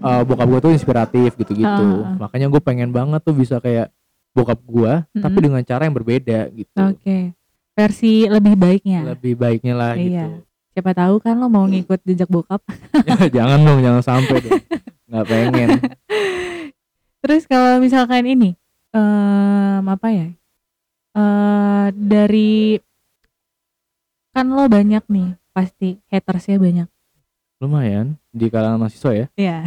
uh, 0.00 0.22
bokap 0.22 0.46
gue 0.46 0.60
tuh 0.60 0.72
inspiratif 0.72 1.30
gitu-gitu 1.34 1.86
ah. 2.00 2.16
makanya 2.18 2.46
gue 2.46 2.58
pengen 2.58 2.90
banget 2.90 3.20
tuh 3.20 3.32
bisa 3.32 3.56
kayak 3.56 3.88
bokap 4.30 4.60
gue 4.60 4.92
tapi 5.14 5.36
Mhm. 5.36 5.44
dengan 5.44 5.62
cara 5.62 5.82
yang 5.84 5.92
berbeda 5.92 6.38
gitu 6.50 6.80
Oke. 6.86 7.34
Versi 7.70 8.26
lebih 8.26 8.54
baiknya. 8.54 9.00
lebih 9.08 9.34
baiknya 9.34 9.74
lah 9.74 9.92
Iya. 9.94 10.04
gitu 10.26 10.28
Siapa 10.70 10.94
tahu 10.94 11.18
kan 11.18 11.34
lo 11.34 11.46
mau 11.46 11.66
ngikut 11.66 11.98
jejak 12.04 12.28
bokap. 12.28 12.62
jangan 13.34 13.58
dong 13.58 13.80
jangan 13.80 14.00
sampai 14.00 14.38
dong 14.38 14.62
nggak 15.06 15.26
pengen 15.26 15.68
Terus 17.22 17.44
kalau 17.44 17.76
misalkan 17.78 18.24
ini 18.24 18.54
em 18.90 19.84
apa 19.84 20.08
ya? 20.08 20.28
eh 21.10 21.86
dari 21.92 22.78
kan 24.30 24.46
lo 24.46 24.64
banyak 24.66 25.02
nih 25.04 25.28
pasti 25.50 25.98
hatersnya 26.06 26.56
banyak. 26.56 26.88
Lumayan 27.60 28.16
di 28.32 28.48
kalangan 28.48 28.80
mahasiswa 28.80 29.12
ya? 29.12 29.26
Iya. 29.36 29.58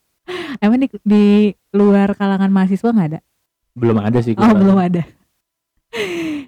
Emang 0.62 0.78
di, 0.80 0.88
di 1.02 1.26
luar 1.74 2.14
kalangan 2.14 2.48
mahasiswa 2.48 2.88
nggak 2.94 3.10
ada? 3.12 3.20
belum 3.74 3.98
ada 3.98 4.18
sih 4.22 4.38
Oh 4.38 4.54
belum 4.54 4.78
ada. 4.78 5.02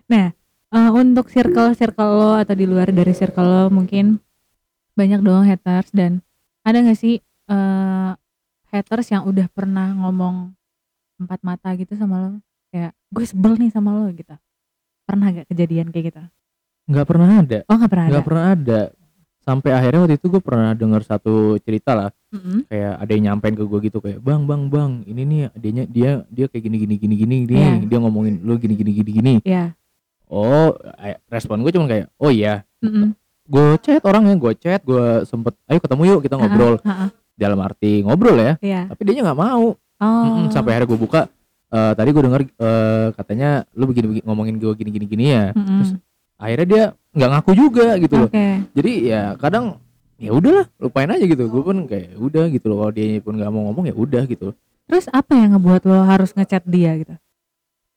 Nah 0.07 0.31
eh, 0.71 0.91
untuk 0.95 1.27
circle 1.27 1.75
circle 1.75 2.11
lo 2.15 2.33
atau 2.39 2.55
di 2.55 2.67
luar 2.71 2.95
dari 2.95 3.11
circle 3.11 3.47
lo 3.47 3.65
mungkin 3.69 4.23
banyak 4.95 5.21
dong 5.21 5.43
haters 5.43 5.91
dan 5.91 6.23
ada 6.63 6.79
nggak 6.81 6.99
sih 6.99 7.19
eh 7.51 8.11
haters 8.71 9.11
yang 9.11 9.27
udah 9.27 9.51
pernah 9.51 9.91
ngomong 9.95 10.55
empat 11.19 11.43
mata 11.43 11.75
gitu 11.75 11.99
sama 11.99 12.31
lo? 12.31 12.33
Kayak 12.71 12.95
gue 13.11 13.25
sebel 13.27 13.59
nih 13.59 13.71
sama 13.75 13.91
lo 13.91 14.07
gitu. 14.15 14.35
Pernah 15.07 15.31
gak 15.31 15.47
kejadian 15.51 15.91
kayak 15.95 16.15
gitu? 16.15 16.23
Nggak 16.91 17.07
pernah 17.07 17.29
ada. 17.43 17.59
Oh 17.67 17.75
nggak 17.75 17.91
pernah 17.91 18.07
ada? 18.07 18.13
nggak 18.15 18.27
pernah 18.27 18.45
ada 18.55 18.81
sampai 19.47 19.71
akhirnya 19.71 20.03
waktu 20.03 20.19
itu 20.19 20.27
gue 20.29 20.43
pernah 20.43 20.75
dengar 20.75 21.01
satu 21.01 21.35
cerita 21.59 21.95
lah 21.95 22.11
Mm-mm. 22.29 22.67
kayak 22.67 22.93
ada 22.99 23.11
yang 23.11 23.25
nyampein 23.25 23.55
ke 23.55 23.63
gue 23.63 23.79
gitu 23.81 23.99
kayak 24.01 24.19
bang 24.19 24.43
bang 24.43 24.67
bang 24.67 24.91
ini 25.05 25.23
nih 25.23 25.43
adanya 25.49 25.85
dia 25.87 26.11
dia 26.29 26.47
kayak 26.47 26.63
gini 26.63 26.77
gini 26.77 26.95
gini 26.97 27.15
gini 27.17 27.37
nih 27.45 27.55
Iya. 27.57 27.87
dia 27.87 27.99
ngomongin 27.99 28.43
lu 28.43 28.59
gini 28.59 28.75
gini 28.75 28.91
gini 28.93 29.11
gini 29.13 29.33
ya 29.41 29.71
oh 30.27 30.75
eh, 30.99 31.17
respon 31.27 31.63
gue 31.63 31.71
cuma 31.71 31.87
kayak 31.87 32.11
oh 32.17 32.29
iya 32.29 32.67
Mm-mm. 32.81 33.15
gue 33.47 33.67
chat 33.79 34.03
orangnya 34.03 34.35
gue 34.35 34.53
chat 34.57 34.83
gue 34.83 35.23
sempet 35.23 35.55
ayo 35.65 35.79
ketemu 35.79 36.03
yuk 36.09 36.21
kita 36.21 36.35
ngobrol 36.35 36.83
Ha-ha, 36.83 37.07
ha-ha. 37.07 37.07
dalam 37.33 37.59
arti 37.61 38.03
ngobrol 38.03 38.35
ya 38.37 38.53
Iya. 38.59 38.91
tapi 38.91 39.01
dia 39.07 39.23
nggak 39.23 39.39
mau 39.39 39.79
oh 39.79 40.25
Mm-mm, 40.27 40.51
sampai 40.51 40.75
akhirnya 40.75 40.91
gue 40.91 40.99
buka 40.99 41.21
eh, 41.69 41.93
tadi 41.95 42.09
gue 42.11 42.23
denger 42.25 42.43
eh, 42.43 43.09
katanya 43.13 43.49
lu 43.73 43.87
begini, 43.87 44.07
begini 44.11 44.25
ngomongin 44.27 44.59
gue 44.59 44.73
gini 44.75 44.91
gini 44.91 45.07
gini 45.07 45.25
ya 45.31 45.45
Mm-mm. 45.53 45.79
terus 45.79 45.91
akhirnya 46.37 46.67
dia 46.69 46.85
nggak 47.17 47.31
ngaku 47.33 47.51
juga 47.57 47.87
gitu 48.01 48.15
loh. 48.25 48.31
Oke. 48.31 48.49
Jadi 48.77 48.93
ya 49.09 49.35
kadang 49.41 49.81
ya 50.17 50.31
udahlah 50.33 50.69
lupain 50.81 51.09
aja 51.09 51.25
gitu. 51.25 51.49
Gue 51.49 51.63
pun 51.65 51.89
kayak 51.89 52.17
udah 52.17 52.45
gitu 52.53 52.67
loh. 52.69 52.77
Kalau 52.85 52.93
dia 52.93 53.21
pun 53.21 53.35
nggak 53.37 53.51
mau 53.53 53.69
ngomong 53.69 53.85
ya 53.89 53.95
udah 53.97 54.25
gitu 54.25 54.55
terus 54.87 55.11
apa 55.11 55.35
yang 55.35 55.59
ngebuat 55.59 55.83
lo 55.83 55.99
harus 56.07 56.31
ngechat 56.33 56.63
dia 56.63 56.95
gitu? 56.95 57.15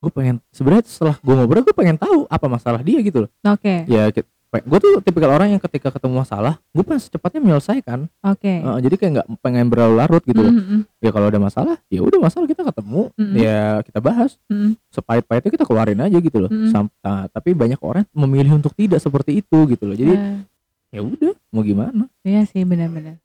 Gue 0.02 0.12
pengen 0.12 0.42
sebenarnya 0.50 0.90
setelah 0.90 1.16
gue 1.22 1.34
ngobrol 1.38 1.62
gue 1.62 1.76
pengen 1.76 2.02
tahu 2.02 2.26
apa 2.26 2.46
masalah 2.50 2.82
dia 2.82 3.00
gitu 3.06 3.28
loh. 3.28 3.32
Oke. 3.46 3.86
Ya 3.86 4.10
gue 4.50 4.80
tuh 4.82 4.94
tipikal 5.00 5.30
orang 5.30 5.54
yang 5.54 5.62
ketika 5.62 5.94
ketemu 5.94 6.26
masalah 6.26 6.58
gue 6.74 6.82
pengen 6.82 6.98
secepatnya 6.98 7.38
menyelesaikan 7.40 8.10
oke 8.20 8.50
Eh, 8.50 8.78
jadi 8.82 8.96
kayak 8.98 9.12
nggak 9.14 9.28
pengen 9.40 9.70
berlarut 9.70 10.26
gitu 10.26 10.42
loh 10.42 10.50
Mm-mm. 10.50 10.80
ya 10.98 11.10
kalau 11.10 11.30
ada 11.30 11.38
masalah 11.38 11.78
ya 11.86 12.02
udah 12.02 12.18
masalah 12.18 12.50
kita 12.50 12.66
ketemu 12.66 13.14
Mm-mm. 13.14 13.36
ya 13.38 13.86
kita 13.86 14.00
bahas 14.02 14.42
Mm-mm. 14.50 14.74
sepahit-pahitnya 14.90 15.54
kita 15.54 15.66
keluarin 15.70 16.02
aja 16.02 16.18
gitu 16.18 16.38
loh 16.40 16.50
Mm-mm. 16.50 16.74
Sam- 16.74 16.90
ah, 17.00 17.30
tapi 17.30 17.54
banyak 17.54 17.78
orang 17.78 18.10
memilih 18.10 18.58
untuk 18.58 18.74
tidak 18.74 18.98
seperti 18.98 19.38
itu 19.38 19.58
gitu 19.70 19.86
loh 19.86 19.94
jadi 19.94 20.18
Eh, 20.18 20.98
ya 20.98 21.06
udah 21.06 21.38
mau 21.50 21.62
gimana 21.62 22.10
Iya 22.26 22.42
sih 22.50 22.66
benar-benar. 22.66 23.22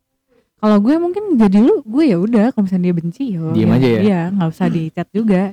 Kalau 0.54 0.80
gue 0.80 0.96
mungkin 0.96 1.36
jadi 1.36 1.60
lu, 1.60 1.80
gue 1.82 2.04
ya 2.06 2.16
udah 2.16 2.52
kalau 2.52 2.64
misalnya 2.64 2.88
dia 2.88 2.96
benci 2.96 3.24
ya. 3.32 3.52
Diem 3.52 3.68
aja 3.68 3.84
ya? 3.86 4.00
Iya, 4.00 4.20
nggak 4.32 4.48
usah 4.48 4.66
di 4.70 4.82
chat 4.88 5.08
juga. 5.10 5.52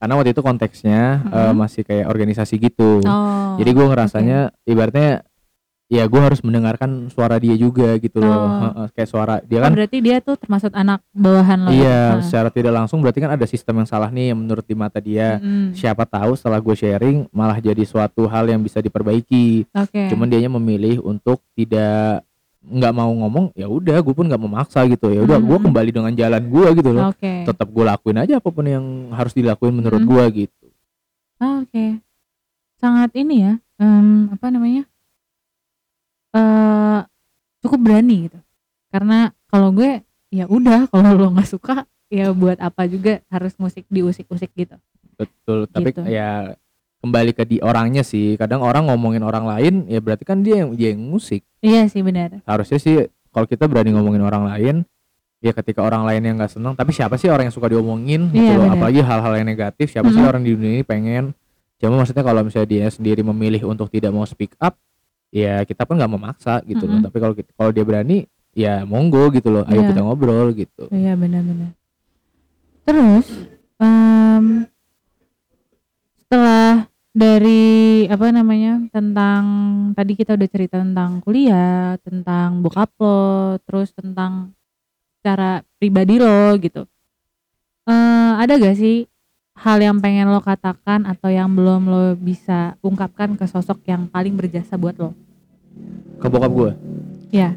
Karena 0.00 0.16
waktu 0.16 0.32
itu 0.32 0.40
konteksnya 0.40 1.00
eh, 1.22 1.36
Mm-mm. 1.44 1.54
masih 1.54 1.82
kayak 1.82 2.08
organisasi 2.08 2.56
gitu 2.56 3.04
Oh. 3.04 3.54
jadi 3.54 3.70
gue 3.70 3.86
ngerasanya 3.86 4.38
ibaratnya 4.64 5.22
ya 5.86 6.06
gue 6.06 6.16
harus 6.16 6.38
mendengarkan 6.40 7.10
suara 7.10 7.34
dia 7.36 7.52
juga 7.54 7.92
gitu 7.96 8.18
loh 8.18 8.30
Oh. 8.70 8.86
Kayak 8.90 9.08
suara 9.08 9.34
dia 9.40 9.58
Oh, 9.58 9.62
kan 9.62 9.74
berarti 9.74 9.98
dia 9.98 10.16
tuh 10.18 10.34
termasuk 10.34 10.70
anak 10.72 11.02
bawahan 11.10 11.58
lo. 11.60 11.70
iya 11.70 12.14
Ah. 12.14 12.22
secara 12.22 12.48
tidak 12.48 12.72
langsung 12.72 12.98
berarti 12.98 13.18
kan 13.18 13.30
ada 13.30 13.42
sistem 13.44 13.82
yang 13.82 13.88
salah 13.88 14.08
nih 14.08 14.30
yang 14.30 14.38
menurut 14.38 14.62
di 14.62 14.72
mata 14.72 14.98
dia 14.98 15.36
Mm-mm. 15.36 15.74
siapa 15.74 16.06
tahu 16.06 16.32
setelah 16.32 16.58
gue 16.58 16.72
sharing 16.72 17.26
malah 17.30 17.58
jadi 17.58 17.82
suatu 17.82 18.24
hal 18.24 18.46
yang 18.46 18.62
bisa 18.62 18.78
diperbaiki 18.78 19.66
Oke. 19.68 20.08
cuman 20.08 20.26
dianya 20.26 20.48
memilih 20.48 21.02
untuk 21.02 21.42
tidak 21.52 22.22
nggak 22.62 22.92
mau 22.92 23.08
ngomong 23.10 23.52
ya 23.54 23.64
udah 23.66 23.98
gue 23.98 24.12
pun 24.12 24.24
nggak 24.24 24.36
memaksa 24.38 24.84
gitu 24.84 25.08
ya 25.08 25.20
udah 25.20 25.38
gue 25.38 25.56
Hmm. 25.56 25.64
kembali 25.66 25.90
dengan 25.90 26.12
jalan 26.12 26.42
gue 26.44 26.66
gitu 26.76 26.90
loh 26.90 27.08
Oke. 27.08 27.42
tetap 27.42 27.66
gue 27.66 27.82
lakuin 27.82 28.18
aja 28.18 28.36
apa 28.36 28.48
pun 28.48 28.62
yang 28.62 28.84
harus 29.10 29.32
dilakuin 29.32 29.72
menurut 29.74 29.98
Hmm. 29.98 30.10
gue 30.10 30.24
gitu 30.44 30.66
Oke. 31.40 32.04
Sangat 32.76 33.12
ini 33.14 33.40
ya. 33.40 33.52
em, 33.76 34.28
apa 34.30 34.48
namanya? 34.48 34.84
eh 36.30 37.00
cukup 37.60 37.80
berani 37.80 38.28
gitu. 38.28 38.38
Karena 38.88 39.18
kalau 39.46 39.72
gue 39.72 40.00
ya 40.28 40.44
udah 40.46 40.84
kalau 40.92 41.10
lo 41.12 41.32
nggak 41.32 41.48
suka 41.48 41.88
ya 42.06 42.30
buat 42.30 42.58
apa 42.58 42.84
juga 42.84 43.24
harus 43.28 43.56
musik 43.56 43.86
diusik-usik 43.88 44.50
gitu. 44.54 44.76
betul 45.16 45.64
tapi 45.66 45.92
Gitu. 45.92 46.00
ya 46.06 46.56
kembali 47.00 47.32
ke 47.32 47.44
di 47.44 47.56
orangnya 47.58 48.00
sih 48.00 48.36
kadang 48.36 48.60
orang 48.60 48.86
ngomongin 48.86 49.20
orang 49.20 49.44
lain 49.44 49.74
ya 49.86 49.98
berarti 49.98 50.22
kan 50.22 50.40
dia 50.40 50.60
yang 50.60 50.70
dia 50.72 50.92
yang 50.92 51.00
musik 51.02 51.40
Iya 51.58 51.84
sih 51.86 52.00
benar. 52.00 52.40
harusnya 52.44 52.76
sih 52.76 52.94
kalau 53.28 53.44
kita 53.44 53.64
berani 53.64 53.90
ngomongin 53.90 54.20
orang 54.20 54.44
lain 54.46 54.76
ya 55.38 55.52
ketika 55.52 55.80
orang 55.80 56.04
lain 56.04 56.20
yang 56.22 56.36
nggak 56.36 56.52
senang 56.52 56.72
tapi 56.74 56.92
siapa 56.92 57.16
sih 57.16 57.26
orang 57.26 57.48
yang 57.48 57.54
suka 57.54 57.66
diomongin 57.66 58.28
gitu 58.28 58.44
Iya, 58.44 58.54
loh 58.54 58.64
benar. 58.66 58.76
apalagi 58.76 59.00
hal-hal 59.00 59.32
yang 59.34 59.48
negatif 59.48 59.86
siapa 59.88 60.08
sih 60.08 60.16
Mm-mm. 60.16 60.28
orang 60.28 60.42
di 60.42 60.50
dunia 60.52 60.72
ini 60.74 60.84
pengen 60.84 61.32
cuma 61.76 61.96
maksudnya 61.96 62.20
kalau 62.20 62.44
misalnya 62.44 62.68
dia 62.68 62.86
sendiri 62.86 63.20
memilih 63.22 63.64
untuk 63.64 63.88
tidak 63.88 64.12
mau 64.12 64.24
speak 64.24 64.52
up 64.58 64.76
ya 65.32 65.64
kita 65.64 65.82
pun 65.82 65.96
nggak 65.96 66.12
memaksa 66.12 66.60
gitu 66.62 66.84
loh 66.84 67.00
Mm-mm. 67.00 67.04
tapi 67.06 67.16
kalau 67.16 67.32
kalau 67.54 67.70
dia 67.70 67.82
berani 67.82 68.28
ya 68.52 68.84
monggo 68.84 69.30
gitu 69.30 69.48
loh 69.48 69.64
ayo 69.64 69.80
Iya. 69.80 69.88
kita 69.88 70.00
ngobrol 70.02 70.48
gitu 70.52 70.84
Iya 70.90 71.14
benar-benar. 71.14 71.72
Terus 72.82 73.26
setelah 73.70 74.42
dari 77.20 78.08
apa 78.08 78.32
namanya 78.32 78.80
tentang 78.88 79.42
tadi 79.92 80.16
kita 80.16 80.40
udah 80.40 80.48
cerita 80.48 80.80
tentang 80.80 81.20
kuliah, 81.20 82.00
tentang 82.00 82.64
bokap 82.64 82.88
lo, 82.96 83.60
terus 83.68 83.92
tentang 83.92 84.56
cara 85.20 85.60
pribadi 85.76 86.16
lo 86.16 86.56
gitu. 86.56 86.88
Eh 87.84 88.32
ada 88.40 88.56
gak 88.56 88.80
sih 88.80 89.04
hal 89.52 89.84
yang 89.84 90.00
pengen 90.00 90.32
lo 90.32 90.40
katakan 90.40 91.04
atau 91.04 91.28
yang 91.28 91.52
belum 91.52 91.92
lo 91.92 92.04
bisa 92.16 92.80
ungkapkan 92.80 93.36
ke 93.36 93.44
sosok 93.44 93.84
yang 93.84 94.08
paling 94.08 94.32
berjasa 94.32 94.80
buat 94.80 94.96
lo? 94.96 95.12
Ke 96.16 96.26
bokap 96.32 96.52
gue. 96.56 96.70
Ya. 97.28 97.52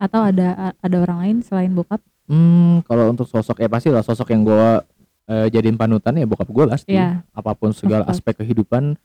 Atau 0.00 0.24
ada 0.24 0.72
ada 0.80 0.96
orang 1.04 1.18
lain 1.20 1.36
selain 1.44 1.72
bokap? 1.76 2.00
Hmm, 2.32 2.80
kalau 2.88 3.12
untuk 3.12 3.28
sosok 3.28 3.60
ya 3.60 3.68
pasti 3.68 3.92
lah 3.92 4.00
sosok 4.00 4.32
yang 4.32 4.42
gue 4.42 4.95
uh, 5.26 5.46
jadiin 5.46 5.76
panutan 5.76 6.14
ya 6.14 6.26
bokap 6.26 6.48
gue 6.48 6.64
pasti. 6.66 6.94
Iya. 6.94 7.22
Apa 7.30 7.54
pun 7.54 7.70
segala 7.70 8.06
aspek 8.06 8.38
kehidupan 8.38 8.96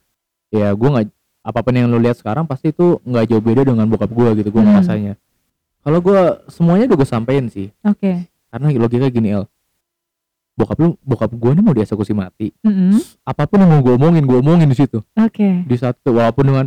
ya 0.52 0.72
gue 0.72 0.90
nggak 0.90 1.08
apa 1.42 1.60
pun 1.66 1.74
yang 1.74 1.90
lo 1.90 1.98
lihat 1.98 2.22
sekarang 2.22 2.46
pasti 2.46 2.70
itu 2.70 3.02
nggak 3.02 3.26
jauh 3.28 3.42
beda 3.42 3.66
dengan 3.66 3.90
bokap 3.90 4.10
gue 4.10 4.30
gitu 4.42 4.50
gue 4.50 4.62
Hmm. 4.62 4.78
ngerasanya. 4.78 5.14
Kalau 5.82 5.98
gue 5.98 6.20
semuanya 6.48 6.86
udah 6.94 6.98
gue 7.02 7.10
sampein 7.10 7.46
sih. 7.50 7.74
Oke. 7.82 8.30
Karena 8.54 8.68
logika 8.78 9.10
gini 9.10 9.34
El. 9.34 9.50
Bokap 10.54 10.78
lu 10.78 10.94
bokap 11.02 11.32
gue 11.34 11.52
nih 11.58 11.64
mau 11.66 11.74
dieksekusi 11.74 12.14
mati. 12.14 12.54
Mm-mm. 12.62 13.02
Apa 13.26 13.50
pun 13.50 13.58
yang 13.58 13.72
mau 13.72 13.82
gue 13.82 13.98
omongin, 13.98 14.22
gue 14.28 14.38
omongin 14.38 14.70
di 14.70 14.78
situ. 14.78 15.02
Oke. 15.18 15.66
Di 15.66 15.76
saat 15.80 15.98
itu 15.98 16.14
walaupun 16.14 16.46
dengan 16.46 16.66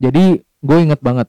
jadi 0.00 0.40
gue 0.40 0.76
inget 0.80 1.02
banget 1.02 1.28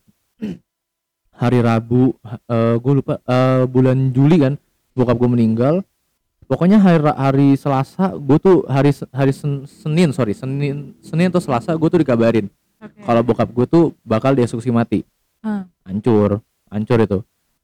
hari 1.36 1.60
Rabu 1.60 2.16
eh 2.48 2.76
gue 2.78 2.94
lupa 2.94 3.20
eh, 3.20 3.64
bulan 3.66 4.12
Juli 4.12 4.38
kan 4.40 4.54
bokap 4.94 5.16
gue 5.18 5.30
meninggal 5.30 5.76
pokoknya 6.50 6.78
hari 6.78 7.00
hari 7.06 7.48
Selasa 7.54 8.12
gue 8.12 8.38
tuh 8.38 8.66
hari 8.66 8.90
hari 9.10 9.30
Sen- 9.30 9.64
Senin 9.64 10.10
sorry 10.10 10.34
Senin 10.34 10.98
Senin 11.00 11.30
atau 11.30 11.38
Selasa 11.38 11.72
gue 11.72 11.88
tuh 11.88 12.02
dikabarin 12.02 12.50
Oke. 12.82 13.06
kalau 13.06 13.22
bokap 13.22 13.46
gue 13.48 13.66
tuh 13.66 13.84
bakal 14.02 14.34
dieksekusi 14.34 14.74
mati 14.74 15.06
Ah. 15.40 15.70
hancur 15.86 16.42
hancur 16.68 17.00
itu 17.00 17.20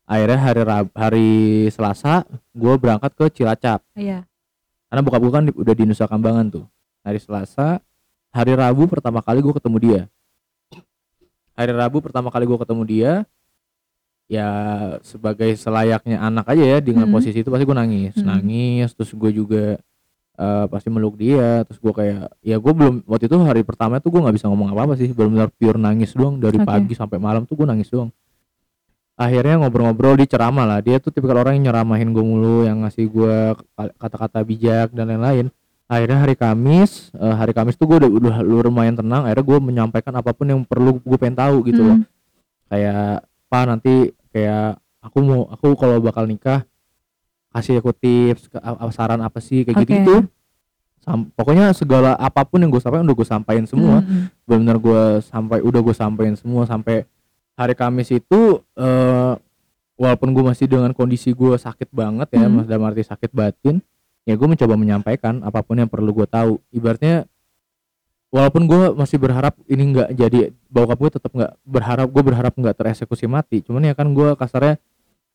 akhirnya 0.06 0.38
hari 0.38 0.62
Rab 0.62 0.86
hari 0.94 1.30
Selasa 1.68 2.24
gue 2.54 2.74
berangkat 2.78 3.12
ke 3.12 3.26
Cilacap 3.34 3.82
Iya. 3.98 4.22
karena 4.88 5.02
bokap 5.02 5.20
gue 5.20 5.34
kan 5.34 5.44
di- 5.44 5.58
udah 5.58 5.74
di 5.74 5.84
Nusa 5.84 6.06
Kambangan 6.06 6.46
tuh 6.54 6.66
hari 7.02 7.18
Selasa 7.18 7.82
hari 8.30 8.54
Rabu 8.54 8.86
pertama 8.86 9.20
kali 9.20 9.42
gue 9.42 9.52
ketemu 9.52 9.78
dia 9.82 10.02
hari 11.54 11.72
Rabu 11.72 12.00
pertama 12.00 12.30
kali 12.30 12.46
gue 12.46 12.60
ketemu 12.60 12.84
dia 12.86 13.12
ya 14.26 14.50
sebagai 15.06 15.54
selayaknya 15.54 16.18
anak 16.18 16.50
aja 16.50 16.66
ya 16.66 16.78
dengan 16.82 17.06
Hmm. 17.06 17.14
posisi 17.14 17.40
itu 17.40 17.50
pasti 17.50 17.64
gue 17.64 17.78
nangis. 17.78 18.14
Hmm. 18.18 18.26
nangis 18.26 18.90
terus 18.94 19.14
gue 19.14 19.32
juga 19.32 19.78
eh, 20.36 20.66
pasti 20.68 20.90
meluk 20.92 21.16
dia. 21.16 21.64
Terus 21.64 21.80
gue 21.80 21.94
kayak 21.94 22.28
ya 22.42 22.58
gue 22.58 22.74
belum 22.74 23.06
waktu 23.06 23.30
itu 23.30 23.38
hari 23.40 23.62
pertama 23.64 24.02
tuh 24.02 24.12
gue 24.12 24.20
nggak 24.20 24.36
bisa 24.36 24.52
ngomong 24.52 24.74
apa 24.74 24.82
apa 24.84 24.94
sih 24.98 25.08
benar-benar 25.10 25.48
pure 25.54 25.80
nangis 25.80 26.12
doang. 26.12 26.42
Dari 26.42 26.60
Oke. 26.60 26.68
pagi 26.68 26.94
sampai 26.94 27.18
malam 27.22 27.48
tuh 27.48 27.56
gue 27.56 27.64
nangis 27.64 27.88
doang. 27.88 28.10
Akhirnya 29.16 29.64
ngobrol-ngobrol 29.64 30.20
di 30.20 30.28
ceramah 30.28 30.68
lah. 30.68 30.80
Dia 30.84 31.00
tuh 31.00 31.08
tipikal 31.08 31.40
orang 31.40 31.56
yang 31.56 31.72
nyeramahin 31.72 32.12
gue 32.12 32.20
mulu 32.20 32.68
yang 32.68 32.84
ngasih 32.84 33.08
gue 33.08 33.36
kata-kata 33.96 34.44
bijak 34.44 34.92
dan 34.92 35.08
lain-lain. 35.08 35.48
Akhirnya 35.88 36.18
hari 36.20 36.36
Kamis 36.36 37.14
eh, 37.16 37.32
hari 37.32 37.54
Kamis 37.56 37.80
tuh 37.80 37.88
gue 37.88 37.98
udah, 38.04 38.10
udah 38.12 38.36
lumayan 38.44 38.98
tenang. 38.98 39.24
Akhirnya 39.24 39.46
gue 39.46 39.60
menyampaikan 39.64 40.12
apa 40.18 40.36
pun 40.36 40.50
yang 40.52 40.62
perlu 40.68 41.00
gue 41.00 41.16
pengen 41.16 41.38
tahu 41.40 41.64
gitu 41.64 41.80
loh. 41.80 41.98
Hmm. 42.02 42.08
kayak 42.66 43.22
pak 43.56 43.64
nanti 43.66 43.94
kayak 44.30 44.76
aku 45.00 45.18
mau 45.22 45.48
aku 45.48 45.74
kalau 45.74 45.98
bakal 45.98 46.28
nikah 46.28 46.68
kasih 47.50 47.80
aku 47.80 47.92
tips 47.92 48.52
ke- 48.52 48.60
saran 48.92 49.22
apa 49.22 49.40
sih 49.40 49.64
kayak 49.64 49.78
Oke. 49.78 49.82
gitu 49.82 49.94
gitu 49.96 50.16
Sam- 51.00 51.30
pokoknya 51.32 51.72
segala 51.72 52.18
apa 52.18 52.44
pun 52.44 52.58
yang 52.58 52.68
gue 52.68 52.82
sampaikan 52.82 53.06
udah 53.06 53.16
gue 53.16 53.28
sampaikan 53.30 53.64
semua 53.64 54.02
Mm-mm. 54.02 54.28
benar-benar 54.44 54.78
gue 54.78 55.02
sampai 55.22 55.58
udah 55.62 55.80
gue 55.80 55.96
sampaikan 55.96 56.36
semua 56.36 56.66
sampai 56.66 57.06
hari 57.54 57.72
Kamis 57.74 58.12
itu 58.12 58.42
eh 58.76 59.34
walaupun 59.96 60.34
gue 60.34 60.44
masih 60.44 60.68
dengan 60.68 60.92
kondisi 60.92 61.32
gue 61.32 61.56
sakit 61.56 61.88
banget 61.90 62.28
ya 62.30 62.44
Hmm. 62.44 62.60
mas 62.60 62.68
dalam 62.68 62.84
arti 62.84 63.00
sakit 63.00 63.32
batin 63.32 63.80
ya 64.26 64.36
gue 64.36 64.44
mencoba 64.44 64.76
menyampaikan 64.76 65.40
apa 65.40 65.62
pun 65.62 65.78
yang 65.78 65.88
perlu 65.88 66.12
gue 66.12 66.26
tahu 66.26 66.60
ibaratnya 66.70 67.24
walaupun 68.36 68.68
gue 68.68 69.00
masih 69.00 69.16
berharap 69.16 69.56
ini 69.72 69.96
nggak 69.96 70.10
jadi 70.12 70.52
bokap 70.68 71.00
gue 71.00 71.12
tetap 71.16 71.32
nggak 71.32 71.56
berharap 71.64 72.08
gue 72.12 72.24
berharap 72.26 72.52
nggak 72.52 72.76
tereksekusi 72.76 73.32
mati. 73.32 73.64
Cuman 73.64 73.88
ya 73.88 73.96
kan 73.96 74.12
gue 74.12 74.36
kasarnya 74.36 74.76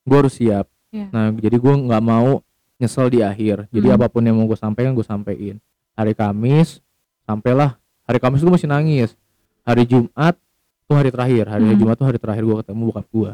gue 0.04 0.16
harus 0.20 0.36
siap. 0.36 0.68
Iya. 0.90 1.06
nah 1.08 1.30
jadi 1.32 1.56
gue 1.56 1.74
nggak 1.88 2.02
mau 2.02 2.44
nyesel 2.76 3.08
di 3.08 3.24
akhir. 3.24 3.70
Jadi 3.72 3.86
Hmm. 3.88 3.96
apa 3.96 4.06
pun 4.12 4.20
yang 4.20 4.36
mau 4.36 4.44
gue 4.44 4.58
sampaikan 4.58 4.92
gue 4.92 5.06
sampaikan 5.06 5.56
hari 5.96 6.12
Kamis 6.12 6.84
sampailah. 7.24 7.80
Hari 8.04 8.18
Kamis 8.20 8.44
gue 8.44 8.52
masih 8.52 8.68
nangis. 8.68 9.16
Hari 9.64 9.88
Jumat 9.88 10.36
itu 10.84 10.92
hari 10.92 11.08
terakhir. 11.08 11.44
Hari 11.48 11.64
Hmm. 11.64 11.78
Jumat 11.80 11.96
tuh 11.96 12.04
hari 12.04 12.18
terakhir 12.20 12.44
gue 12.44 12.56
ketemu 12.60 12.82
bokap 12.92 13.06
gue 13.08 13.32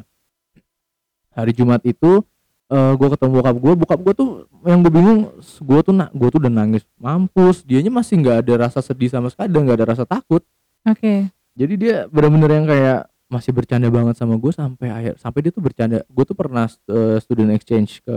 hari 1.32 1.52
Jumat 1.52 1.84
itu 1.84 2.24
eh 2.66 2.92
gue 2.92 3.08
ketemu 3.08 3.30
bokap 3.32 3.56
gue 3.56 3.72
bokap 3.76 4.00
gue 4.02 4.14
tuh 4.14 4.28
yang 4.62 4.82
gue 4.82 4.90
bingung 4.90 5.20
gue 5.40 5.80
tuh 5.80 5.92
nak 5.92 6.10
gue 6.10 6.28
tuh 6.28 6.38
udah 6.38 6.50
nangis 6.50 6.82
mampus 6.96 7.62
dianya 7.62 7.88
masih 7.88 8.18
nggak 8.18 8.42
ada 8.42 8.54
rasa 8.60 8.80
sedih 8.80 9.06
sama 9.06 9.30
sekali 9.30 9.48
nggak 9.48 9.76
ada 9.76 9.86
rasa 9.86 10.02
takut 10.02 10.42
Oke. 10.82 11.30
jadi 11.54 11.74
dia 11.74 11.96
bener-bener 12.06 12.50
yang 12.52 12.66
kayak 12.66 13.00
masih 13.26 13.50
bercanda 13.50 13.86
banget 13.86 14.14
sama 14.14 14.34
gue 14.34 14.50
sampai 14.50 14.86
akhir 14.88 15.12
sampai 15.16 15.40
dia 15.40 15.50
tuh 15.50 15.58
bercanda 15.58 16.02
gue 16.02 16.24
tuh 16.24 16.34
pernah 16.34 16.66
eh, 16.66 17.18
student 17.18 17.50
exchange 17.50 18.02
ke 18.02 18.16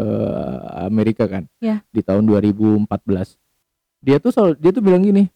Amerika 0.79 1.25
kan 1.25 1.45
Ya. 1.57 1.81
di 1.87 2.01
tahun 2.01 2.25
2014 2.25 2.89
dia 3.99 4.17
tuh 4.17 4.29
selalu 4.29 4.53
dia 4.57 4.71
tuh 4.71 4.81
bilang 4.81 5.01
gini 5.01 5.29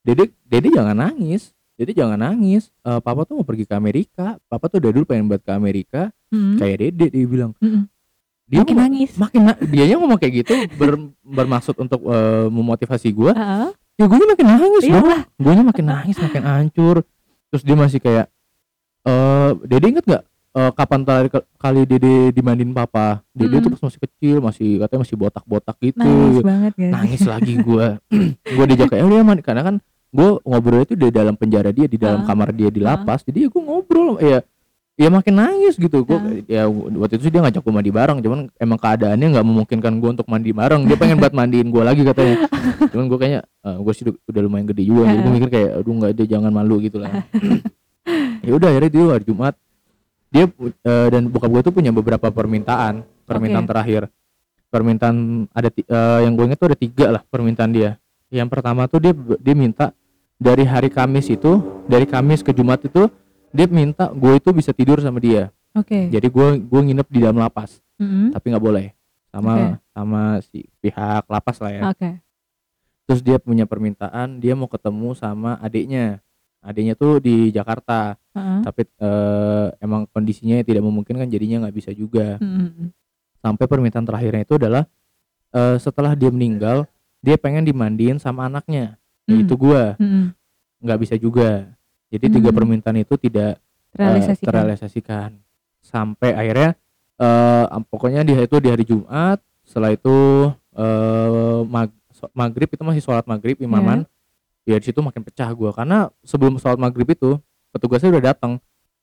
dede 0.00 0.28
dede 0.42 0.68
jangan 0.70 0.96
nangis 0.98 1.52
dede 1.72 1.92
jangan 1.92 2.16
nangis 2.18 2.68
Eh, 2.80 3.00
papa 3.00 3.24
tuh 3.24 3.36
mau 3.36 3.44
pergi 3.44 3.64
ke 3.64 3.72
Amerika 3.72 4.36
papa 4.44 4.68
tuh 4.68 4.80
udah 4.80 4.90
dulu 4.90 5.04
pengen 5.04 5.24
buat 5.26 5.40
ke 5.40 5.52
Amerika 5.52 6.08
Mm-mm. 6.28 6.56
kayak 6.56 6.76
dede 6.82 7.06
dia 7.10 7.24
bilang 7.24 7.52
Mm-mm. 7.58 7.84
Dia 8.48 8.58
Makin 8.58 8.76
nangis. 8.78 9.10
makin 9.14 9.40
na- 9.44 9.60
dianya 9.60 9.96
ngomong 9.96 10.16
kayak 10.16 10.34
gitu 10.38 10.52
ber- 10.74 11.12
bermaksud 11.20 11.76
untuk 11.76 12.00
eh, 12.02 12.48
memotivasi 12.48 13.08
gue 13.10 13.30
Heeh. 13.30 13.70
ya 13.94 14.04
gue 14.04 14.16
makin 14.18 14.46
nangis 14.48 14.82
Iya 14.82 14.94
dong 14.94 15.06
lah. 15.06 15.22
gue 15.28 15.52
makin 15.62 15.84
nangis 15.86 16.16
makin 16.16 16.42
hancur 16.42 16.96
terus 17.46 17.62
dia 17.62 17.74
masih 17.74 17.98
kayak 17.98 18.26
eh 19.02 19.50
dede 19.64 19.86
inget 19.88 20.04
nggak 20.04 20.22
eh, 20.54 20.70
kapan 20.72 21.00
terakhir 21.02 21.30
kali 21.54 21.82
dede 21.84 22.14
dimandiin 22.30 22.72
papa 22.72 23.20
dede 23.30 23.52
Mm-mm. 23.54 23.64
tuh 23.64 23.70
pas 23.70 23.82
masih 23.84 24.00
kecil 24.02 24.36
masih 24.38 24.68
katanya 24.78 25.00
masih 25.02 25.16
botak-botak 25.16 25.76
gitu 25.78 26.00
Nangis 26.00 26.42
banget 26.42 26.72
guys. 26.74 26.90
nangis 26.90 27.22
lagi 27.22 27.54
gue 27.66 27.86
gue 28.48 28.64
diajak 28.68 28.88
kayak 28.90 29.04
udah 29.04 29.20
mandi 29.22 29.42
karena 29.42 29.62
kan 29.62 29.76
gue 30.08 30.28
ngobrol 30.40 30.82
itu 30.82 30.94
di 30.94 31.08
dalam 31.10 31.34
penjara 31.34 31.68
dia 31.68 31.84
di 31.84 31.96
dalam 31.96 32.24
Ah. 32.24 32.26
kamar 32.26 32.48
dia 32.50 32.68
di 32.68 32.80
lapas 32.80 33.20
jadi 33.22 33.44
ya 33.44 33.48
gue 33.48 33.62
ngobrol 33.62 34.16
ya 34.18 34.40
ya 34.98 35.08
makin 35.08 35.34
nangis 35.38 35.78
gitu. 35.78 36.02
Gue 36.02 36.18
Ah. 36.18 36.34
ya 36.44 36.62
waktu 36.68 37.22
itu 37.22 37.30
sih 37.30 37.32
dia 37.32 37.40
ngajak 37.40 37.62
gue 37.62 37.70
mandi 37.72 37.94
bareng. 37.94 38.18
Cuman 38.18 38.50
emang 38.58 38.78
keadaannya 38.82 39.26
nggak 39.38 39.46
memungkinkan 39.46 39.92
gue 40.02 40.10
untuk 40.18 40.26
mandi 40.26 40.50
bareng. 40.50 40.82
Dia 40.84 40.96
pengen 40.98 41.22
buat 41.22 41.30
mandiin 41.30 41.70
gue 41.70 41.82
lagi 41.86 42.02
katanya. 42.02 42.50
Cuman 42.92 43.06
gue 43.06 43.18
kayaknya 43.18 43.40
gue 43.62 43.92
sih 43.94 44.04
udah, 44.04 44.40
lumayan 44.42 44.66
gede 44.66 44.82
juga. 44.84 45.06
Jadi 45.06 45.20
gue 45.22 45.30
Ah. 45.30 45.36
mikir 45.38 45.48
kayak 45.48 45.70
aduh 45.78 45.94
nggak 45.94 46.10
dia 46.12 46.26
jangan 46.36 46.50
malu 46.50 46.76
gitu 46.82 46.98
lah. 46.98 47.14
Ya 48.38 48.56
udah 48.56 48.68
akhirnya 48.72 48.88
dia 48.88 49.04
hari 49.04 49.24
Jumat 49.28 49.54
dia 50.32 50.44
eh, 50.48 51.08
dan 51.12 51.28
bokap 51.28 51.50
gue 51.52 51.62
tuh 51.68 51.74
punya 51.74 51.92
beberapa 51.92 52.28
permintaan. 52.28 53.04
Permintaan 53.28 53.64
Oke. 53.64 53.70
terakhir. 53.76 54.02
Permintaan 54.68 55.16
ada 55.52 55.68
eh, 55.68 56.18
yang 56.24 56.32
gue 56.32 56.44
inget 56.48 56.58
tuh 56.58 56.68
ada 56.72 56.78
tiga 56.78 57.06
lah 57.12 57.22
permintaan 57.24 57.70
dia. 57.72 58.00
Yang 58.28 58.48
pertama 58.48 58.88
tuh 58.88 59.00
dia 59.00 59.12
dia 59.40 59.52
minta 59.52 59.92
dari 60.36 60.64
hari 60.64 60.88
Kamis 60.88 61.28
itu 61.28 61.60
dari 61.84 62.04
Kamis 62.04 62.40
ke 62.40 62.52
Jumat 62.52 62.80
itu 62.80 63.08
dia 63.50 63.66
minta 63.66 64.10
gue 64.10 64.32
itu 64.36 64.50
bisa 64.50 64.70
tidur 64.70 64.98
sama 64.98 65.18
dia 65.18 65.48
Oke. 65.72 66.08
jadi 66.08 66.26
gue 66.26 66.46
gue 66.60 66.80
nginep 66.84 67.08
di 67.08 67.18
dalam 67.20 67.36
lapas 67.36 67.80
Mm-mm. 67.96 68.32
tapi 68.32 68.50
nggak 68.50 68.62
boleh 68.62 68.86
sama 69.28 69.52
Oke. 69.52 69.66
sama 69.92 70.20
si 70.40 70.58
pihak 70.78 71.24
lapas 71.26 71.56
lah 71.60 71.72
ya 71.72 71.82
Oke. 71.88 72.10
terus 73.04 73.20
dia 73.20 73.36
punya 73.36 73.64
permintaan 73.64 74.38
dia 74.38 74.52
mau 74.52 74.66
ketemu 74.66 75.12
sama 75.12 75.56
adiknya 75.58 76.20
adiknya 76.60 76.92
tuh 76.92 77.18
di 77.18 77.48
Jakarta 77.48 78.18
Heeh. 78.34 78.60
tapi 78.64 78.82
eh, 78.84 79.66
emang 79.78 80.04
kondisinya 80.08 80.58
tidak 80.60 80.82
memungkinkan 80.82 81.28
jadinya 81.28 81.66
nggak 81.66 81.76
bisa 81.76 81.90
juga 81.92 82.36
Mm-mm. 82.38 82.90
sampai 83.38 83.64
permintaan 83.64 84.04
terakhirnya 84.04 84.42
itu 84.42 84.56
adalah 84.56 84.84
eh, 85.52 85.76
setelah 85.78 86.12
dia 86.12 86.28
meninggal 86.28 86.84
dia 87.18 87.34
pengen 87.34 87.62
dimandiin 87.62 88.18
sama 88.18 88.46
anaknya 88.46 88.96
Mm. 89.28 89.44
yaitu 89.44 89.60
gua 89.60 89.92
Mm-mm. 90.00 90.32
nggak 90.80 90.98
bisa 91.04 91.14
juga 91.20 91.68
jadi 92.08 92.26
tiga 92.30 92.48
Hmm. 92.48 92.56
permintaan 92.56 92.96
itu 92.98 93.14
tidak 93.16 93.56
eh, 93.56 93.94
Terrealisasikan. 93.94 94.46
terrealisasikan 94.46 95.30
sampai 95.80 96.30
akhirnya 96.32 96.70
eh 97.16 97.64
pokoknya 97.84 98.22
di 98.22 98.32
hari 98.32 98.46
itu 98.46 98.58
di 98.58 98.68
hari 98.68 98.84
Jumat 98.84 99.38
setelah 99.62 99.90
itu 99.90 100.16
eh 100.72 101.60
mag- 101.64 101.96
maghrib 102.32 102.66
itu 102.66 102.82
masih 102.82 103.00
sholat 103.00 103.24
maghrib 103.24 103.58
imaman 103.58 104.06
ya 104.62 104.76
di 104.76 104.84
situ 104.84 104.98
makin 104.98 105.22
pecah 105.22 105.48
gua 105.50 105.70
karena 105.70 106.10
sebelum 106.22 106.56
sholat 106.56 106.76
maghrib 106.76 107.06
itu 107.06 107.36
petugasnya 107.68 108.10
udah 108.10 108.24
datang 108.26 108.52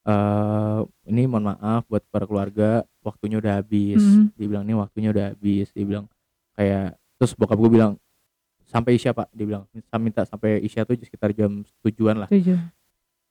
eh 0.04 0.80
ini 1.06 1.26
mohon 1.26 1.50
maaf 1.50 1.86
buat 1.86 2.06
para 2.08 2.24
keluarga 2.24 2.70
waktunya 3.02 3.36
udah 3.36 3.60
habis 3.60 4.00
Mhm. 4.00 4.26
dia 4.34 4.48
bilang 4.48 4.64
ini 4.64 4.74
waktunya 4.74 5.10
udah 5.10 5.26
habis 5.32 5.68
dia 5.70 5.84
bilang 5.84 6.06
kayak 6.54 6.94
terus 7.16 7.34
bokap 7.34 7.58
gue 7.58 7.72
bilang 7.72 7.98
sampai 8.66 8.96
isya 8.96 9.12
pak 9.12 9.28
dia 9.32 9.46
bilang 9.46 9.64
saya 9.68 9.98
minta 9.98 10.22
sampai 10.24 10.62
isya 10.62 10.84
tuh 10.84 10.94
sekitar 10.96 11.32
jam 11.32 11.50
tujuan 11.82 12.16
lah. 12.18 12.30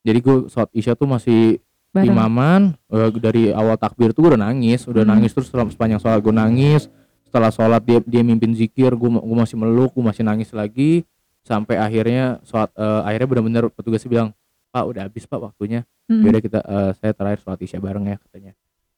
Jadi 0.04 0.18
gue 0.18 0.36
sholat 0.46 0.70
isya 0.70 0.92
tuh 0.92 1.08
masih 1.08 1.58
Bareng. 1.90 2.10
imaman 2.10 2.60
eh, 2.86 3.08
dari 3.16 3.42
awal 3.50 3.74
takbir 3.74 4.10
tuh 4.10 4.22
gue 4.22 4.30
udah 4.30 4.44
nangis 4.44 4.84
udah 4.84 5.02
Hmm. 5.02 5.12
nangis 5.12 5.30
terus 5.30 5.48
selama 5.48 5.70
sepanjang 5.70 5.98
sholat 5.98 6.20
gue 6.20 6.30
nangis 6.30 6.86
setelah 7.24 7.48
sholat 7.48 7.80
dia 7.80 7.98
dia 8.00 8.20
mimpin 8.20 8.52
zikir 8.52 8.92
gue 8.92 9.10
gue 9.10 9.36
masih 9.36 9.56
meluk 9.56 9.90
gue 9.90 10.04
masih 10.04 10.22
nangis 10.22 10.50
lagi 10.50 11.02
sampai 11.40 11.76
akhirnya 11.76 12.38
sholat 12.42 12.68
eh, 12.72 13.00
akhirnya 13.04 13.28
benar-benar 13.28 13.64
petugasnya 13.68 14.08
bilang 14.08 14.28
pak 14.68 14.84
udah 14.84 15.02
habis 15.04 15.22
pak 15.22 15.40
waktunya 15.40 15.82
Mm-mm. 16.04 16.22
yaudah 16.22 16.40
kita 16.40 16.58
eh, 16.60 16.90
saya 16.94 17.12
terakhir 17.12 17.38
sholat 17.40 17.60
isya 17.60 17.78
bareng 17.78 18.04
ya 18.04 18.16
katanya 18.18 18.52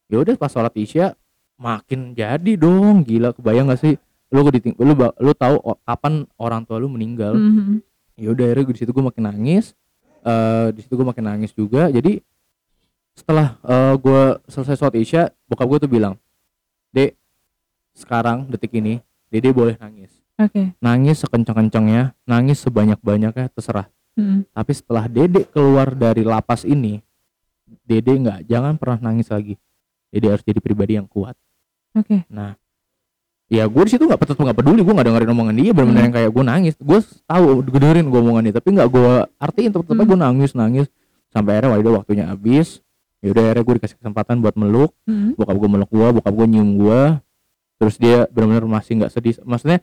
ya 0.06 0.16
udah 0.16 0.34
pas 0.34 0.48
sholat 0.48 0.74
isya 0.74 1.14
makin 1.54 2.12
jadi 2.12 2.52
dong 2.54 3.02
gila 3.02 3.32
kebayang 3.32 3.68
gak 3.68 3.80
sih 3.80 3.94
lu 4.26 4.42
diting 4.50 4.74
lu 4.74 4.92
lu 4.96 5.32
tahu 5.32 5.56
kapan 5.82 6.26
orang 6.34 6.62
tua 6.62 6.76
lu 6.76 6.88
meninggal 6.88 7.32
Mhm. 7.32 7.78
ya 8.16 8.28
udah 8.28 8.44
akhirnya 8.46 8.66
di 8.66 8.78
situ 8.78 8.90
gue 8.90 9.00
makin 9.02 9.24
nangis 9.26 9.76
eh 10.26 10.66
di 10.74 10.80
situ 10.82 10.98
gue 10.98 11.06
makin 11.06 11.24
nangis 11.30 11.54
juga 11.54 11.86
jadi 11.86 12.18
setelah 13.14 13.56
eh, 13.62 13.94
gue 13.94 14.22
selesai 14.50 14.74
sholat 14.76 14.96
isya 14.98 15.22
bokap 15.46 15.66
gue 15.70 15.78
tuh 15.86 15.90
bilang 15.90 16.14
dek 16.90 17.14
sekarang 17.94 18.50
detik 18.50 18.74
ini 18.74 19.00
dede 19.30 19.54
boleh 19.54 19.78
nangis 19.78 20.12
Oke. 20.36 20.76
nangis 20.82 21.22
sekencang-kencangnya 21.24 22.12
nangis 22.28 22.60
sebanyak-banyaknya 22.60 23.48
terserah 23.54 23.88
Mm-mm. 24.18 24.44
tapi 24.52 24.72
setelah 24.74 25.08
dede 25.08 25.48
keluar 25.48 25.94
dari 25.96 26.26
lapas 26.26 26.66
ini 26.68 27.00
dede 27.86 28.12
nggak 28.18 28.44
jangan 28.44 28.76
pernah 28.76 28.98
nangis 29.00 29.30
lagi 29.32 29.54
dede 30.12 30.26
harus 30.28 30.44
jadi 30.44 30.60
pribadi 30.60 30.98
yang 31.00 31.08
kuat 31.08 31.38
Oke. 31.96 32.28
nah 32.28 32.58
ya 33.48 33.64
gue 33.64 33.82
di 33.82 33.90
situ 33.90 34.02
nggak 34.02 34.18
tetap 34.20 34.36
nggak 34.36 34.56
peduli 34.56 34.80
gue 34.80 34.90
nggak 34.90 35.06
dengerin 35.06 35.30
omongan 35.30 35.54
dia 35.54 35.70
benar-benar 35.70 35.96
Hmm. 35.96 36.06
yang 36.06 36.14
kayak 36.14 36.30
gue 36.30 36.44
nangis 36.44 36.74
gue 36.76 36.98
tahu 37.24 37.44
gue 37.62 37.78
dengerin 37.78 38.06
gue 38.06 38.20
omongan 38.20 38.42
dia 38.42 38.54
tapi 38.54 38.68
nggak 38.72 38.88
gue 38.88 39.10
artiin 39.36 39.70
tetap 39.70 39.86
Hmm. 39.88 40.02
gue 40.02 40.18
nangis 40.18 40.50
nangis 40.52 40.86
sampai 41.28 41.50
akhirnya 41.54 41.70
waduh 41.72 41.92
waktunya 41.96 42.24
habis 42.24 42.82
ya 43.18 43.30
udah 43.30 43.42
akhirnya 43.44 43.62
gue 43.62 43.74
dikasih 43.76 43.96
kesempatan 43.96 44.36
buat 44.40 44.54
meluk 44.54 44.90
Mm-mm. 45.04 45.34
bokap 45.34 45.56
gue 45.56 45.68
meluk 45.68 45.90
gue 45.90 46.06
bokap 46.12 46.32
gue 46.32 46.46
nyium 46.48 46.70
gue 46.76 47.00
terus 47.76 47.94
dia 47.96 48.26
benar-benar 48.26 48.66
masih 48.72 48.98
nggak 48.98 49.10
sedih 49.10 49.34
maksudnya 49.42 49.78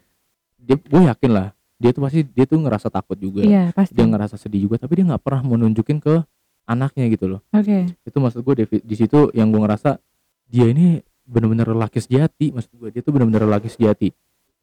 dia 0.58 0.76
gue 0.76 1.02
yakin 1.06 1.32
lah 1.32 1.48
dia 1.76 1.92
tuh 1.92 2.02
pasti 2.02 2.24
dia 2.26 2.44
tuh 2.44 2.58
ngerasa 2.58 2.88
takut 2.88 3.16
juga 3.16 3.42
Iya 3.42 3.72
pasti. 3.72 3.94
dia 3.94 4.04
ngerasa 4.04 4.36
sedih 4.36 4.60
juga 4.62 4.76
tapi 4.78 4.98
dia 4.98 5.06
nggak 5.06 5.20
pernah 5.20 5.42
mau 5.42 5.56
nunjukin 5.56 5.98
ke 5.98 6.24
anaknya 6.64 7.08
gitu 7.10 7.28
loh 7.28 7.40
Oke. 7.50 7.92
itu 7.98 8.18
maksud 8.18 8.40
gue 8.42 8.54
di, 8.58 8.82
di 8.82 8.96
situ 8.98 9.32
yang 9.32 9.48
gue 9.50 9.62
ngerasa 9.62 10.00
dia 10.46 10.66
ini 10.66 11.00
benar-benar 11.24 11.72
lelaki 11.72 12.04
sejati 12.04 12.52
maksud 12.52 12.72
gue 12.76 12.90
dia 12.92 13.02
tuh 13.02 13.16
benar-benar 13.16 13.48
lelaki 13.48 13.72
sejati. 13.72 14.12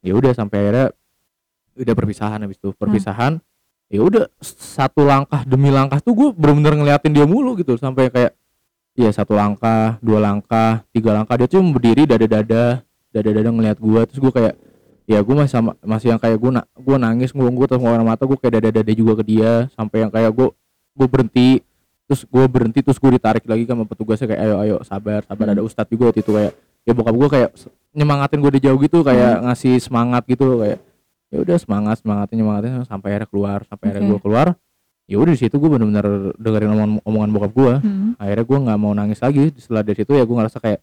Ya 0.01 0.17
udah 0.17 0.33
sampai 0.33 0.57
akhirnya 0.65 0.87
udah 1.77 1.95
perpisahan 1.97 2.39
habis 2.45 2.57
itu. 2.61 2.73
Perpisahan 2.77 3.41
ya 3.91 4.01
udah 4.01 4.25
satu 4.45 5.03
langkah 5.03 5.43
demi 5.49 5.73
langkah 5.73 5.99
tuh 5.99 6.15
gue 6.17 6.29
benar-benar 6.37 6.77
ngeliatin 6.77 7.13
dia 7.13 7.25
mulu 7.25 7.57
gitu. 7.57 7.77
Sampai 7.81 8.13
kayak 8.13 8.37
ya 8.97 9.11
satu 9.13 9.37
langkah 9.37 9.97
dua 10.05 10.21
langkah 10.21 10.85
tiga 10.93 11.17
langkah. 11.17 11.37
Dia 11.41 11.49
tuh 11.49 11.65
berdiri 11.65 12.05
dada-dada 12.05 12.85
dada-dada 13.11 13.51
ngeliat 13.51 13.77
gue 13.81 14.01
terus 14.07 14.21
gue 14.23 14.33
kayak 14.33 14.55
ya 15.11 15.19
gue 15.19 15.35
masih 15.35 15.51
sama 15.51 15.75
masih 15.83 16.15
yang 16.15 16.21
kayak 16.23 16.39
gue 16.39 16.51
na 16.55 16.63
gue 16.79 16.97
nangis 16.97 17.35
gue 17.35 17.43
gue 17.43 17.67
terus 17.67 17.83
ngeluarin 17.83 18.07
mata 18.07 18.23
gue 18.23 18.39
kayak 18.39 18.61
dada-dada 18.61 18.93
juga 18.93 19.13
ke 19.21 19.25
dia. 19.27 19.67
Sampai 19.75 20.05
yang 20.05 20.13
kayak 20.13 20.33
gue 20.33 20.49
gue 20.97 21.07
berhenti 21.09 21.49
terus 22.11 22.27
gue 22.27 22.45
berhenti 22.45 22.83
terus 22.83 22.99
gue 22.99 23.11
ditarik 23.13 23.47
lagi 23.47 23.63
sama 23.65 23.87
petugasnya 23.87 24.27
kayak 24.27 24.43
ayo 24.43 24.55
ayo 24.59 24.77
sabar 24.83 25.23
sabar 25.23 25.47
Hmm. 25.47 25.55
ada 25.55 25.63
ustadz 25.63 25.87
juga 25.87 26.11
waktu 26.11 26.21
itu 26.21 26.33
kayak 26.33 26.53
ya 26.83 26.93
bokap 26.93 27.15
gue 27.15 27.29
kayak 27.31 27.51
nyemangatin 27.93 28.39
gue 28.41 28.53
di 28.53 28.61
jauh 28.61 28.79
gitu 28.79 28.99
kayak 29.01 29.43
ngasih 29.43 29.79
semangat 29.79 30.27
gitu 30.27 30.59
kayak 30.59 30.83
ya 31.29 31.39
udah 31.39 31.57
semangat 31.57 31.97
semangatin 31.99 32.37
nyemangatin 32.37 32.73
sampai 32.85 33.15
akhirnya 33.15 33.29
keluar 33.29 33.59
sampai 33.63 33.85
akhirnya 33.89 34.03
Oke. 34.05 34.13
gue 34.13 34.21
keluar 34.21 34.47
ya 35.07 35.17
udah 35.17 35.33
di 35.33 35.41
situ 35.41 35.55
gue 35.55 35.67
benar-benar 35.69 36.07
dengerin 36.35 36.71
omongan, 36.71 36.91
omongan 37.03 37.31
bokap 37.31 37.53
gue 37.53 37.73
Mm-mm. 37.81 38.11
akhirnya 38.17 38.45
gue 38.45 38.59
nggak 38.61 38.79
mau 38.79 38.93
nangis 38.93 39.19
lagi 39.19 39.55
setelah 39.55 39.83
dari 39.83 39.97
situ 39.97 40.13
ya 40.13 40.23
gue 40.23 40.35
ngerasa 40.35 40.59
kayak 40.59 40.81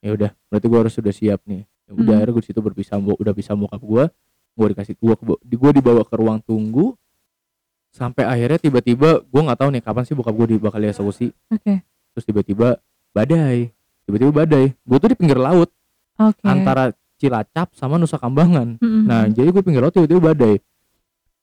ya 0.00 0.10
udah 0.10 0.30
berarti 0.48 0.66
gue 0.66 0.78
harus 0.80 0.92
sudah 0.92 1.12
siap 1.12 1.40
nih 1.44 1.62
ya 1.82 1.90
udah 1.90 2.00
Hmm. 2.02 2.16
akhirnya 2.16 2.32
gue 2.32 2.42
di 2.42 2.48
situ 2.48 2.60
berpisah 2.60 2.96
udah 2.96 3.32
bisa 3.32 3.52
bokap 3.52 3.80
gue 3.80 4.04
gue 4.52 4.66
dikasih 4.70 4.94
gue 4.94 5.14
di 5.42 5.56
gue 5.56 5.70
dibawa 5.74 6.02
ke 6.02 6.14
ruang 6.14 6.38
tunggu 6.38 6.92
sampai 7.92 8.24
akhirnya 8.24 8.58
tiba-tiba 8.58 9.20
gue 9.20 9.40
nggak 9.42 9.58
tahu 9.58 9.68
nih 9.70 9.80
kapan 9.80 10.02
sih 10.02 10.12
bokap 10.12 10.32
gue 10.34 10.56
bakal 10.58 10.80
dieksekusi 10.80 11.28
Oke. 11.46 11.84
terus 12.10 12.24
tiba-tiba 12.24 12.80
badai 13.10 13.68
tiba-tiba 14.02 14.32
badai 14.34 14.72
gue 14.72 14.96
tuh 14.98 15.08
di 15.08 15.14
pinggir 15.14 15.36
laut 15.36 15.68
Oke. 16.16 16.40
antara 16.42 16.90
Cilacap 17.14 17.70
sama 17.72 17.96
Nusa 17.96 18.16
Kambangan 18.16 18.76
Mm-mm. 18.76 19.04
nah 19.04 19.24
jadi 19.26 19.46
gue 19.46 19.60
pinggir 19.60 19.78
laut 19.78 19.92
tiba-tiba 19.92 20.32
badai 20.32 20.56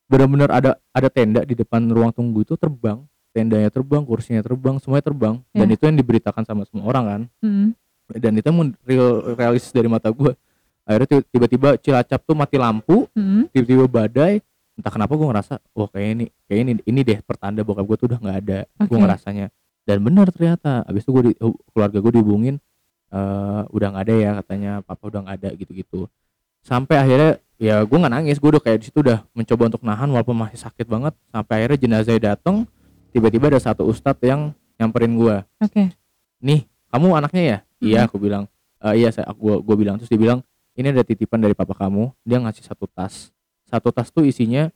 benar-benar 0.05 0.49
ada 0.49 0.71
ada 0.89 1.07
tenda 1.07 1.41
di 1.43 1.53
depan 1.53 1.85
ruang 1.85 2.09
tunggu 2.09 2.41
itu 2.41 2.57
terbang 2.57 2.97
tendanya 3.29 3.69
terbang 3.69 4.01
kursinya 4.01 4.41
terbang 4.41 4.75
semuanya 4.77 5.05
terbang 5.05 5.35
dan 5.51 5.65
Ya. 5.65 5.73
itu 5.77 5.83
yang 5.85 5.95
diberitakan 5.95 6.43
sama 6.43 6.65
semua 6.65 6.89
orang 6.89 7.03
kan 7.05 7.21
Mm-mm. 7.39 7.67
dan 8.11 8.31
itu 8.33 8.49
real 8.83 9.07
realistis 9.37 9.69
dari 9.69 9.85
mata 9.85 10.09
gue 10.09 10.33
akhirnya 10.81 11.07
ti- 11.07 11.27
tiba-tiba 11.29 11.77
Cilacap 11.77 12.25
tuh 12.25 12.33
mati 12.33 12.57
lampu 12.57 13.05
Mm-mm. 13.13 13.53
tiba-tiba 13.53 13.85
badai 13.85 14.41
entah 14.79 14.91
kenapa 14.91 15.11
gue 15.13 15.27
ngerasa 15.27 15.53
wah 15.75 15.89
kayak 15.91 16.09
ini 16.15 16.25
kayak 16.47 16.59
ini 16.63 16.71
ini 16.87 16.99
deh 17.03 17.19
pertanda 17.21 17.61
bokap 17.61 17.83
gue 17.83 17.97
tuh 17.99 18.07
udah 18.09 18.19
nggak 18.23 18.37
ada 18.47 18.59
gue 18.65 18.87
Oke. 18.87 19.03
ngerasanya. 19.03 19.47
Dan 19.83 19.97
benar 20.05 20.31
ternyata 20.31 20.85
abis 20.87 21.03
itu 21.03 21.11
gue 21.11 21.23
di, 21.27 21.33
keluarga 21.75 21.97
gue 21.99 22.11
dihubungin 22.15 22.55
eh 23.09 23.61
udah 23.67 23.87
nggak 23.91 24.03
ada 24.05 24.15
ya 24.15 24.31
katanya 24.39 24.71
papa 24.85 25.03
udah 25.09 25.19
nggak 25.25 25.35
ada 25.43 25.49
gitu-gitu. 25.57 26.07
Sampai 26.63 26.95
akhirnya 26.95 27.31
ya 27.59 27.83
gue 27.83 27.97
nggak 27.97 28.13
nangis 28.13 28.37
gue 28.39 28.49
udah 28.55 28.63
kayak 28.63 28.79
di 28.79 28.85
situ 28.87 29.03
udah 29.03 29.25
mencoba 29.35 29.63
untuk 29.75 29.83
nahan 29.83 30.07
walaupun 30.07 30.37
masih 30.37 30.59
sakit 30.61 30.85
banget. 30.85 31.11
Sampai 31.29 31.53
akhirnya 31.65 31.79
jenazahnya 31.81 32.21
datang 32.33 32.63
tiba-tiba 33.11 33.49
ada 33.51 33.59
satu 33.59 33.83
ustadz 33.83 34.21
yang 34.23 34.53
nyamperin 34.79 35.11
gue 35.17 35.35
Oke. 35.59 35.91
nih 36.39 36.63
kamu 36.87 37.07
anaknya 37.19 37.41
ya? 37.43 37.57
Iya 37.79 37.99
Mhm. 38.03 38.07
aku 38.07 38.17
bilang. 38.21 38.43
"Eh, 38.79 39.03
iya 39.03 39.09
saya 39.11 39.27
aku 39.27 39.59
gua 39.59 39.75
bilang. 39.75 39.97
Terus 39.99 40.07
dia 40.07 40.19
bilang 40.21 40.39
ini 40.77 40.87
ada 40.87 41.03
titipan 41.03 41.41
dari 41.41 41.51
papa 41.51 41.75
kamu 41.75 42.13
dia 42.23 42.39
ngasih 42.39 42.63
satu 42.63 42.87
tas 42.87 43.33
satu 43.69 43.89
tas 43.89 44.09
tuh 44.09 44.25
isinya 44.25 44.73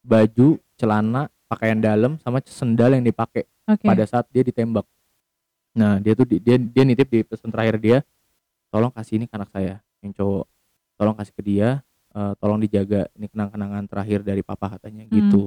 baju 0.00 0.56
celana 0.74 1.28
pakaian 1.46 1.76
dalam 1.76 2.16
sama 2.18 2.40
sendal 2.42 2.96
yang 2.96 3.04
dipakai 3.04 3.44
Oke. 3.66 3.84
pada 3.84 4.04
saat 4.04 4.24
dia 4.28 4.40
ditembak 4.40 4.88
nah 5.70 5.96
dia 5.96 6.12
tuh 6.12 6.24
di- 6.24 6.40
dia 6.40 6.56
dia 6.56 6.82
nitip 6.82 7.06
di 7.06 7.20
pesan 7.22 7.52
terakhir 7.52 7.76
dia 7.78 7.98
tolong 8.68 8.90
kasih 8.90 9.20
ini 9.20 9.26
ke 9.26 9.34
anak 9.34 9.50
saya 9.50 9.78
yang 10.00 10.10
cowok 10.10 10.46
tolong 10.96 11.14
kasih 11.14 11.32
ke 11.32 11.42
dia 11.44 11.68
eh, 12.10 12.32
tolong 12.36 12.58
dijaga 12.58 13.06
ini 13.14 13.26
kenang-kenangan 13.28 13.84
terakhir 13.86 14.20
dari 14.20 14.42
papa 14.42 14.74
katanya 14.74 15.06
Hmm. 15.06 15.14
gitu 15.14 15.42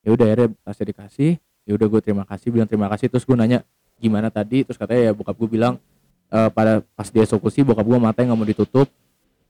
ya 0.00 0.10
udah 0.12 0.24
akhirnya 0.24 0.48
tasnya 0.62 0.86
dikasih 0.88 1.30
ya 1.66 1.72
udah 1.74 1.86
gue 1.88 2.00
terima 2.00 2.24
kasih 2.24 2.48
bilang 2.48 2.68
terima 2.68 2.86
kasih 2.88 3.06
terus 3.06 3.24
gue 3.24 3.34
nanya 3.34 3.66
gimana 3.96 4.28
tadi 4.28 4.62
terus 4.62 4.76
katanya 4.76 5.10
ya 5.10 5.12
bokap 5.12 5.34
gue 5.34 5.50
bilang 5.50 5.74
eh, 6.28 6.48
pada 6.50 6.84
pas 6.94 7.06
dia 7.06 7.24
eksekusi 7.24 7.60
bokap 7.62 7.82
gue 7.82 7.98
matanya 7.98 8.32
nggak 8.32 8.38
mau 8.38 8.48
ditutup 8.48 8.86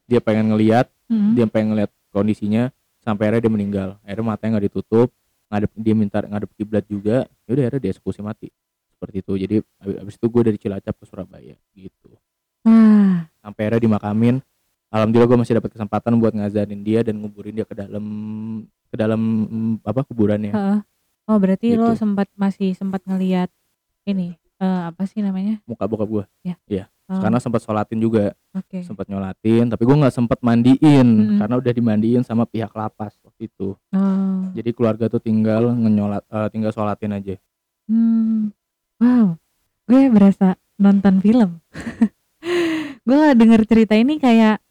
dia 0.05 0.19
pengen 0.19 0.51
ngeliat 0.51 0.89
Mm-mm. 1.07 1.35
dia 1.35 1.45
pengen 1.45 1.77
ngeliat 1.77 1.91
kondisinya 2.11 2.71
sampai 3.01 3.31
akhirnya 3.31 3.49
dia 3.49 3.53
meninggal. 3.53 3.89
Akhirnya 4.05 4.27
matanya 4.27 4.51
nggak 4.59 4.67
ditutup 4.71 5.09
ngadep 5.51 5.71
dia 5.75 5.95
minta 5.95 6.19
ngadep 6.23 6.51
kiblat 6.55 6.85
juga. 6.87 7.27
Ya 7.47 7.51
udah 7.51 7.63
akhirnya 7.67 7.83
dia 7.83 7.91
eksekusi 7.95 8.21
mati. 8.21 8.49
Seperti 8.93 9.25
itu. 9.25 9.33
Jadi 9.35 9.55
abis, 9.81 9.97
abis 10.05 10.15
itu 10.21 10.27
gue 10.29 10.43
dari 10.45 10.59
Cilacap 10.61 10.95
ke 10.95 11.05
Surabaya 11.09 11.57
gitu. 11.73 12.11
Wah. 12.63 13.25
sampai 13.41 13.63
akhirnya 13.67 13.89
dimakamin. 13.89 14.37
Alhamdulillah 14.91 15.29
gue 15.31 15.39
masih 15.41 15.55
dapat 15.57 15.71
kesempatan 15.73 16.13
buat 16.19 16.35
ngazanin 16.35 16.83
dia 16.83 17.01
dan 17.01 17.17
nguburin 17.23 17.55
dia 17.55 17.65
ke 17.65 17.73
dalam 17.73 18.05
ke 18.91 18.97
dalam 18.99 19.21
apa 19.81 20.03
kuburannya. 20.05 20.53
Heeh. 20.53 20.79
Oh 21.31 21.39
berarti 21.39 21.79
lo 21.79 21.95
Gitu. 21.95 22.03
sempat 22.03 22.27
masih 22.35 22.75
sempat 22.75 23.01
ngelihat 23.07 23.49
ini 24.05 24.35
eh, 24.59 24.83
apa 24.91 25.07
sih 25.07 25.23
namanya? 25.23 25.63
muka 25.65 25.87
bokap 25.87 26.09
gue 26.11 26.25
Oh, 27.11 27.19
karena 27.19 27.37
sempat 27.37 27.59
sholatin 27.61 27.99
juga 27.99 28.31
Oke. 28.55 28.81
sempat 28.81 29.05
nyolatin 29.05 29.67
tapi 29.67 29.83
gue 29.83 29.97
nggak 29.99 30.15
sempat 30.15 30.39
mandiin 30.41 31.03
Mm-mm. 31.03 31.39
karena 31.39 31.55
udah 31.57 31.73
dimandiin 31.73 32.23
sama 32.23 32.47
pihak 32.47 32.71
lapas 32.71 33.19
waktu 33.21 33.51
itu 33.51 33.75
Oh. 33.91 34.47
jadi 34.53 34.71
keluarga 34.71 35.07
tuh 35.07 35.19
tinggal 35.19 35.75
ngenyolat 35.75 36.23
eh, 36.25 36.49
tinggal 36.49 36.71
sholatin 36.71 37.11
aja 37.13 37.35
Hmm. 37.85 38.55
Wow. 38.97 39.35
Gue 39.83 40.07
berasa 40.07 40.55
nonton 40.77 41.19
film. 41.19 41.59
gue 43.03 43.23
denger 43.35 43.67
cerita 43.67 43.95
ini 43.95 44.17
kayak 44.17 44.63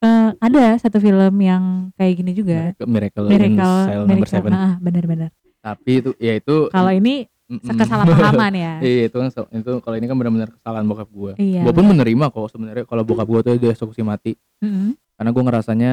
eh, 0.00 0.30
ada 0.32 0.78
satu 0.78 0.96
film 0.96 1.34
yang 1.40 1.90
kayak 1.94 2.14
gini 2.14 2.30
juga. 2.30 2.70
Miracle, 2.80 3.26
in 3.26 3.30
Miracle, 3.50 3.76
Cell 3.82 4.02
Number 4.02 4.14
Miracle. 4.22 4.30
Seven. 4.30 4.52
Ah, 4.52 4.74
benar-benar. 4.78 5.30
tapi 5.60 6.00
itu 6.00 6.10
ya 6.16 6.38
itu 6.38 6.70
Kalau 6.70 6.88
ini 6.88 7.26
kesalahpahaman 7.50 8.52
ya. 8.54 8.72
iya 8.86 9.02
itu 9.04 9.16
kan 9.16 9.26
itu 9.50 9.70
kalau 9.80 9.96
ini 9.96 10.06
kan 10.06 10.14
benar-benar 10.14 10.50
kesalahan 10.52 10.84
bokap 10.84 11.08
gue 11.08 11.32
Iya. 11.36 11.62
gue 11.62 11.72
pun 11.72 11.84
menerima 11.84 12.24
kok 12.26 12.46
sebenarnya 12.48 12.84
kalau 12.84 13.02
bokap 13.02 13.26
gue 13.26 13.40
tuh 13.42 13.52
dia 13.56 13.70
eksekusi 13.70 14.00
mati 14.00 14.38
Mm-mm. 14.58 14.94
karena 15.14 15.30
gue 15.30 15.42
ngerasanya 15.42 15.92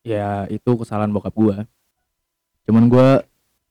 ya 0.00 0.28
itu 0.46 0.70
kesalahan 0.74 1.10
bokap 1.10 1.32
gue 1.32 1.56
cuman 2.64 2.84
gue 2.86 3.08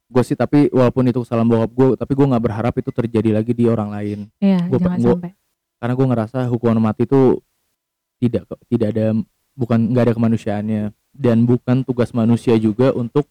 gue 0.06 0.24
sih 0.24 0.36
tapi 0.36 0.68
walaupun 0.70 1.08
itu 1.08 1.20
kesalahan 1.20 1.48
bokap 1.48 1.72
gue 1.72 1.88
tapi 1.96 2.12
gue 2.12 2.26
nggak 2.28 2.44
berharap 2.44 2.74
itu 2.76 2.90
terjadi 2.90 3.30
lagi 3.34 3.52
di 3.52 3.66
orang 3.66 3.90
lain 3.90 4.20
Iya, 4.38 4.68
Gua- 4.68 4.78
jangan 4.78 5.00
gua- 5.00 5.16
sampai. 5.18 5.32
karena 5.78 5.94
gue 5.94 6.08
ngerasa 6.08 6.40
hukuman 6.48 6.80
mati 6.84 7.04
itu 7.04 7.40
tidak 8.20 8.44
tidak 8.68 8.88
ada 8.92 9.06
bukan 9.54 9.80
nggak 9.88 10.04
ada 10.04 10.14
kemanusiaannya 10.14 10.84
dan 11.14 11.38
bukan 11.44 11.82
tugas 11.82 12.12
manusia 12.12 12.56
juga 12.56 12.92
untuk 12.92 13.30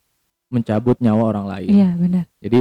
mencabut 0.48 0.96
nyawa 0.98 1.22
orang 1.28 1.46
lain 1.46 1.70
Iya, 1.72 1.90
benar. 1.94 2.24
jadi 2.38 2.60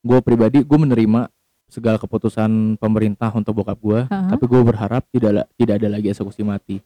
gue 0.00 0.18
pribadi 0.20 0.60
gue 0.60 0.78
menerima 0.78 1.28
segala 1.66 1.96
keputusan 1.96 2.76
pemerintah 2.76 3.30
untuk 3.30 3.58
bokap 3.58 3.78
gue 3.78 4.00
Heeh. 4.06 4.28
tapi 4.30 4.44
gue 4.44 4.60
berharap 4.62 5.02
tidak 5.10 5.50
tidak 5.54 5.74
ada 5.78 5.88
lagi 5.90 6.08
eksekusi 6.10 6.42
mati 6.42 6.78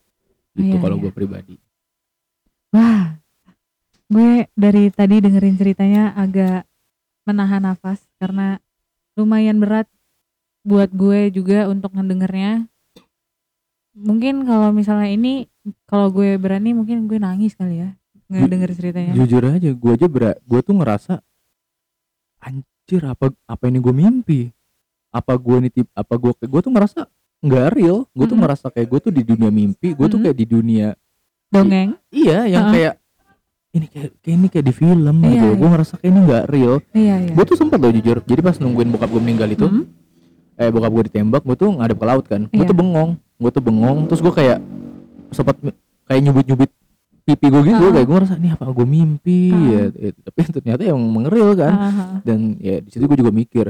gitu 0.52 0.76
Iya, 0.76 0.80
kalau 0.80 0.96
iya. 0.96 1.02
gue 1.04 1.12
pribadi 1.12 1.56
Wah, 2.70 3.18
gue 4.06 4.46
dari 4.54 4.94
tadi 4.94 5.18
dengerin 5.18 5.58
ceritanya 5.58 6.14
agak 6.14 6.62
menahan 7.26 7.66
nafas 7.66 7.98
karena 8.16 8.62
lumayan 9.18 9.58
berat 9.58 9.90
buat 10.62 10.86
gue 10.94 11.34
juga 11.34 11.66
untuk 11.66 11.90
ngedengernya. 11.90 12.70
Mungkin 13.90 14.46
kalau 14.46 14.70
misalnya 14.70 15.10
ini, 15.10 15.50
kalau 15.84 16.14
gue 16.14 16.38
berani 16.38 16.78
mungkin 16.78 17.10
gue 17.10 17.18
nangis 17.18 17.58
kali 17.58 17.82
ya 17.82 17.90
Ju- 18.30 18.46
ngedenger 18.46 18.70
ceritanya. 18.70 19.12
jujur 19.18 19.42
aja 19.50 19.70
gue 19.74 19.90
aja 19.90 20.06
berat 20.06 20.38
gue 20.46 20.60
tuh 20.62 20.74
ngerasa 20.78 21.18
anjir 22.90 23.06
apa 23.06 23.30
apa 23.46 23.64
ini 23.70 23.78
gue 23.78 23.94
mimpi 23.94 24.40
apa 25.10 25.38
gue 25.38 25.56
nih 25.62 25.72
tip 25.72 25.86
apa 25.94 26.10
gue 26.12 26.34
gue 26.34 26.60
tuh 26.60 26.72
ngerasa 26.74 27.00
nggak 27.40 27.66
real 27.72 28.02
gue 28.10 28.18
tuh 28.20 28.34
Mm-mm. 28.34 28.42
ngerasa 28.42 28.66
kayak 28.68 28.88
gue 28.90 28.98
tuh 29.00 29.12
di 29.14 29.22
dunia 29.22 29.46
mimpi 29.48 29.94
gue 29.94 30.06
tuh 30.06 30.18
Mm-mm. 30.18 30.26
kayak 30.26 30.36
di 30.36 30.46
dunia 30.48 30.88
Dongeng? 31.50 31.94
iya 32.10 32.46
yang 32.46 32.66
Heeh. 32.66 32.74
kayak 32.74 32.94
ini 33.70 33.86
kayak, 33.86 34.10
kayak 34.18 34.34
ini 34.34 34.46
kayak 34.50 34.66
di 34.66 34.74
film 34.74 35.16
Iya, 35.16 35.30
gitu 35.30 35.46
iya. 35.46 35.54
gue 35.54 35.68
ngerasa 35.70 35.92
kayak 35.96 36.10
ini 36.10 36.20
nggak 36.20 36.44
real 36.50 36.74
Iya, 36.90 37.14
iya. 37.22 37.30
gue 37.30 37.44
tuh 37.46 37.56
sempat 37.56 37.78
loh 37.78 37.92
jujur 37.94 38.16
jadi 38.20 38.40
pas 38.42 38.56
nungguin 38.58 38.88
bokap 38.90 39.08
gue 39.08 39.22
meninggal 39.22 39.48
itu 39.48 39.66
Mm, 39.70 39.84
eh 40.58 40.68
bokap 40.68 40.90
gue 40.90 41.02
ditembak 41.06 41.42
gue 41.46 41.56
tuh 41.56 41.70
ngadep 41.72 41.94
ke 41.96 42.04
laut 42.04 42.24
kan 42.26 42.42
gue 42.44 42.58
Iya. 42.58 42.66
tuh 42.66 42.74
bengong 42.76 43.10
gue 43.14 43.50
tuh 43.54 43.62
bengong 43.62 43.98
terus 44.10 44.18
gue 44.20 44.34
kayak 44.34 44.58
sempat 45.30 45.54
kayak 46.04 46.20
nyubit 46.20 46.44
nyubit 46.44 46.70
pipi 47.32 47.46
gue 47.48 47.62
gitu 47.64 47.78
Heeh. 47.78 47.92
kayak 47.92 48.04
gue 48.04 48.16
ngerasa 48.16 48.34
ini 48.36 48.48
apa 48.50 48.64
gue 48.66 48.86
mimpi 48.88 49.40
ya 49.50 49.82
Eh, 49.92 50.12
tapi 50.16 50.40
ternyata 50.56 50.82
yang 50.82 50.98
mengeril 50.98 51.54
kan 51.54 51.72
ah. 51.72 51.90
dan 52.20 52.58
ya 52.58 52.78
di 52.78 52.88
situ 52.88 53.04
gue 53.04 53.16
juga 53.16 53.30
mikir 53.30 53.66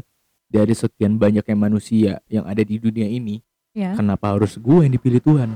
dari 0.46 0.72
sekian 0.72 1.14
banyaknya 1.14 1.54
manusia 1.54 2.12
yang 2.26 2.44
ada 2.44 2.61
di 2.61 2.76
dunia 2.76 3.06
ini 3.06 3.38
Iya. 3.70 3.94
kenapa 3.94 4.32
harus 4.32 4.56
gue 4.56 4.80
yang 4.80 4.90
dipilih 4.90 5.20
Tuhan 5.20 5.54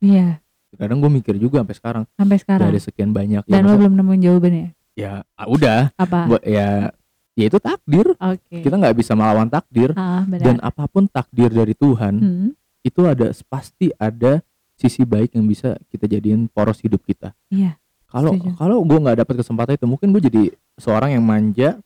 Iya, 0.00 0.40
kadang 0.72 0.96
gue 0.98 1.10
mikir 1.10 1.36
juga 1.36 1.60
sampai 1.60 1.76
sekarang 1.76 2.04
sampai 2.14 2.38
sekarang. 2.38 2.66
dari 2.66 2.78
sekian 2.78 3.10
banyak 3.10 3.42
ya 3.42 3.50
Dan 3.50 3.60
lo 3.60 3.68
masa- 3.68 3.78
belum 3.78 3.92
nemuin 3.94 4.20
jawabannya. 4.22 4.66
ya 4.94 5.12
ah, 5.28 5.46
udah 5.46 5.80
Apa? 5.94 6.18
ya 6.42 6.88
ya 7.32 7.44
itu 7.46 7.58
takdir 7.58 8.06
Oke. 8.14 8.60
kita 8.60 8.74
nggak 8.74 8.94
bisa 8.94 9.12
melawan 9.12 9.46
takdir 9.46 9.92
Ah, 9.92 10.22
benar. 10.22 10.40
dan 10.42 10.56
apa 10.60 10.84
pun 10.86 11.04
takdir 11.06 11.48
dari 11.48 11.72
Tuhan 11.72 12.14
Hmm, 12.16 12.48
itu 12.80 13.00
ada 13.02 13.28
pasti 13.44 13.90
ada 13.94 14.40
sisi 14.80 15.04
baik 15.04 15.32
yang 15.32 15.44
bisa 15.44 15.68
kita 15.86 16.08
jadiin 16.08 16.48
poros 16.48 16.80
hidup 16.80 17.02
kita 17.02 17.36
Iya. 17.46 17.76
kalau 18.06 18.32
kalau 18.54 18.80
gue 18.80 18.98
nggak 18.98 19.20
dapat 19.20 19.34
kesempatan 19.38 19.76
itu 19.76 19.84
mungkin 19.84 20.08
gue 20.10 20.22
jadi 20.22 20.42
seorang 20.74 21.12
yang 21.12 21.22
manja 21.22 21.76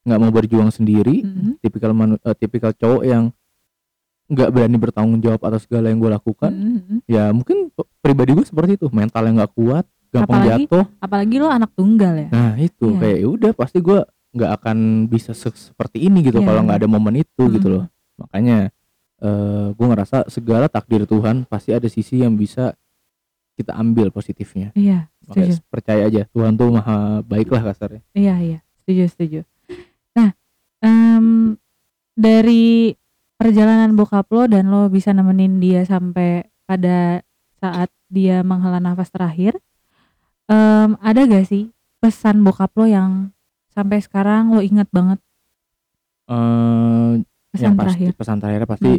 nggak 0.00 0.18
mau 0.18 0.30
berjuang 0.30 0.68
sendiri 0.68 1.20
Mm-mm. 1.20 1.58
tipikal 1.58 1.90
manu- 1.90 2.20
eh, 2.20 2.32
tipikal 2.32 2.70
cowok 2.70 3.02
yang 3.02 3.34
nggak 4.24 4.48
berani 4.50 4.76
bertanggung 4.76 5.18
jawab 5.18 5.40
atas 5.42 5.64
segala 5.64 5.88
yang 5.88 5.98
gue 5.98 6.08
lakukan 6.08 6.48
Mm-mm. 6.48 6.98
ya 7.04 7.28
mungkin 7.30 7.68
pribadi 7.98 8.32
gue 8.32 8.42
seperti 8.42 8.78
itu 8.78 8.86
mental 8.90 9.20
yang 9.22 9.36
nggak 9.36 9.52
kuat 9.52 9.84
gampang 10.08 10.40
Apalagi 10.40 10.64
jatuh 10.64 10.84
Apalagi 10.98 11.36
lo 11.36 11.48
anak 11.48 11.70
tunggal 11.72 12.14
ya. 12.16 12.28
nah 12.30 12.54
itu 12.54 12.86
Iya. 12.88 12.98
kayak 12.98 13.18
ya 13.18 13.28
udah 13.28 13.50
pasti 13.52 13.78
gue 13.78 13.98
nggak 14.30 14.50
akan 14.52 14.76
bisa 15.06 15.30
se- 15.32 15.52
seperti 15.68 15.98
ini 16.02 16.22
gitu 16.22 16.38
Iya, 16.38 16.46
kalau 16.46 16.60
nggak 16.62 16.78
ada 16.78 16.88
momen 16.88 17.14
itu 17.16 17.42
gitu 17.50 17.66
Mm-mm. 17.66 17.76
loh 17.76 17.84
makanya 18.16 18.70
eh 19.24 19.66
gue 19.72 19.86
ngerasa 19.88 20.28
segala 20.28 20.68
takdir 20.68 21.08
Tuhan 21.08 21.48
pasti 21.48 21.72
ada 21.72 21.88
sisi 21.88 22.20
yang 22.20 22.36
bisa 22.36 22.76
kita 23.54 23.72
ambil 23.72 24.10
positifnya 24.10 24.74
Iya, 24.74 25.08
makanya 25.24 25.56
setuju. 25.56 25.70
percaya 25.70 26.02
aja 26.04 26.22
Tuhan 26.28 26.52
tuh 26.54 26.68
maha 26.70 27.22
baik 27.22 27.48
lah 27.48 27.62
kasarnya 27.64 28.02
Iya, 28.12 28.34
iya. 28.38 28.58
Setuju, 28.82 29.02
setuju. 29.08 29.40
Nah, 30.12 30.36
em, 30.78 31.56
dari 32.12 32.92
perjalanan 33.34 33.96
bokap 33.96 34.28
lo 34.28 34.44
dan 34.44 34.68
lo 34.68 34.86
bisa 34.86 35.10
nemenin 35.10 35.56
dia 35.56 35.82
sampai 35.82 36.44
pada 36.68 37.24
saat 37.56 37.88
dia 38.12 38.44
menghela 38.44 38.76
nafas 38.76 39.08
terakhir, 39.08 39.56
em, 40.46 41.00
ada 41.00 41.20
gak 41.24 41.48
sih 41.48 41.72
pesan 41.98 42.44
bokap 42.44 42.76
lo 42.76 42.84
yang 42.84 43.32
sampai 43.72 43.98
sekarang 43.98 44.52
lo 44.52 44.60
ingat 44.60 44.86
banget 44.92 45.16
eh 46.26 47.12
pesan 47.50 47.72
pasti 47.72 47.80
terakhir? 47.80 48.10
Hmm. 48.10 48.18
pesan 48.18 48.36
terakhir 48.38 48.62
pasti 48.66 48.90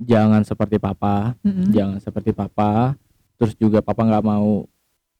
jangan 0.00 0.40
seperti 0.42 0.76
papa 0.76 1.36
Mm-mm. 1.40 1.68
jangan 1.70 1.98
seperti 1.98 2.32
papa 2.32 2.96
terus 3.36 3.52
juga 3.54 3.80
papa 3.80 4.02
nggak 4.02 4.24
mau 4.24 4.64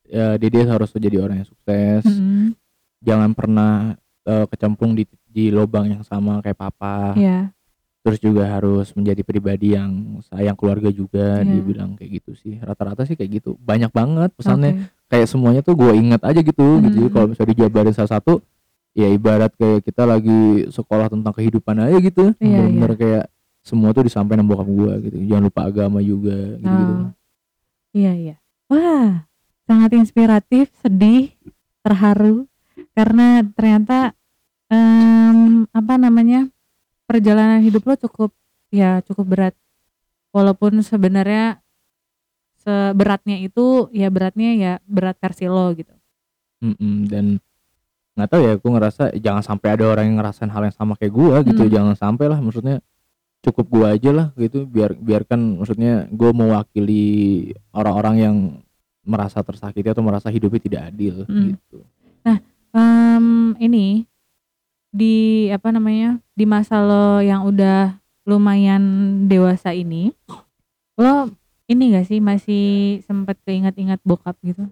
ya 0.05 0.35
dia 0.35 0.65
harus 0.67 0.91
jadi 0.91 1.21
orang 1.21 1.37
yang 1.39 1.49
sukses 1.49 2.03
Mm-mm. 2.03 2.57
jangan 2.99 3.31
pernah 3.31 3.95
eh, 4.23 4.47
kecemplung 4.47 4.93
di 4.93 5.05
di 5.23 5.49
lubang 5.49 5.87
yang 5.87 6.03
sama 6.03 6.41
kayak 6.41 6.59
papa 6.59 7.15
Iya, 7.15 7.55
terus 8.01 8.19
juga 8.19 8.49
harus 8.49 8.91
menjadi 8.93 9.21
pribadi 9.21 9.73
yang 9.73 9.93
sayang 10.27 10.57
keluarga 10.57 10.89
juga 10.89 11.39
Iya. 11.39 11.47
dia 11.47 11.63
bilang 11.63 11.91
kayak 11.95 12.11
gitu 12.19 12.33
sih 12.35 12.57
rata-rata 12.59 13.05
sih 13.05 13.15
kayak 13.15 13.39
gitu 13.39 13.55
banyak 13.57 13.89
banget 13.91 14.33
pesannya 14.35 14.73
oke. 14.75 15.07
kayak 15.07 15.27
semuanya 15.27 15.61
tuh 15.61 15.77
gue 15.77 15.93
ingat 15.95 16.25
aja 16.25 16.41
gitu 16.41 16.67
gitu 16.83 17.01
Mhm. 17.03 17.13
kalau 17.13 17.27
misalnya 17.29 17.53
dijabarin 17.53 17.93
salah 17.93 18.13
satu 18.13 18.41
ya 18.91 19.07
ibarat 19.07 19.53
kayak 19.55 19.85
kita 19.85 20.03
lagi 20.03 20.41
sekolah 20.67 21.07
tentang 21.07 21.31
kehidupan 21.31 21.77
aja 21.79 21.99
gitu 22.01 22.33
Iya, 22.37 22.67
bener-bener 22.67 22.93
kayak 22.97 23.25
semua 23.61 23.93
tuh 23.93 24.05
disampaikan 24.05 24.43
sama 24.43 24.51
bokap 24.57 24.69
gue 24.69 24.93
gitu 25.07 25.17
jangan 25.29 25.45
lupa 25.47 25.61
agama 25.69 25.99
juga 26.01 26.37
gitu 26.59 26.77
gitu 26.81 26.95
Oh. 26.97 27.13
Iya, 27.91 28.13
iya. 28.15 28.37
Wah, 28.71 29.27
sangat 29.67 29.91
inspiratif, 29.99 30.71
sedih, 30.79 31.35
terharu 31.83 32.47
karena 32.95 33.43
ternyata 33.51 34.15
em, 34.71 35.67
apa 35.75 35.99
namanya? 35.99 36.47
perjalanan 37.11 37.59
hidup 37.59 37.83
lo 37.91 37.99
cukup 37.99 38.31
ya 38.71 39.03
cukup 39.03 39.27
berat. 39.27 39.55
Walaupun 40.31 40.79
sebenarnya 40.87 41.59
seberatnya 42.55 43.43
itu 43.43 43.91
ya 43.91 44.07
beratnya 44.15 44.55
ya 44.55 44.73
berat 44.87 45.19
versi 45.19 45.51
lo 45.51 45.75
gitu. 45.75 45.91
Mm-mm, 46.63 47.11
dan 47.11 47.43
nggak 48.15 48.31
tahu 48.31 48.43
ya 48.47 48.55
gue 48.55 48.71
ngerasa 48.71 49.03
jangan 49.19 49.43
sampai 49.43 49.69
ada 49.75 49.91
orang 49.91 50.15
yang 50.15 50.17
ngerasain 50.23 50.51
hal 50.55 50.63
yang 50.63 50.77
sama 50.77 50.95
kayak 50.95 51.11
gue 51.11 51.37
gitu 51.51 51.63
Hmm. 51.67 51.73
jangan 51.73 51.95
sampai 51.99 52.27
lah 52.31 52.39
maksudnya 52.39 52.79
cukup 53.41 53.67
gue 53.69 53.87
aja 53.89 54.11
lah 54.13 54.27
gitu. 54.37 54.69
Biar 54.69 54.93
biarkan 54.93 55.61
maksudnya 55.61 56.07
gue 56.09 56.31
mewakili 56.33 57.05
orang-orang 57.73 58.17
yang 58.17 58.37
merasa 59.01 59.41
tersakiti 59.41 59.89
atau 59.89 60.05
merasa 60.05 60.29
hidupnya 60.29 60.61
tidak 60.61 60.83
adil 60.93 61.25
Hmm. 61.25 61.57
gitu. 61.57 61.81
Em, 62.71 63.59
ini 63.59 64.07
di 64.95 65.47
apa 65.51 65.75
namanya 65.75 66.23
di 66.39 66.47
masa 66.47 66.79
lo 66.79 67.19
yang 67.19 67.43
udah 67.43 67.99
lumayan 68.23 68.83
dewasa 69.27 69.75
ini 69.75 70.15
lo 70.95 71.35
ini 71.67 71.95
gak 71.99 72.07
sih 72.07 72.23
masih 72.23 72.67
sempet 73.07 73.43
keinget-ingat 73.43 73.99
bokap 74.07 74.39
gitu? 74.47 74.71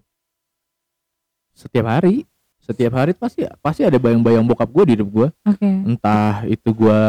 Setiap 1.59 1.91
hari 1.91 2.23
setiap 2.63 3.01
hari 3.01 3.17
pasti 3.19 3.43
pasti 3.59 3.83
ada 3.83 3.99
bayang-bayang 3.99 4.47
bokap 4.47 4.71
gue 4.71 4.85
di 4.87 4.93
hidup 4.95 5.09
gue 5.11 5.29
oke. 5.43 5.71
Entah 5.89 6.47
itu 6.47 6.71
gue 6.71 7.01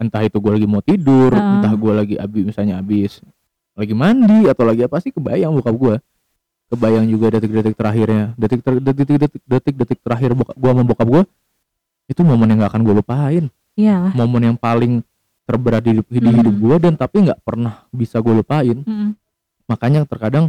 entah 0.00 0.22
itu 0.22 0.36
gue 0.36 0.50
lagi 0.50 0.66
mau 0.66 0.80
tidur 0.80 1.30
Heeh. 1.30 1.52
entah 1.58 1.72
gue 1.72 1.92
lagi 1.94 2.14
abis 2.16 2.42
misalnya 2.46 2.80
abis 2.80 3.20
lagi 3.72 3.92
mandi 3.92 4.48
atau 4.48 4.64
lagi 4.64 4.82
apa 4.82 4.96
sih 4.98 5.10
kebayang 5.10 5.52
bokap 5.52 5.76
gue 5.76 5.94
kebayang 6.68 7.06
juga 7.06 7.36
detik-detik 7.36 7.74
terakhirnya 7.74 8.32
detik 8.34 8.60
ter- 8.60 8.80
detik-detik 8.80 9.32
detik-detik 9.42 9.98
terakhir 10.00 10.32
bokap 10.32 10.54
gue 10.54 10.70
sama 10.70 10.82
bokap 10.82 11.08
gue 11.08 11.22
itu 12.08 12.20
momen 12.20 12.48
yang 12.48 12.58
gak 12.58 12.72
akan 12.72 12.82
gue 12.82 12.94
lupain 12.96 13.44
iya 13.74 14.10
momen 14.10 14.42
yang 14.44 14.56
paling 14.56 15.04
terberat 15.44 15.82
di 15.82 15.90
hidup, 15.92 16.06
di 16.06 16.18
Mhm. 16.20 16.36
hidup 16.36 16.54
gue 16.56 16.76
dan 16.80 16.94
tapi 16.94 17.16
nggak 17.22 17.40
pernah 17.40 17.84
bisa 17.90 18.18
gue 18.18 18.34
lupain 18.34 18.78
Mm-mm. 18.78 19.12
makanya 19.66 20.02
terkadang 20.04 20.46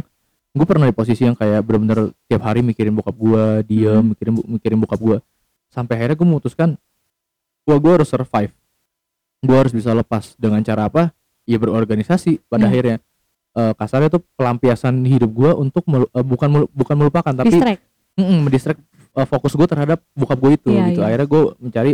gue 0.52 0.62
pernah 0.62 0.84
di 0.84 0.92
posisi 0.92 1.22
yang 1.22 1.34
kayak 1.34 1.60
bener-bener 1.60 1.98
tiap 2.24 2.42
hari 2.42 2.60
mikirin 2.60 2.92
bokap 2.92 3.12
gue 3.12 3.42
diem 3.66 3.98
Mhm. 3.98 4.06
mikirin 4.08 4.32
mikirin 4.48 4.78
bokap 4.78 5.00
gue 5.00 5.16
sampai 5.68 5.96
akhirnya 5.96 6.14
gue 6.14 6.28
memutuskan 6.28 6.68
wah 7.62 7.76
gue 7.76 7.92
harus 7.92 8.06
survive 8.06 8.52
gue 9.42 9.56
harus 9.56 9.70
bisa 9.70 9.90
lepas. 9.92 10.32
Dengan 10.34 10.62
cara 10.62 10.86
apa? 10.86 11.10
Ya 11.44 11.58
berorganisasi 11.58 12.46
pada 12.46 12.64
Iya. 12.64 12.70
akhirnya. 12.70 12.96
Eh, 13.52 13.72
kasarnya 13.76 14.08
tuh 14.08 14.22
pelampiasan 14.32 15.04
hidup 15.04 15.28
gue 15.28 15.50
untuk 15.52 15.84
melu- 15.84 16.08
eh, 16.08 16.24
bukan 16.24 16.48
melu- 16.48 16.70
bukan 16.72 16.96
melupakan 16.96 17.32
tapi 17.34 17.52
distract. 17.52 17.82
Mm, 18.14 18.38
mendistract 18.44 18.80
eh, 19.12 19.26
fokus 19.28 19.52
gue 19.52 19.66
terhadap 19.66 20.00
bokap 20.14 20.38
gue 20.38 20.52
itu 20.56 20.70
Iya, 20.72 20.82
gitu. 20.88 21.00
iya. 21.00 21.06
akhirnya 21.06 21.28
gue 21.28 21.42
mencari 21.60 21.92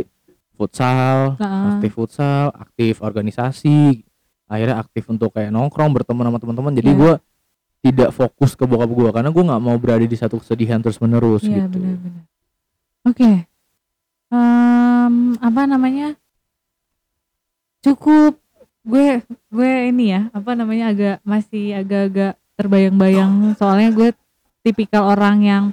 futsal 0.55 1.35
Heeh. 1.35 1.65
aktif 1.75 1.91
futsal 1.93 2.51
aktif 2.53 2.95
organisasi 2.99 4.03
akhirnya 4.47 4.79
aktif 4.79 5.07
untuk 5.07 5.31
kayak 5.31 5.51
nongkrong 5.51 5.91
berteman 5.91 6.27
sama 6.27 6.39
teman-teman. 6.39 6.73
Jadi 6.73 6.91
Iya. 6.91 6.99
gue 6.99 7.13
tidak 7.79 8.11
fokus 8.11 8.55
ke 8.55 8.63
bokap 8.63 8.91
gue 8.91 9.09
karena 9.11 9.31
gue 9.31 9.45
nggak 9.45 9.61
mau 9.61 9.77
berada 9.79 10.03
di 10.03 10.15
satu 10.15 10.39
kesedihan 10.39 10.79
terus 10.79 10.99
menerus 10.99 11.43
iya 11.43 11.67
gitu. 11.67 11.79
oke. 13.03 13.31
Em, 14.29 15.15
apa 15.39 15.63
namanya 15.65 16.13
cukup. 17.83 18.39
Gue 18.89 19.21
gue 19.53 19.73
ini 19.93 20.17
ya 20.17 20.33
apa 20.33 20.57
namanya 20.57 20.95
agak 20.95 21.17
masih 21.21 21.77
agak-agak 21.77 22.41
terbayang-bayang. 22.57 23.53
Soalnya 23.61 23.93
gue 23.93 24.09
tipikal 24.65 25.13
orang 25.13 25.45
yang 25.45 25.65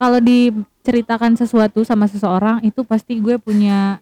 kalau 0.00 0.22
diceritakan 0.22 1.36
sesuatu 1.36 1.82
sama 1.82 2.06
seseorang 2.06 2.62
itu 2.64 2.86
pasti 2.86 3.18
gue 3.18 3.36
punya 3.36 3.98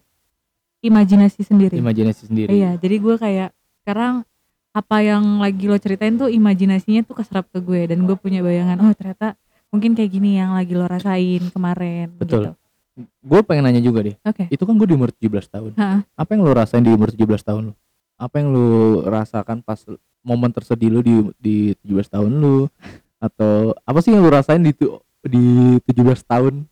imajinasi 0.85 1.41
sendiri. 1.41 1.75
Imajinasi 1.81 2.29
sendiri. 2.29 2.49
Iya 2.53 2.77
jadi 2.77 2.95
gue 3.01 3.15
kayak 3.17 3.49
sekarang 3.83 4.23
apa 4.69 5.01
yang 5.01 5.41
lagi 5.41 5.65
lo 5.65 5.75
ceritain 5.81 6.13
tuh 6.13 6.29
imajinasinya 6.29 7.01
tuh 7.01 7.17
keserap 7.17 7.49
ke 7.49 7.59
gue. 7.59 7.89
Dan 7.89 8.05
gue 8.05 8.15
punya 8.15 8.45
bayangan 8.45 8.77
oh 8.85 8.93
ternyata 8.93 9.33
mungkin 9.73 9.97
kayak 9.97 10.11
gini 10.13 10.37
yang 10.37 10.53
lagi 10.53 10.73
lo 10.77 10.85
rasain 10.85 11.49
kemarin 11.49 12.13
Betul. 12.13 12.53
gitu. 12.53 12.58
Gue 13.01 13.39
pengen 13.41 13.63
nanya 13.63 13.79
juga 13.79 14.03
deh. 14.03 14.15
Oke. 14.21 14.47
itu 14.47 14.59
kan 14.59 14.73
gue 14.73 14.87
di 14.87 14.95
umur 14.95 15.09
17 15.09 15.29
tahun. 15.47 15.71
Ha, 15.75 16.03
apa 16.05 16.29
yang 16.31 16.41
lu 16.41 16.51
rasain 16.51 16.81
di 16.81 16.89
umur 16.89 17.09
17 17.09 17.39
tahun 17.41 17.61
lu? 17.69 17.73
Apa 18.15 18.35
yang 18.37 18.49
lu 18.49 18.67
rasakan 19.03 19.61
pas 19.61 19.79
momen 20.19 20.51
tersedih 20.51 20.89
lu 20.89 20.99
di 20.99 21.13
di 21.37 21.55
17 21.83 22.09
tahun 22.09 22.31
lu? 22.33 22.67
Atau 23.17 23.75
apa 23.79 23.99
sih 23.99 24.11
yang 24.11 24.21
lu 24.21 24.29
rasain 24.29 24.59
di 24.59 24.71
tu- 24.71 24.99
di 25.21 25.45
17 25.83 26.21
tahun? 26.21 26.63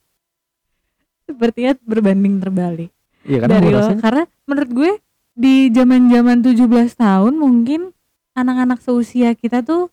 Sepertinya 1.24 1.76
berbanding 1.82 2.40
terbalik. 2.40 2.92
Iya 3.24 3.44
karena 3.44 3.60
dari 3.60 3.68
lo 3.68 3.78
rasain 3.78 4.00
karena 4.00 4.24
menurut 4.46 4.72
gue 4.72 4.92
di 5.38 5.56
zaman-zaman 5.70 6.38
17 6.40 6.64
tahun 6.96 7.34
mungkin 7.36 7.92
anak-anak 8.34 8.80
seusia 8.80 9.36
kita 9.36 9.62
tuh 9.62 9.92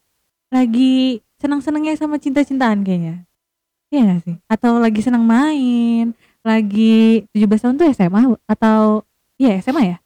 lagi 0.49 1.18
senang-senangnya 1.37 1.99
sama 1.99 2.16
cinta-cintaan 2.16 2.80
kayaknya 2.80 3.26
iya 3.95 4.03
gak 4.05 4.20
sih? 4.22 4.34
Atau 4.47 4.82
lagi 4.82 4.99
senang 4.99 5.22
main 5.22 6.11
lagi 6.42 7.24
17 7.30 7.47
tahun 7.62 7.74
tuh 7.78 7.86
SMA 7.88 8.20
atau 8.45 9.07
iya 9.36 9.55
SMA 9.59 9.82
ya? 9.86 9.97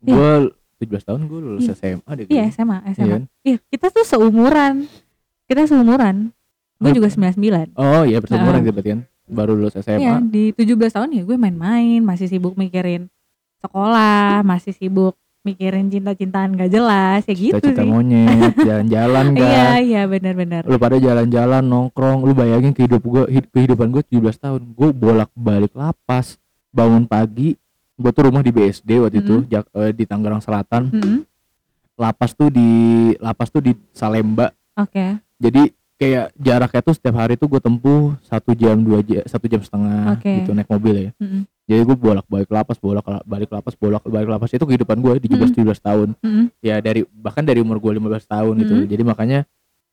Gue 0.00 0.54
17 0.78 1.02
tahun 1.02 1.20
gue 1.26 1.40
lulus 1.40 1.66
Iya. 1.66 1.74
SMA 1.74 2.10
deh 2.14 2.24
iya. 2.28 2.46
SMA 2.48 2.78
Iya 2.80 2.92
SMA 2.94 3.18
iya 3.42 3.56
kita 3.66 3.90
tuh 3.90 4.04
seumuran. 4.04 4.86
Kita 5.44 5.66
seumuran. 5.66 6.30
Gue 6.76 6.92
Oh, 6.92 6.94
juga 6.94 7.08
99 7.08 7.72
oh 7.74 8.04
iya 8.04 8.20
Heeh. 8.20 8.60
gitu 8.62 8.70
berarti 8.70 8.90
kan? 8.92 9.00
Baru 9.26 9.52
lulus 9.56 9.74
SMA 9.74 9.98
Iya, 9.98 10.14
di 10.22 10.52
17 10.52 10.92
tahun 10.92 11.10
ya 11.10 11.22
gue 11.24 11.34
main-main, 11.34 11.98
masih 12.00 12.28
sibuk 12.28 12.54
mikirin 12.54 13.08
sekolah, 13.58 14.44
masih 14.44 14.70
sibuk 14.70 15.16
mikirin 15.46 15.86
cinta-cintaan 15.86 16.52
gak 16.52 16.68
jelas, 16.68 17.22
ya 17.22 17.32
gitu 17.32 17.54
cita-cita 17.54 17.80
sih. 17.80 17.86
monyet 17.86 18.52
jalan-jalan 18.66 19.24
kan 19.30 19.46
Iya, 19.46 19.70
iya 19.80 20.02
benar-benar. 20.04 20.62
lu 20.62 20.76
pada 20.76 20.96
jalan-jalan 20.96 21.62
nongkrong 21.62 22.20
lu 22.20 22.32
bayangin 22.32 22.72
kehidup 22.72 23.00
gua 23.00 23.24
hid- 23.26 23.46
kehidupan 23.48 23.88
gue 23.88 24.02
17 24.04 24.18
tahun 24.36 24.62
gue 24.66 24.88
bolak-balik 24.92 25.70
lapas 25.72 26.34
bangun 26.68 27.04
pagi 27.04 27.54
gue 27.94 28.10
tuh 28.10 28.24
rumah 28.24 28.40
di 28.40 28.50
BSD 28.50 28.90
waktu 28.98 29.20
itu 29.20 29.34
Mm-mm. 29.38 29.48
Jak- 29.48 29.72
eh, 29.72 29.90
di 29.90 30.04
Tangerang 30.04 30.38
Selatan 30.38 30.90
Mm-mm, 30.90 31.22
lapas 31.94 32.30
tuh 32.30 32.48
di 32.48 32.68
lapas 33.16 33.48
tuh 33.48 33.62
di 33.62 33.72
Salemba 33.90 34.52
Oke, 34.74 35.16
jadi 35.34 35.62
kayak 35.94 36.36
jaraknya 36.36 36.80
tuh 36.82 36.92
setiap 36.92 37.16
hari 37.16 37.34
tuh 37.34 37.48
gue 37.48 37.56
tempuh 37.56 38.12
satu 38.20 38.52
jam 38.52 38.76
dua 38.76 39.00
jam 39.00 39.24
satu 39.24 39.46
jam 39.46 39.58
setengah 39.58 40.12
Oke. 40.12 40.28
gitu 40.36 40.52
naik 40.52 40.68
mobil 40.68 40.94
ya 40.98 41.10
Mm-mm. 41.16 41.48
Jadi 41.66 41.82
gue 41.82 41.94
bolak-balik 41.94 42.46
lapas 42.46 42.78
bolak-balik 42.78 43.50
lapas 43.50 43.74
bolak-balik 43.74 44.28
lapas. 44.28 44.50
Itu 44.50 44.62
kehidupan 44.62 44.96
gue 44.96 45.18
di 45.18 45.28
17 45.28 45.50
17 45.52 45.66
tahun. 45.80 46.08
Mm-mm. 46.16 46.46
ya 46.58 46.78
dari 46.78 47.02
bahkan 47.08 47.42
dari 47.42 47.58
umur 47.58 47.76
gue 47.76 47.92
15 47.92 48.06
tahun 48.24 48.54
gitu. 48.56 48.74
Mm. 48.76 48.86
jadi 48.86 49.02
makanya 49.02 49.38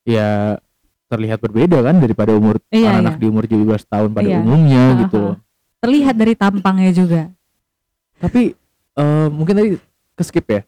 ya 0.03 0.57
terlihat 1.05 1.37
berbeda 1.39 1.77
kan 1.79 1.97
daripada 1.97 2.31
umur 2.31 2.57
Iya, 2.67 2.89
anak-anak 2.91 3.15
di 3.15 3.25
umur 3.25 3.43
17 3.45 3.57
tahun 3.85 4.09
pada 4.11 4.27
Iya. 4.27 4.37
umumnya 4.39 4.83
Ha, 4.87 4.99
gitu. 5.01 5.23
Terlihat 5.79 6.15
dari 6.15 6.33
tampangnya 6.33 6.91
juga. 6.91 7.21
tapi 8.15 8.53
eh, 8.93 9.27
mungkin 9.27 9.53
tadi 9.53 9.69
ke 10.13 10.23
skip 10.23 10.45
ya. 10.47 10.61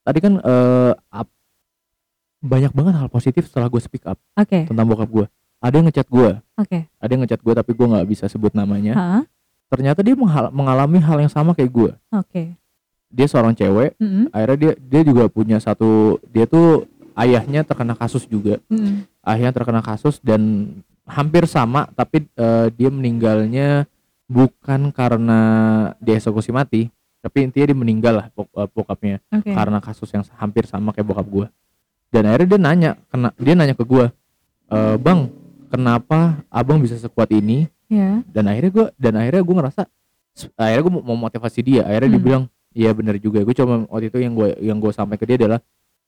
Tadi 0.00 0.18
kan 0.18 0.36
eh, 0.36 0.92
ap- 1.10 1.32
banyak 2.40 2.70
banget 2.70 2.94
hal 2.94 3.08
positif 3.08 3.44
setelah 3.44 3.66
gue 3.66 3.76
speak 3.78 4.04
up 4.04 4.16
Oke, 4.34 4.64
tentang 4.64 4.84
bokap 4.84 5.08
gue 5.08 5.26
ada 5.58 5.74
yang 5.74 5.84
ngechat 5.84 6.08
gue 6.08 6.40
oke. 6.56 6.78
ada 6.80 7.10
yang 7.10 7.20
ngechat 7.20 7.36
gue 7.38 7.52
tapi 7.54 7.70
gue 7.70 7.86
nggak 7.86 8.06
bisa 8.06 8.24
sebut 8.26 8.52
namanya. 8.54 8.92
Ha, 8.94 9.08
ternyata 9.70 10.02
dia 10.02 10.18
mengalami 10.50 10.98
hal 10.98 11.16
yang 11.20 11.30
sama 11.30 11.54
kayak 11.54 11.70
gue 11.70 11.90
Oke. 12.10 12.58
dia 13.08 13.26
seorang 13.26 13.54
cewek 13.54 13.94
Mm-mm, 13.96 14.28
akhirnya 14.30 14.58
dia 14.58 14.72
dia 14.76 15.02
juga 15.02 15.30
punya 15.30 15.56
satu 15.56 16.18
dia 16.26 16.44
tuh 16.44 16.84
ayahnya 17.14 17.62
terkena 17.62 17.94
kasus 17.94 18.26
juga 18.26 18.58
mm-mm. 18.66 19.06
ayahnya 19.24 19.54
terkena 19.54 19.80
kasus 19.80 20.18
dan 20.18 20.74
hampir 21.06 21.46
sama 21.46 21.86
tapi 21.92 22.26
eh, 22.28 22.66
dia 22.70 22.90
meninggalnya 22.90 23.86
bukan 24.26 24.90
karena 24.90 25.40
dieksekusi 25.98 26.50
mati 26.50 26.90
tapi 27.20 27.44
intinya 27.44 27.66
dia 27.66 27.78
meninggal 27.78 28.14
lah 28.16 28.26
bok- 28.30 28.50
eh, 28.52 28.68
bokapnya 28.68 29.16
Oke. 29.30 29.50
karena 29.50 29.78
kasus 29.78 30.10
yang 30.10 30.22
hampir 30.34 30.66
sama 30.66 30.90
kayak 30.90 31.06
bokap 31.06 31.26
gua 31.26 31.46
dan 32.10 32.26
akhirnya 32.26 32.48
dia 32.48 32.60
nanya 32.60 32.90
kena 33.06 33.28
dia 33.36 33.54
nanya 33.54 33.74
ke 33.74 33.82
gua 33.82 34.10
"Eh, 34.66 34.96
bang 34.98 35.30
kenapa 35.66 36.42
abang 36.46 36.78
bisa 36.78 36.94
sekuat 36.94 37.30
ini 37.30 37.66
Ya. 37.90 38.22
dan 38.30 38.46
akhirnya 38.46 38.70
gua 38.70 38.86
dan 38.94 39.12
akhirnya 39.14 39.42
gua 39.42 39.56
ngerasa 39.60 39.82
akhirnya 40.54 40.82
gua 40.86 40.94
mau 41.02 41.18
motivasi 41.20 41.60
dia 41.60 41.82
akhirnya 41.82 42.08
dia 42.08 42.16
Hmm. 42.16 42.24
bilang 42.24 42.42
iya 42.70 42.90
benar 42.90 43.18
juga 43.18 43.42
gue 43.42 43.50
cuma 43.50 43.82
waktu 43.84 44.08
itu 44.08 44.18
yang 44.20 44.30
gue 44.30 44.48
yang 44.62 44.78
gue 44.78 44.90
sampai 44.90 45.18
ke 45.18 45.26
dia 45.26 45.34
adalah 45.36 45.58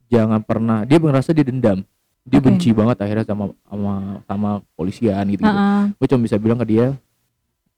jangan 0.07 0.41
pernah 0.41 0.87
dia 0.87 0.97
merasa 0.97 1.35
dia 1.35 1.43
dendam 1.43 1.83
dia 2.23 2.39
Oke. 2.39 2.47
benci 2.47 2.71
banget 2.71 3.03
akhirnya 3.03 3.27
sama 3.27 3.51
sama 3.67 3.93
sama 4.23 4.51
polisian 4.73 5.27
gitu, 5.27 5.43
Ha, 5.43 5.51
ha. 5.51 5.91
gue 5.91 6.07
cuma 6.07 6.23
bisa 6.23 6.39
bilang 6.39 6.55
ke 6.57 6.67
dia 6.69 6.95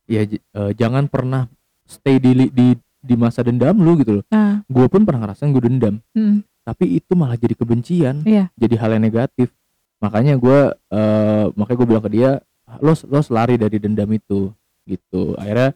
ya 0.05 0.21
eh, 0.29 0.73
jangan 0.75 1.09
pernah 1.09 1.49
stay 1.83 2.21
di 2.21 2.53
di 2.53 2.77
di 3.01 3.15
masa 3.15 3.41
dendam 3.41 3.73
lu 3.75 3.97
gitu 3.97 4.21
loh 4.21 4.25
Ah, 4.29 4.61
gue 4.63 4.85
pun 4.87 5.01
pernah 5.03 5.25
ngerasain 5.25 5.49
gue 5.49 5.65
dendam 5.65 5.97
mm, 6.13 6.45
tapi 6.63 6.95
itu 6.95 7.13
malah 7.13 7.37
jadi 7.37 7.53
kebencian 7.55 8.21
Iya. 8.23 8.53
jadi 8.53 8.75
hal 8.77 8.91
yang 8.93 9.05
negatif 9.05 9.49
makanya 9.97 10.37
gue 10.37 10.59
eh, 10.93 11.45
makanya 11.55 11.77
gue 11.79 11.89
bilang 11.89 12.05
ke 12.05 12.13
dia 12.13 12.31
lo 12.81 12.95
lo 13.11 13.21
lari 13.31 13.55
dari 13.59 13.77
dendam 13.79 14.11
itu 14.11 14.51
gitu 14.89 15.35
akhirnya 15.39 15.75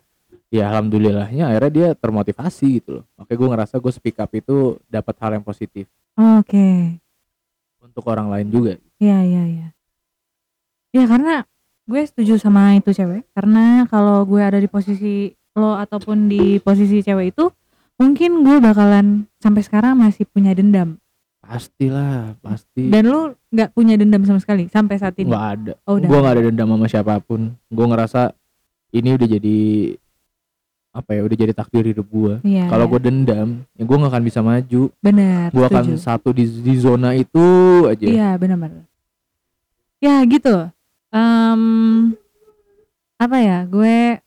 ya 0.48 0.72
alhamdulillahnya 0.72 1.44
akhirnya 1.52 1.72
dia 1.72 1.88
termotivasi 1.94 2.80
gitu 2.80 2.90
loh 3.00 3.04
makanya 3.20 3.38
gue 3.38 3.48
ngerasa 3.52 3.74
gue 3.78 3.92
speak 3.92 4.16
up 4.18 4.30
itu 4.32 4.80
dapat 4.88 5.14
hal 5.20 5.30
yang 5.36 5.44
positif 5.44 5.86
Oke. 6.18 6.98
untuk 7.84 8.02
orang 8.08 8.32
lain 8.32 8.48
juga 8.50 8.74
Iya, 8.98 9.18
iya, 9.22 9.42
iya. 9.46 9.68
Ya 10.90 11.04
karena 11.06 11.46
gue 11.86 12.02
setuju 12.02 12.34
sama 12.36 12.74
itu 12.74 12.90
cewek. 12.90 13.30
Karena 13.30 13.86
kalau 13.86 14.26
gue 14.26 14.42
ada 14.42 14.58
di 14.58 14.66
posisi 14.66 15.30
lo 15.54 15.78
ataupun 15.78 16.26
di 16.26 16.58
posisi 16.58 16.98
cewek 17.02 17.34
itu, 17.34 17.46
mungkin 17.98 18.42
gue 18.42 18.58
bakalan 18.58 19.26
sampai 19.38 19.62
sekarang 19.62 19.94
masih 19.94 20.26
punya 20.26 20.50
dendam. 20.50 20.98
Pastilah 21.48 22.36
pasti 22.38 22.86
Dan 22.86 23.08
lo 23.08 23.20
nggak 23.48 23.72
punya 23.72 23.96
dendam 23.96 24.20
sama 24.22 24.36
sekali 24.36 24.68
sampai 24.68 24.94
saat 24.94 25.16
ini. 25.16 25.26
nggak 25.26 25.46
ada 25.50 25.72
Oh, 25.82 25.96
gue 25.96 26.04
nggak 26.14 26.34
ada 26.34 26.44
dendam 26.44 26.68
sama 26.68 26.86
siapa 26.86 27.16
pun 27.18 27.40
gue 27.66 27.86
ngerasa 27.86 28.36
ini 28.90 29.08
udah 29.10 29.28
jadi 29.30 29.58
apa 30.90 31.10
ya 31.10 31.20
udah 31.22 31.36
jadi 31.38 31.52
takdir 31.52 31.84
hidup 31.86 32.04
gue 32.06 32.34
Iya. 32.42 32.66
kalau 32.66 32.84
gue 32.86 33.00
dendam 33.00 33.48
ya 33.72 33.82
gue 33.82 33.96
nggak 33.96 34.10
akan 34.10 34.24
bisa 34.24 34.40
maju 34.40 34.82
benar. 34.98 35.48
gue 35.48 35.64
akan 35.64 35.84
satu 35.96 36.28
di, 36.30 36.44
di 36.44 36.74
zona 36.76 37.12
itu 37.12 37.44
aja 37.84 38.04
Iya 38.04 38.28
benar-benar. 38.34 38.84
Ya 39.98 40.20
gitu. 40.22 40.68
Em, 41.08 41.62
apa 43.16 43.36
ya? 43.36 43.64
Gue 43.64 44.20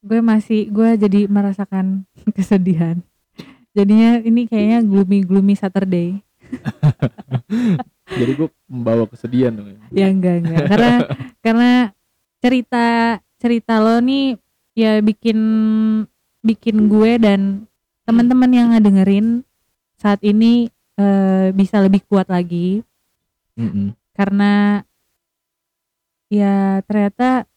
gue 0.00 0.20
masih 0.20 0.68
gue 0.68 0.94
jadi 0.96 1.26
merasakan 1.26 2.04
kesedihan. 2.36 3.00
Jadinya 3.74 4.22
ini 4.22 4.46
kayaknya 4.46 4.78
gloomy 4.86 5.26
gloomy 5.26 5.54
Saturday. 5.58 6.22
jadi 8.20 8.32
gue 8.38 8.48
membawa 8.70 9.04
kesedihan 9.10 9.50
dong 9.50 9.74
ya. 9.74 9.78
Ya 9.90 10.06
enggak 10.08 10.36
enggak. 10.46 10.64
Karena 10.70 10.92
karena 11.42 11.70
cerita 12.38 12.86
cerita 13.42 13.82
lo 13.82 13.98
nih 13.98 14.38
ya 14.78 15.02
bikin 15.02 15.38
bikin 16.44 16.76
gue 16.86 17.12
dan 17.18 17.64
teman-teman 18.04 18.50
yang 18.52 18.68
ngedengerin 18.74 19.42
saat 19.96 20.20
ini 20.20 20.68
eh, 21.00 21.48
bisa 21.56 21.80
lebih 21.80 22.04
kuat 22.04 22.28
lagi 22.28 22.84
Mm-mm. 23.56 23.96
karena 24.12 24.84
ya 26.28 26.82
ternyata 26.84 27.48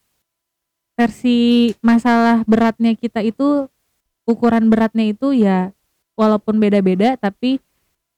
versi 0.98 1.72
masalah 1.82 2.48
beratnya 2.48 2.96
kita 2.96 3.22
itu 3.22 3.68
ukuran 4.24 4.70
beratnya 4.72 5.12
itu 5.12 5.34
ya 5.34 5.74
walaupun 6.18 6.58
beda-beda 6.58 7.14
tapi 7.16 7.62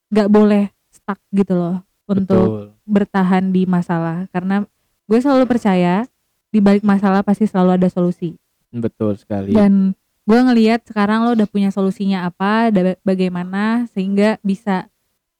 nggak 0.09 0.29
boleh 0.31 0.71
stuck 0.89 1.19
gitu 1.35 1.53
loh 1.53 1.77
untuk 2.09 2.73
betul. 2.73 2.89
bertahan 2.89 3.53
di 3.53 3.67
masalah. 3.69 4.25
Karena 4.33 4.65
gue 5.05 5.19
selalu 5.19 5.45
percaya 5.45 6.07
di 6.49 6.57
balik 6.63 6.81
masalah 6.81 7.21
pasti 7.21 7.45
selalu 7.45 7.77
ada 7.77 7.87
solusi. 7.91 8.33
Betul 8.73 9.19
sekali. 9.19 9.53
Dan 9.53 9.93
gue 10.25 10.39
ngelihat 10.39 10.85
sekarang 10.89 11.25
lo 11.25 11.37
udah 11.37 11.49
punya 11.49 11.69
solusinya 11.69 12.25
apa 12.25 12.69
bagaimana 13.05 13.89
sehingga 13.93 14.37
bisa 14.41 14.89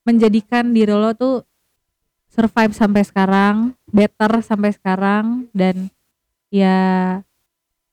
menjadikan 0.06 0.74
diri 0.74 0.94
lo 0.94 1.14
tuh 1.14 1.46
survive 2.30 2.74
sampai 2.74 3.02
sekarang 3.06 3.74
better 3.90 4.42
sampai 4.42 4.74
sekarang 4.74 5.50
dan 5.54 5.90
ya 6.54 6.78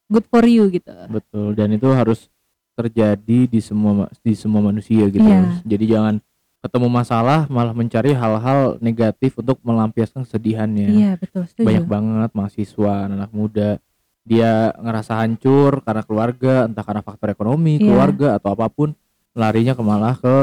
good 0.09 0.25
for 0.29 0.45
you 0.45 0.69
gitu. 0.73 0.93
Betul 1.09 1.57
dan 1.57 1.73
itu 1.73 1.89
harus 1.93 2.29
terjadi 2.77 3.39
di 3.49 3.59
semua 3.59 4.07
di 4.21 4.37
semua 4.37 4.61
manusia 4.63 5.09
gitu 5.09 5.25
Iya. 5.25 5.65
jadi 5.65 5.85
jangan 5.89 6.15
ketemu 6.61 6.89
masalah 6.91 7.47
malah 7.47 7.73
mencari 7.73 8.13
hal-hal 8.13 8.77
negatif 8.79 9.35
untuk 9.35 9.57
melampiaskan 9.63 10.23
kesedihannya 10.23 10.89
iya 10.91 11.11
betul 11.17 11.47
setuju 11.47 11.65
banyak 11.65 11.87
banget 11.87 12.31
mahasiswa 12.31 12.93
anak 13.07 13.31
muda 13.33 13.81
dia 14.23 14.75
ngerasa 14.77 15.23
hancur 15.23 15.81
karena 15.81 16.03
keluarga 16.03 16.55
entah 16.67 16.83
karena 16.83 17.01
faktor 17.01 17.31
ekonomi 17.31 17.79
Iya. 17.79 17.87
keluarga 17.87 18.29
atau 18.37 18.53
apa 18.53 18.67
pun 18.69 18.93
larinya 19.33 19.73
ke 19.73 19.81
malah 19.81 20.15
ke 20.15 20.37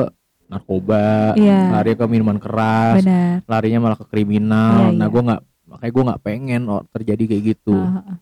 narkoba 0.48 1.34
Iya. 1.36 1.60
lari 1.72 1.94
ke 1.94 2.06
minuman 2.06 2.38
keras 2.38 3.02
benar 3.02 3.42
larinya 3.44 3.80
malah 3.82 3.98
ke 4.00 4.06
kriminal 4.08 4.90
Iya, 4.90 4.96
nah 4.96 5.06
iya. 5.06 5.12
gue 5.12 5.22
nggak 5.22 5.42
makanya 5.68 5.92
gue 5.92 6.04
nggak 6.04 6.22
pengen 6.22 6.62
oh, 6.68 6.82
terjadi 6.90 7.24
kayak 7.28 7.44
gitu 7.52 7.76
Heeh, 7.76 7.94
heeh. 8.00 8.18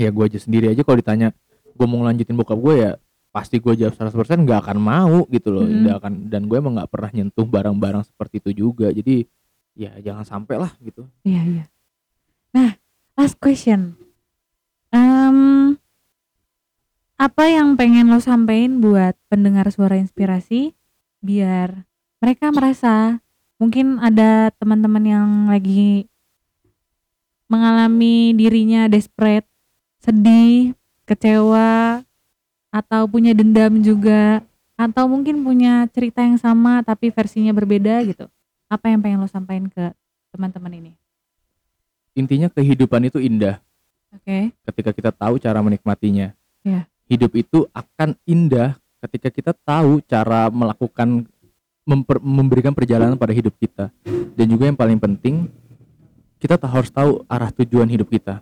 ya 0.00 0.08
gue 0.10 0.24
aja 0.24 0.38
sendiri 0.38 0.66
aja 0.68 0.80
kalau 0.80 0.98
ditanya 0.98 1.28
gue 1.70 1.86
mau 1.86 2.00
ngelanjutin 2.00 2.34
bokap 2.34 2.58
gue 2.58 2.74
ya 2.76 2.90
pasti 3.34 3.58
gue 3.58 3.74
jawab 3.74 3.98
100% 3.98 4.46
nggak 4.46 4.60
akan 4.62 4.78
mau 4.78 5.26
gitu 5.26 5.50
loh 5.50 5.66
Mm-mm. 5.66 5.90
nggak 5.90 5.96
akan 5.98 6.12
dan 6.30 6.46
gue 6.46 6.54
emang 6.54 6.78
nggak 6.78 6.86
pernah 6.86 7.10
nyentuh 7.10 7.42
barang-barang 7.42 8.06
seperti 8.06 8.38
itu 8.38 8.50
juga 8.54 8.94
jadi 8.94 9.26
ya 9.74 9.90
jangan 9.98 10.22
sampai 10.22 10.54
lah 10.62 10.70
gitu 10.78 11.10
Iya 11.26 11.42
iya. 11.42 11.64
Nah, 12.54 12.78
last 13.18 13.34
question. 13.42 13.98
Em, 14.94 15.74
apa 17.18 17.44
yang 17.50 17.74
pengen 17.74 18.06
lo 18.06 18.22
sampein 18.22 18.78
buat 18.78 19.18
pendengar 19.26 19.66
suara 19.74 19.98
inspirasi 19.98 20.78
biar 21.18 21.82
mereka 22.22 22.54
merasa 22.54 23.18
mungkin 23.58 23.98
ada 23.98 24.54
teman-teman 24.54 25.02
yang 25.02 25.30
lagi 25.50 26.06
mengalami 27.50 28.30
dirinya 28.38 28.86
desperate, 28.86 29.50
sedih, 29.98 30.78
kecewa, 31.10 32.06
atau 32.74 33.06
punya 33.06 33.30
dendam 33.30 33.78
juga, 33.78 34.42
atau 34.74 35.06
mungkin 35.06 35.46
punya 35.46 35.86
cerita 35.94 36.26
yang 36.26 36.34
sama 36.34 36.82
tapi 36.82 37.14
versinya 37.14 37.54
berbeda 37.54 38.02
gitu. 38.02 38.26
Apa 38.66 38.90
yang 38.90 38.98
pengen 38.98 39.22
lo 39.22 39.30
sampaikan 39.30 39.70
ke 39.70 39.94
teman-teman 40.28 40.74
ini? 40.74 40.92
intinya 42.14 42.46
kehidupan 42.46 43.10
itu 43.10 43.18
indah 43.18 43.58
Oke. 44.14 44.54
ketika 44.70 44.94
kita 44.94 45.10
tahu 45.10 45.34
cara 45.36 45.58
menikmatinya 45.58 46.30
Iya. 46.62 46.86
hidup 47.10 47.34
itu 47.34 47.66
akan 47.74 48.14
indah 48.22 48.78
ketika 49.02 49.28
kita 49.28 49.50
tahu 49.52 49.98
cara 50.00 50.46
melakukan 50.46 51.26
memper- 51.82 52.22
memberikan 52.22 52.70
perjalanan 52.70 53.18
pada 53.18 53.34
hidup 53.34 53.50
kita 53.58 53.90
dan 54.06 54.46
juga 54.46 54.70
yang 54.70 54.78
paling 54.78 54.96
penting 54.96 55.50
kita 56.38 56.54
ta- 56.54 56.70
harus 56.70 56.86
tahu 56.88 57.26
arah 57.26 57.50
tujuan 57.50 57.90
hidup 57.90 58.06
kita 58.06 58.40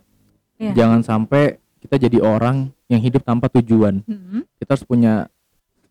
Iya. 0.61 0.77
jangan 0.77 1.01
sampai 1.01 1.57
kita 1.83 1.99
jadi 1.99 2.17
orang 2.19 2.71
yang 2.87 2.99
hidup 2.99 3.21
tanpa 3.21 3.51
tujuan 3.51 3.99
Mm-mm. 4.01 4.47
kita 4.55 4.73
harus 4.73 4.85
punya 4.85 5.13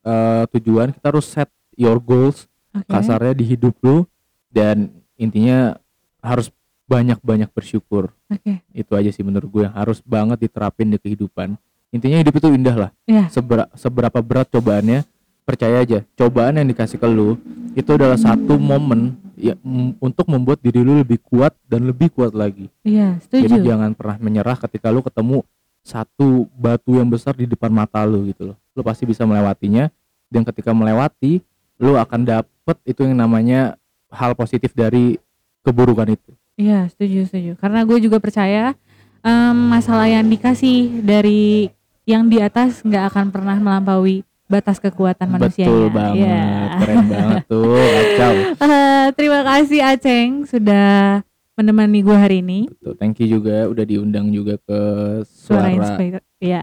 eh, 0.01 0.45
tujuan 0.51 0.91
kita 0.91 1.07
harus 1.09 1.27
set 1.27 1.49
your 1.75 1.99
goals 1.99 2.49
Oke. 2.73 2.89
kasarnya 2.89 3.35
di 3.35 3.45
hidup 3.47 3.77
lu 3.81 4.09
dan 4.49 4.89
intinya 5.15 5.77
harus 6.19 6.49
banyak-banyak 6.85 7.49
bersyukur 7.49 8.11
Oke. 8.27 8.61
itu 8.71 8.93
aja 8.93 9.09
sih 9.09 9.21
menurut 9.21 9.49
gue 9.49 9.63
yang 9.63 9.73
harus 9.73 10.01
banget 10.01 10.41
diterapin 10.41 10.89
di 10.89 10.99
kehidupan 10.99 11.57
intinya 11.89 12.19
hidup 12.19 12.35
itu 12.35 12.49
indah 12.51 12.77
lah 12.79 12.91
Iya. 13.05 13.29
Sebera- 13.29 13.69
seberapa 13.75 14.19
berat 14.19 14.49
cobaannya 14.49 15.05
percaya 15.43 15.81
aja 15.81 16.01
cobaan 16.15 16.57
yang 16.57 16.67
dikasih 16.67 16.97
ke 16.97 17.05
lu 17.05 17.37
itu 17.73 17.91
adalah 17.91 18.15
satu 18.15 18.57
momen 18.57 19.17
ya, 19.35 19.57
untuk 19.99 20.25
membuat 20.27 20.61
diri 20.61 20.81
lu 20.81 20.97
lebih 20.97 21.19
kuat 21.19 21.57
dan 21.65 21.83
lebih 21.83 22.09
kuat 22.09 22.33
lagi 22.33 22.69
Iya, 22.81 23.17
jadi 23.23 23.49
setuju. 23.49 23.65
jangan 23.67 23.91
pernah 23.93 24.17
menyerah 24.19 24.57
ketika 24.59 24.89
lu 24.89 25.01
ketemu 25.01 25.43
satu 25.83 26.47
batu 26.53 26.95
yang 26.95 27.07
besar 27.07 27.35
di 27.35 27.45
depan 27.45 27.69
mata 27.69 28.03
lu 28.03 28.25
gitu 28.25 28.49
loh 28.49 28.57
lu 28.73 28.81
pasti 28.81 29.03
bisa 29.03 29.23
melewatinya 29.23 29.91
dan 30.27 30.43
ketika 30.43 30.71
melewati 30.71 31.43
lu 31.77 31.95
akan 31.95 32.23
dapet 32.23 32.77
itu 32.85 33.03
yang 33.03 33.15
namanya 33.15 33.75
hal 34.09 34.33
positif 34.33 34.73
dari 34.73 35.19
keburukan 35.61 36.09
itu 36.09 36.33
Iya, 36.53 36.85
setuju, 36.87 37.25
setuju. 37.25 37.53
Karena 37.57 37.81
gue 37.81 37.97
juga 37.99 38.21
percaya 38.21 38.77
em, 39.21 39.57
masalah 39.57 40.05
yang 40.05 40.23
dikasih 40.23 41.01
dari 41.01 41.73
yang 42.05 42.29
di 42.29 42.39
atas 42.39 42.85
nggak 42.85 43.09
akan 43.09 43.27
pernah 43.31 43.57
melampaui 43.57 44.21
batas 44.45 44.77
kekuatan 44.77 45.33
manusianya. 45.33 45.65
betul 45.65 45.85
banget 45.89 46.21
Iya. 46.21 46.45
keren 46.77 46.99
banget 47.09 47.43
tuh 47.49 47.73
Eh, 48.69 49.07
terima 49.17 49.41
kasih 49.43 49.81
Aceng 49.81 50.31
sudah 50.45 51.25
menemani 51.53 52.01
gue 52.01 52.17
hari 52.17 52.41
ini. 52.41 52.69
Betul. 52.69 52.95
Thank 52.97 53.21
you 53.21 53.39
juga 53.39 53.69
udah 53.69 53.85
diundang 53.85 54.33
juga 54.33 54.57
ke 54.57 54.81
Suara, 55.29 55.69
suara, 55.69 55.69
inspirasi. 55.71 56.25
Iya. 56.41 56.61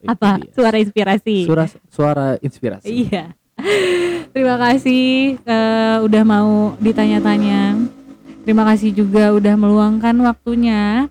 Itu 0.00 0.08
Apa? 0.12 0.30
dia. 0.40 0.50
Suara 0.56 0.76
inspirasi. 0.80 1.36
Suara 1.44 1.64
suara 1.88 2.26
inspirasi. 2.40 2.86
Iya. 2.88 3.24
Terima 4.32 4.56
kasih 4.56 5.36
eh, 5.38 5.96
udah 6.00 6.22
mau 6.24 6.72
ditanya-tanya. 6.80 7.76
Terima 8.42 8.64
kasih 8.66 8.90
juga 8.90 9.30
udah 9.30 9.54
meluangkan 9.54 10.16
waktunya. 10.24 11.06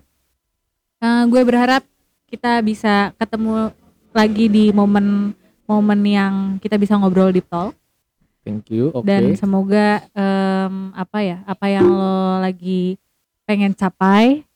Eh, 0.98 1.22
gue 1.30 1.42
berharap 1.46 1.86
kita 2.26 2.58
bisa 2.60 3.12
ketemu 3.16 3.70
lagi 4.12 4.48
di 4.48 4.64
momen-momen 4.72 6.00
yang 6.04 6.34
kita 6.60 6.76
bisa 6.76 6.96
ngobrol 6.96 7.32
deep 7.32 7.48
talk 7.48 7.72
Thank 8.42 8.72
you. 8.74 8.90
Oke. 8.90 9.06
dan 9.06 9.32
semoga 9.38 10.02
em, 10.12 10.90
apa 10.92 11.18
ya 11.22 11.38
apa 11.46 11.66
yang 11.70 11.86
lo 11.86 12.42
lagi 12.42 12.98
pengen 13.44 13.72
capai 13.72 14.46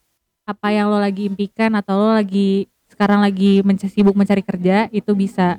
apa 0.47 0.69
yang 0.71 0.87
lo 0.89 1.03
lagi 1.03 1.27
impikan 1.27 1.75
atau 1.75 1.99
lo 1.99 2.11
lagi 2.15 2.71
sekarang 2.87 3.19
lagi 3.21 3.61
menc- 3.67 3.91
sibuk 3.91 4.15
mencari 4.15 4.41
kerja 4.47 4.87
itu 4.95 5.11
bisa 5.13 5.59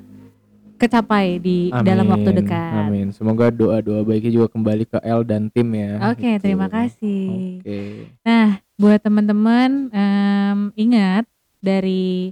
kecapai 0.78 1.42
di 1.42 1.74
dalam 1.82 2.06
waktu 2.06 2.30
Amin, 2.30 2.38
dekat. 2.38 2.72
Amin. 2.86 3.06
Semoga 3.10 3.50
doa-doa 3.50 4.06
baiknya 4.06 4.30
juga 4.42 4.48
kembali 4.48 4.86
ke 4.86 4.98
L 5.02 5.26
dan 5.26 5.50
tim 5.50 5.66
ya. 5.74 6.14
Oke, 6.14 6.38
Gitu. 6.38 6.42
terima 6.46 6.70
kasih. 6.70 7.58
Oke. 7.58 7.80
Nah, 8.22 8.62
buat 8.78 9.02
teman-teman 9.02 9.90
em, 9.90 10.58
ingat 10.78 11.26
dari 11.58 12.30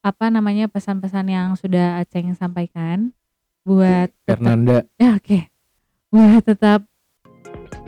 apa 0.00 0.32
namanya 0.32 0.64
pesan-pesan 0.72 1.26
yang 1.28 1.48
sudah 1.60 2.00
Aceng 2.00 2.32
sampaikan 2.32 3.12
buat 3.68 4.08
tetap 4.24 4.40
Fernanda, 4.40 4.80
ya 4.96 5.12
oke 5.20 5.44
buat 6.08 6.40
tetap 6.40 6.80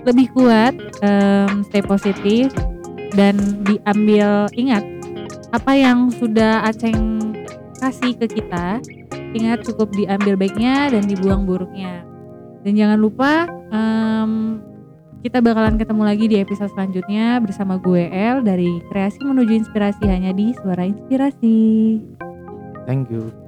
lebih 0.05 0.29
kuat 0.33 0.75
em, 1.05 1.63
stay 1.67 1.83
positif 1.85 2.53
dan 3.15 3.37
diambil 3.67 4.47
ingat 4.55 4.85
apa 5.51 5.73
yang 5.75 6.15
sudah 6.15 6.63
Aceng 6.63 7.35
kasih 7.83 8.15
ke 8.15 8.41
kita 8.41 8.79
ingat 9.35 9.67
cukup 9.67 9.91
diambil 9.95 10.39
baiknya 10.39 10.91
dan 10.93 11.07
dibuang 11.07 11.47
buruknya 11.47 12.07
dan 12.63 12.73
jangan 12.77 12.99
lupa 13.01 13.49
em, 13.73 14.63
kita 15.21 15.45
bakalan 15.45 15.77
ketemu 15.77 16.03
lagi 16.05 16.25
di 16.33 16.37
episode 16.41 16.73
selanjutnya 16.73 17.41
bersama 17.45 17.77
gue 17.77 18.09
El 18.09 18.41
dari 18.41 18.81
kreasi 18.89 19.21
menuju 19.21 19.53
inspirasi 19.65 20.09
hanya 20.09 20.33
di 20.33 20.57
suara 20.61 20.87
inspirasi 20.87 21.61
thank 22.89 23.13
you. 23.13 23.40